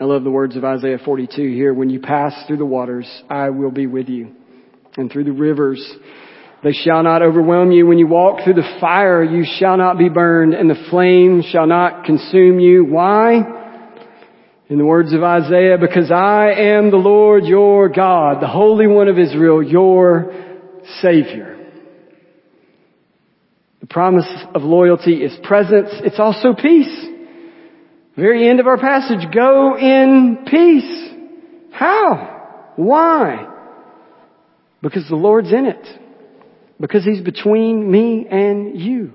I 0.00 0.04
love 0.04 0.24
the 0.24 0.30
words 0.30 0.56
of 0.56 0.64
Isaiah 0.64 0.98
42 1.04 1.42
here. 1.42 1.74
When 1.74 1.90
you 1.90 2.00
pass 2.00 2.32
through 2.46 2.58
the 2.58 2.64
waters, 2.64 3.08
I 3.28 3.50
will 3.50 3.70
be 3.70 3.86
with 3.86 4.08
you. 4.08 4.34
And 4.96 5.10
through 5.10 5.24
the 5.24 5.32
rivers, 5.32 5.84
they 6.62 6.72
shall 6.72 7.02
not 7.02 7.22
overwhelm 7.22 7.72
you. 7.72 7.86
When 7.86 7.98
you 7.98 8.06
walk 8.06 8.44
through 8.44 8.54
the 8.54 8.78
fire, 8.80 9.22
you 9.22 9.44
shall 9.58 9.76
not 9.76 9.98
be 9.98 10.08
burned 10.08 10.54
and 10.54 10.68
the 10.68 10.86
flame 10.90 11.42
shall 11.48 11.66
not 11.66 12.04
consume 12.04 12.60
you. 12.60 12.84
Why? 12.84 13.57
In 14.68 14.76
the 14.76 14.84
words 14.84 15.14
of 15.14 15.22
Isaiah, 15.22 15.78
because 15.78 16.10
I 16.10 16.50
am 16.52 16.90
the 16.90 16.98
Lord 16.98 17.44
your 17.44 17.88
God, 17.88 18.42
the 18.42 18.48
Holy 18.48 18.86
One 18.86 19.08
of 19.08 19.18
Israel, 19.18 19.62
your 19.62 20.30
Savior. 21.00 21.56
The 23.80 23.86
promise 23.86 24.28
of 24.54 24.62
loyalty 24.62 25.22
is 25.24 25.34
presence. 25.42 25.88
It's 26.04 26.20
also 26.20 26.52
peace. 26.52 27.06
Very 28.14 28.46
end 28.48 28.60
of 28.60 28.66
our 28.66 28.76
passage, 28.76 29.32
go 29.32 29.78
in 29.78 30.44
peace. 30.46 31.14
How? 31.72 32.72
Why? 32.76 33.48
Because 34.82 35.08
the 35.08 35.16
Lord's 35.16 35.52
in 35.52 35.64
it. 35.64 35.86
Because 36.78 37.04
He's 37.04 37.22
between 37.22 37.90
me 37.90 38.26
and 38.30 38.78
you. 38.78 39.12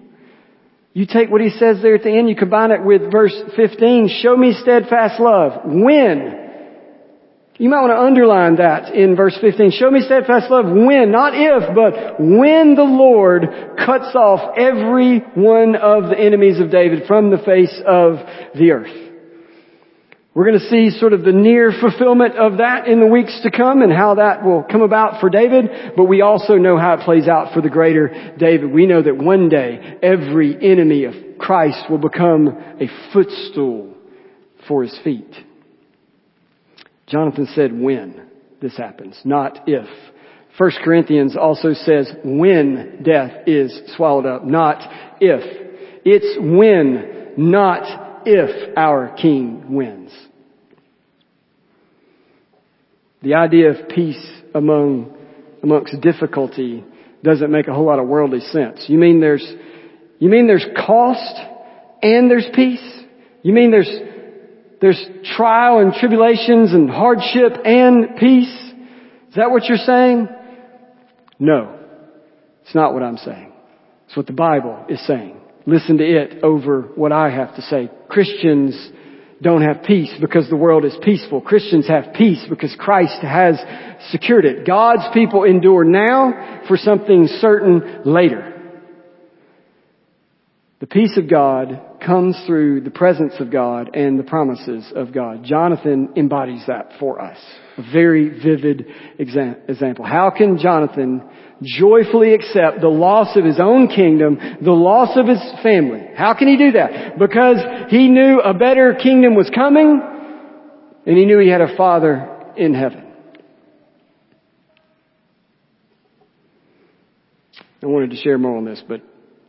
You 0.94 1.06
take 1.08 1.30
what 1.30 1.42
He 1.42 1.50
says 1.50 1.82
there 1.82 1.96
at 1.96 2.04
the 2.04 2.16
end, 2.16 2.30
you 2.30 2.36
combine 2.36 2.72
it 2.72 2.84
with 2.84 3.12
verse 3.12 3.36
15, 3.56 4.10
show 4.22 4.38
me 4.38 4.54
steadfast 4.54 5.20
love. 5.20 5.62
When? 5.66 6.42
You 7.58 7.70
might 7.70 7.82
want 7.82 7.92
to 7.92 8.02
underline 8.02 8.56
that 8.56 8.94
in 8.96 9.16
verse 9.16 9.38
15. 9.40 9.72
Show 9.72 9.92
me 9.92 10.02
steadfast 10.02 10.50
love 10.50 10.66
when, 10.66 11.12
not 11.12 11.34
if, 11.36 11.76
but 11.76 12.20
when 12.20 12.74
the 12.76 12.84
Lord 12.84 13.44
cuts 13.78 14.16
off 14.16 14.58
every 14.58 15.20
one 15.36 15.76
of 15.76 16.10
the 16.10 16.18
enemies 16.18 16.60
of 16.60 16.72
David 16.72 17.04
from 17.06 17.30
the 17.30 17.38
face 17.38 17.80
of 17.86 18.16
the 18.56 18.72
earth. 18.72 19.13
We're 20.36 20.46
going 20.46 20.60
to 20.60 20.70
see 20.70 20.90
sort 21.00 21.14
of 21.14 21.24
the 21.24 21.32
near 21.32 21.72
fulfillment 21.80 22.36
of 22.38 22.58
that 22.58 22.88
in 22.88 23.00
the 23.00 23.06
weeks 23.06 23.40
to 23.44 23.52
come 23.52 23.84
and 23.84 23.94
how 23.94 24.16
that 24.16 24.44
will 24.44 24.64
come 24.64 24.82
about 24.82 25.22
for 25.22 25.30
David, 25.30 25.94
but 25.96 26.06
we 26.06 26.22
also 26.22 26.56
know 26.56 26.76
how 26.76 26.96
it 26.96 27.02
plays 27.02 27.28
out 27.28 27.54
for 27.54 27.62
the 27.62 27.70
greater 27.70 28.34
David. 28.40 28.72
We 28.72 28.88
know 28.88 29.04
that 29.04 29.16
one 29.16 29.50
day 29.50 29.98
every 30.02 30.56
enemy 30.56 31.04
of 31.04 31.14
Christ 31.38 31.86
will 31.88 32.00
become 32.00 32.48
a 32.48 32.88
footstool 33.14 33.94
for 34.68 34.82
his 34.82 34.98
feet. 35.04 35.36
Jonathan 37.06 37.48
said 37.54 37.72
when 37.72 38.28
this 38.60 38.76
happens, 38.76 39.20
not 39.24 39.68
if. 39.68 39.88
1 40.58 40.72
Corinthians 40.84 41.36
also 41.36 41.74
says 41.74 42.12
when 42.24 43.04
death 43.04 43.48
is 43.48 43.82
swallowed 43.96 44.26
up, 44.26 44.46
not 44.46 44.82
if. 45.20 46.02
It's 46.06 46.38
when, 46.40 47.34
not 47.38 48.03
if 48.26 48.78
our 48.78 49.16
King 49.16 49.74
wins. 49.76 50.12
The 53.22 53.36
idea 53.36 53.72
of 53.72 53.90
peace 53.90 54.26
among, 54.54 55.16
amongst 55.62 56.00
difficulty 56.02 56.84
doesn't 57.24 57.52
make 57.52 57.68
a 57.68 57.74
whole 57.74 57.86
lot 57.86 58.00
of 58.00 58.08
worldly 58.08 58.42
sense. 58.42 58.86
You 58.88 58.98
mean 58.98 59.22
there's, 59.22 59.46
you 60.20 60.30
mean 60.30 60.48
there's 60.48 60.66
cost 60.76 61.40
and 62.02 62.30
there's 62.30 62.48
peace? 62.54 62.84
You 63.42 63.54
mean 63.54 63.72
there's, 63.72 63.90
there's 64.82 65.02
trial 65.36 65.80
and 65.80 65.94
tribulations 65.94 66.74
and 66.74 66.90
hardship 66.90 67.54
and 67.64 68.18
peace? 68.18 68.54
Is 69.30 69.36
that 69.36 69.50
what 69.50 69.64
you're 69.66 69.78
saying? 69.78 70.28
No. 71.40 71.80
It's 72.64 72.76
not 72.76 72.94
what 72.94 73.04
I'm 73.04 73.18
saying. 73.18 73.54
It's 74.08 74.18
what 74.18 74.28
the 74.28 74.34
Bible 74.34 74.86
is 74.90 75.06
saying. 75.08 75.38
Listen 75.66 75.98
to 75.98 76.04
it 76.04 76.44
over 76.44 76.82
what 76.96 77.12
I 77.12 77.30
have 77.30 77.56
to 77.56 77.62
say. 77.64 77.90
Christians 78.10 78.92
don't 79.42 79.62
have 79.62 79.84
peace 79.84 80.14
because 80.20 80.50
the 80.50 80.56
world 80.56 80.86
is 80.86 80.96
peaceful. 81.02 81.42
Christians 81.42 81.88
have 81.88 82.14
peace 82.14 82.44
because 82.50 82.76
Christ 82.80 83.22
has 83.22 83.60
secured 84.12 84.46
it. 84.46 84.66
God's 84.66 85.04
people 85.14 85.44
endure 85.44 85.84
now 85.84 86.64
for 86.68 86.78
something 86.78 87.28
certain 87.40 88.02
later. 88.06 88.50
The 90.80 90.88
peace 90.88 91.18
of 91.18 91.30
God 91.30 91.82
comes 92.06 92.38
through 92.46 92.82
the 92.82 92.92
presence 92.92 93.34
of 93.40 93.50
God 93.50 93.96
and 93.96 94.20
the 94.20 94.24
promises 94.24 94.92
of 94.94 95.14
God. 95.14 95.46
Jonathan 95.46 96.10
embodies 96.18 96.64
that 96.68 96.92
for 97.00 97.22
us. 97.22 97.38
A 97.78 97.84
very 97.94 98.28
vivid 98.28 98.88
example. 99.18 100.04
How 100.04 100.30
can 100.30 100.58
Jonathan 100.58 101.24
joyfully 101.64 102.34
accept 102.34 102.82
the 102.82 102.90
loss 102.90 103.36
of 103.36 103.46
his 103.46 103.60
own 103.60 103.88
kingdom, 103.88 104.38
the 104.62 104.72
loss 104.72 105.18
of 105.18 105.28
his 105.28 105.42
family? 105.64 106.06
How 106.16 106.34
can 106.34 106.48
he 106.48 106.58
do 106.58 106.72
that? 106.74 107.18
Because 107.18 107.58
he 107.90 108.10
knew 108.10 108.40
a 108.40 108.54
better 108.54 108.94
kingdom 108.96 109.36
was 109.36 109.50
coming 109.54 110.02
and 111.06 111.18
he 111.18 111.26
knew 111.26 111.40
he 111.40 111.50
had 111.50 111.62
a 111.62 111.76
father 111.76 112.54
in 112.56 112.74
heaven. 112.74 113.04
I 117.82 117.86
wanted 117.86 118.12
to 118.12 118.16
share 118.18 118.38
more 118.38 118.58
on 118.58 118.66
this, 118.66 118.82
but 118.88 119.02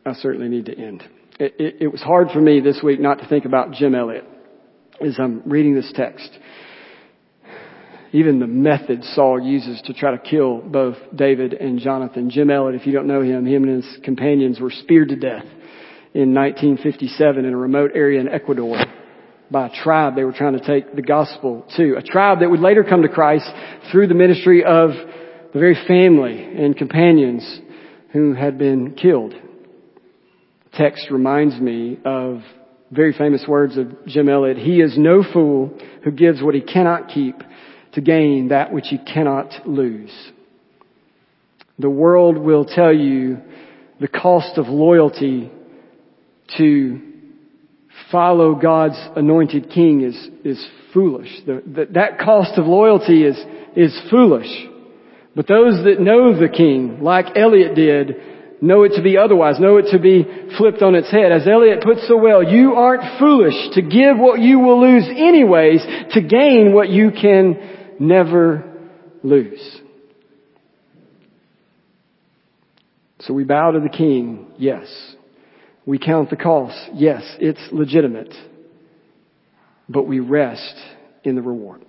I 0.04 0.14
certainly 0.14 0.48
need 0.48 0.66
to 0.66 0.76
end. 0.76 1.04
It, 1.38 1.54
it, 1.58 1.76
it 1.82 1.88
was 1.88 2.02
hard 2.02 2.30
for 2.32 2.40
me 2.40 2.60
this 2.60 2.80
week 2.82 3.00
not 3.00 3.18
to 3.20 3.28
think 3.28 3.44
about 3.44 3.72
Jim 3.72 3.94
Elliot 3.94 4.24
as 5.00 5.16
I'm 5.18 5.42
reading 5.46 5.74
this 5.74 5.92
text. 5.94 6.30
Even 8.14 8.38
the 8.38 8.46
method 8.46 9.02
Saul 9.02 9.40
uses 9.42 9.82
to 9.86 9.92
try 9.92 10.12
to 10.12 10.18
kill 10.18 10.60
both 10.60 10.96
David 11.12 11.52
and 11.52 11.80
Jonathan. 11.80 12.30
Jim 12.30 12.48
Elliot, 12.48 12.80
if 12.80 12.86
you 12.86 12.92
don't 12.92 13.08
know 13.08 13.22
him, 13.22 13.44
him 13.44 13.64
and 13.64 13.82
his 13.82 13.98
companions 14.04 14.60
were 14.60 14.70
speared 14.70 15.08
to 15.08 15.16
death 15.16 15.44
in 16.14 16.32
1957 16.32 17.44
in 17.44 17.52
a 17.52 17.56
remote 17.56 17.90
area 17.92 18.20
in 18.20 18.28
Ecuador 18.28 18.76
by 19.50 19.66
a 19.66 19.82
tribe 19.82 20.14
they 20.14 20.22
were 20.22 20.32
trying 20.32 20.56
to 20.56 20.64
take 20.64 20.94
the 20.94 21.02
gospel 21.02 21.66
to. 21.76 21.96
A 21.96 22.02
tribe 22.02 22.38
that 22.38 22.48
would 22.48 22.60
later 22.60 22.84
come 22.84 23.02
to 23.02 23.08
Christ 23.08 23.50
through 23.90 24.06
the 24.06 24.14
ministry 24.14 24.64
of 24.64 24.90
the 25.52 25.58
very 25.58 25.76
family 25.88 26.40
and 26.40 26.76
companions 26.76 27.60
who 28.12 28.32
had 28.32 28.58
been 28.58 28.94
killed 28.94 29.34
text 30.76 31.10
reminds 31.10 31.58
me 31.60 31.98
of 32.04 32.42
very 32.90 33.12
famous 33.12 33.44
words 33.48 33.76
of 33.76 34.06
Jim 34.06 34.28
Elliot. 34.28 34.58
He 34.58 34.80
is 34.80 34.96
no 34.96 35.24
fool 35.32 35.76
who 36.04 36.10
gives 36.10 36.42
what 36.42 36.54
he 36.54 36.60
cannot 36.60 37.08
keep 37.08 37.36
to 37.94 38.00
gain 38.00 38.48
that 38.48 38.72
which 38.72 38.90
you 38.90 38.98
cannot 38.98 39.66
lose. 39.66 40.12
The 41.78 41.90
world 41.90 42.38
will 42.38 42.64
tell 42.64 42.92
you 42.92 43.38
the 44.00 44.08
cost 44.08 44.58
of 44.58 44.68
loyalty 44.68 45.50
to 46.56 47.00
follow 48.10 48.54
God's 48.54 48.98
anointed 49.16 49.70
king 49.70 50.02
is, 50.02 50.28
is 50.44 50.64
foolish. 50.92 51.30
The, 51.46 51.62
the, 51.66 51.86
that 51.92 52.18
cost 52.18 52.58
of 52.58 52.66
loyalty 52.66 53.24
is, 53.24 53.36
is 53.76 53.98
foolish. 54.10 54.50
But 55.34 55.48
those 55.48 55.84
that 55.84 56.00
know 56.00 56.38
the 56.38 56.48
king, 56.48 57.02
like 57.02 57.36
Elliot 57.36 57.74
did, 57.74 58.16
know 58.62 58.84
it 58.84 58.92
to 58.96 59.02
be 59.02 59.18
otherwise, 59.18 59.58
know 59.58 59.78
it 59.78 59.90
to 59.90 59.98
be 59.98 60.24
flipped 60.56 60.82
on 60.82 60.94
its 60.94 61.10
head. 61.10 61.32
As 61.32 61.46
Elliot 61.46 61.82
puts 61.82 62.06
so 62.06 62.16
well, 62.16 62.42
you 62.42 62.74
aren't 62.74 63.18
foolish 63.18 63.74
to 63.74 63.82
give 63.82 64.16
what 64.16 64.40
you 64.40 64.60
will 64.60 64.80
lose 64.80 65.06
anyways 65.08 65.84
to 66.12 66.20
gain 66.20 66.72
what 66.72 66.88
you 66.88 67.10
can 67.10 67.73
never 68.00 68.64
lose. 69.22 69.80
So 73.20 73.32
we 73.32 73.44
bow 73.44 73.70
to 73.70 73.80
the 73.80 73.88
king, 73.88 74.48
yes. 74.58 74.86
We 75.86 75.98
count 75.98 76.30
the 76.30 76.36
cost, 76.36 76.78
yes, 76.94 77.22
it's 77.38 77.60
legitimate. 77.72 78.34
But 79.88 80.04
we 80.04 80.20
rest 80.20 80.74
in 81.24 81.34
the 81.34 81.42
reward. 81.42 81.84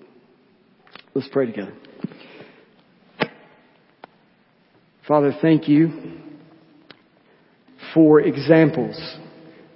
Let's 1.14 1.28
pray 1.32 1.46
together. 1.46 1.74
Father, 5.08 5.36
thank 5.42 5.68
you 5.68 5.92
for 7.94 8.20
examples 8.20 8.98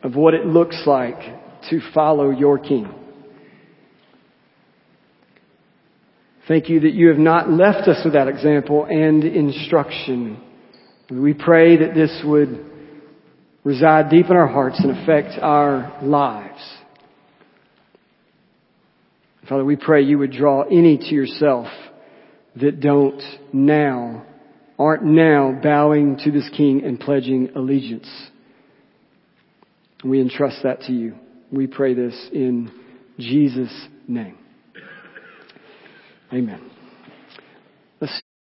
of 0.02 0.16
what 0.16 0.34
it 0.34 0.46
looks 0.46 0.82
like 0.86 1.20
to 1.70 1.80
follow 1.94 2.32
your 2.32 2.58
King. 2.58 2.99
Thank 6.50 6.68
you 6.68 6.80
that 6.80 6.96
you 6.96 7.10
have 7.10 7.20
not 7.20 7.52
left 7.52 7.88
us 7.88 8.04
without 8.04 8.28
example 8.28 8.86
and 8.86 9.24
instruction. 9.24 10.42
We 11.12 11.36
pray 11.36 11.78
that 11.78 11.94
this 11.94 12.24
would 12.26 12.66
reside 13.64 14.10
deep 14.10 14.26
in 14.26 14.36
our 14.36 14.48
hearts 14.48 14.80
and 14.80 14.98
affect 14.98 15.40
our 15.40 16.00
lives. 16.02 16.60
Father, 19.48 19.64
we 19.64 19.76
pray 19.76 20.02
you 20.02 20.18
would 20.18 20.32
draw 20.32 20.64
any 20.64 20.98
to 20.98 21.14
yourself 21.14 21.68
that 22.56 22.80
don't 22.80 23.22
now 23.54 24.26
aren't 24.80 25.04
now 25.04 25.56
bowing 25.62 26.18
to 26.24 26.32
this 26.32 26.50
king 26.58 26.84
and 26.84 27.00
pledging 27.00 27.52
allegiance. 27.56 28.10
We 30.04 30.20
entrust 30.20 30.64
that 30.64 30.82
to 30.82 30.94
you. 30.94 31.14
We 31.52 31.68
pray 31.68 31.94
this 31.94 32.16
in 32.34 32.72
Jesus' 33.20 33.88
name. 34.08 34.40
Amen. 36.32 36.79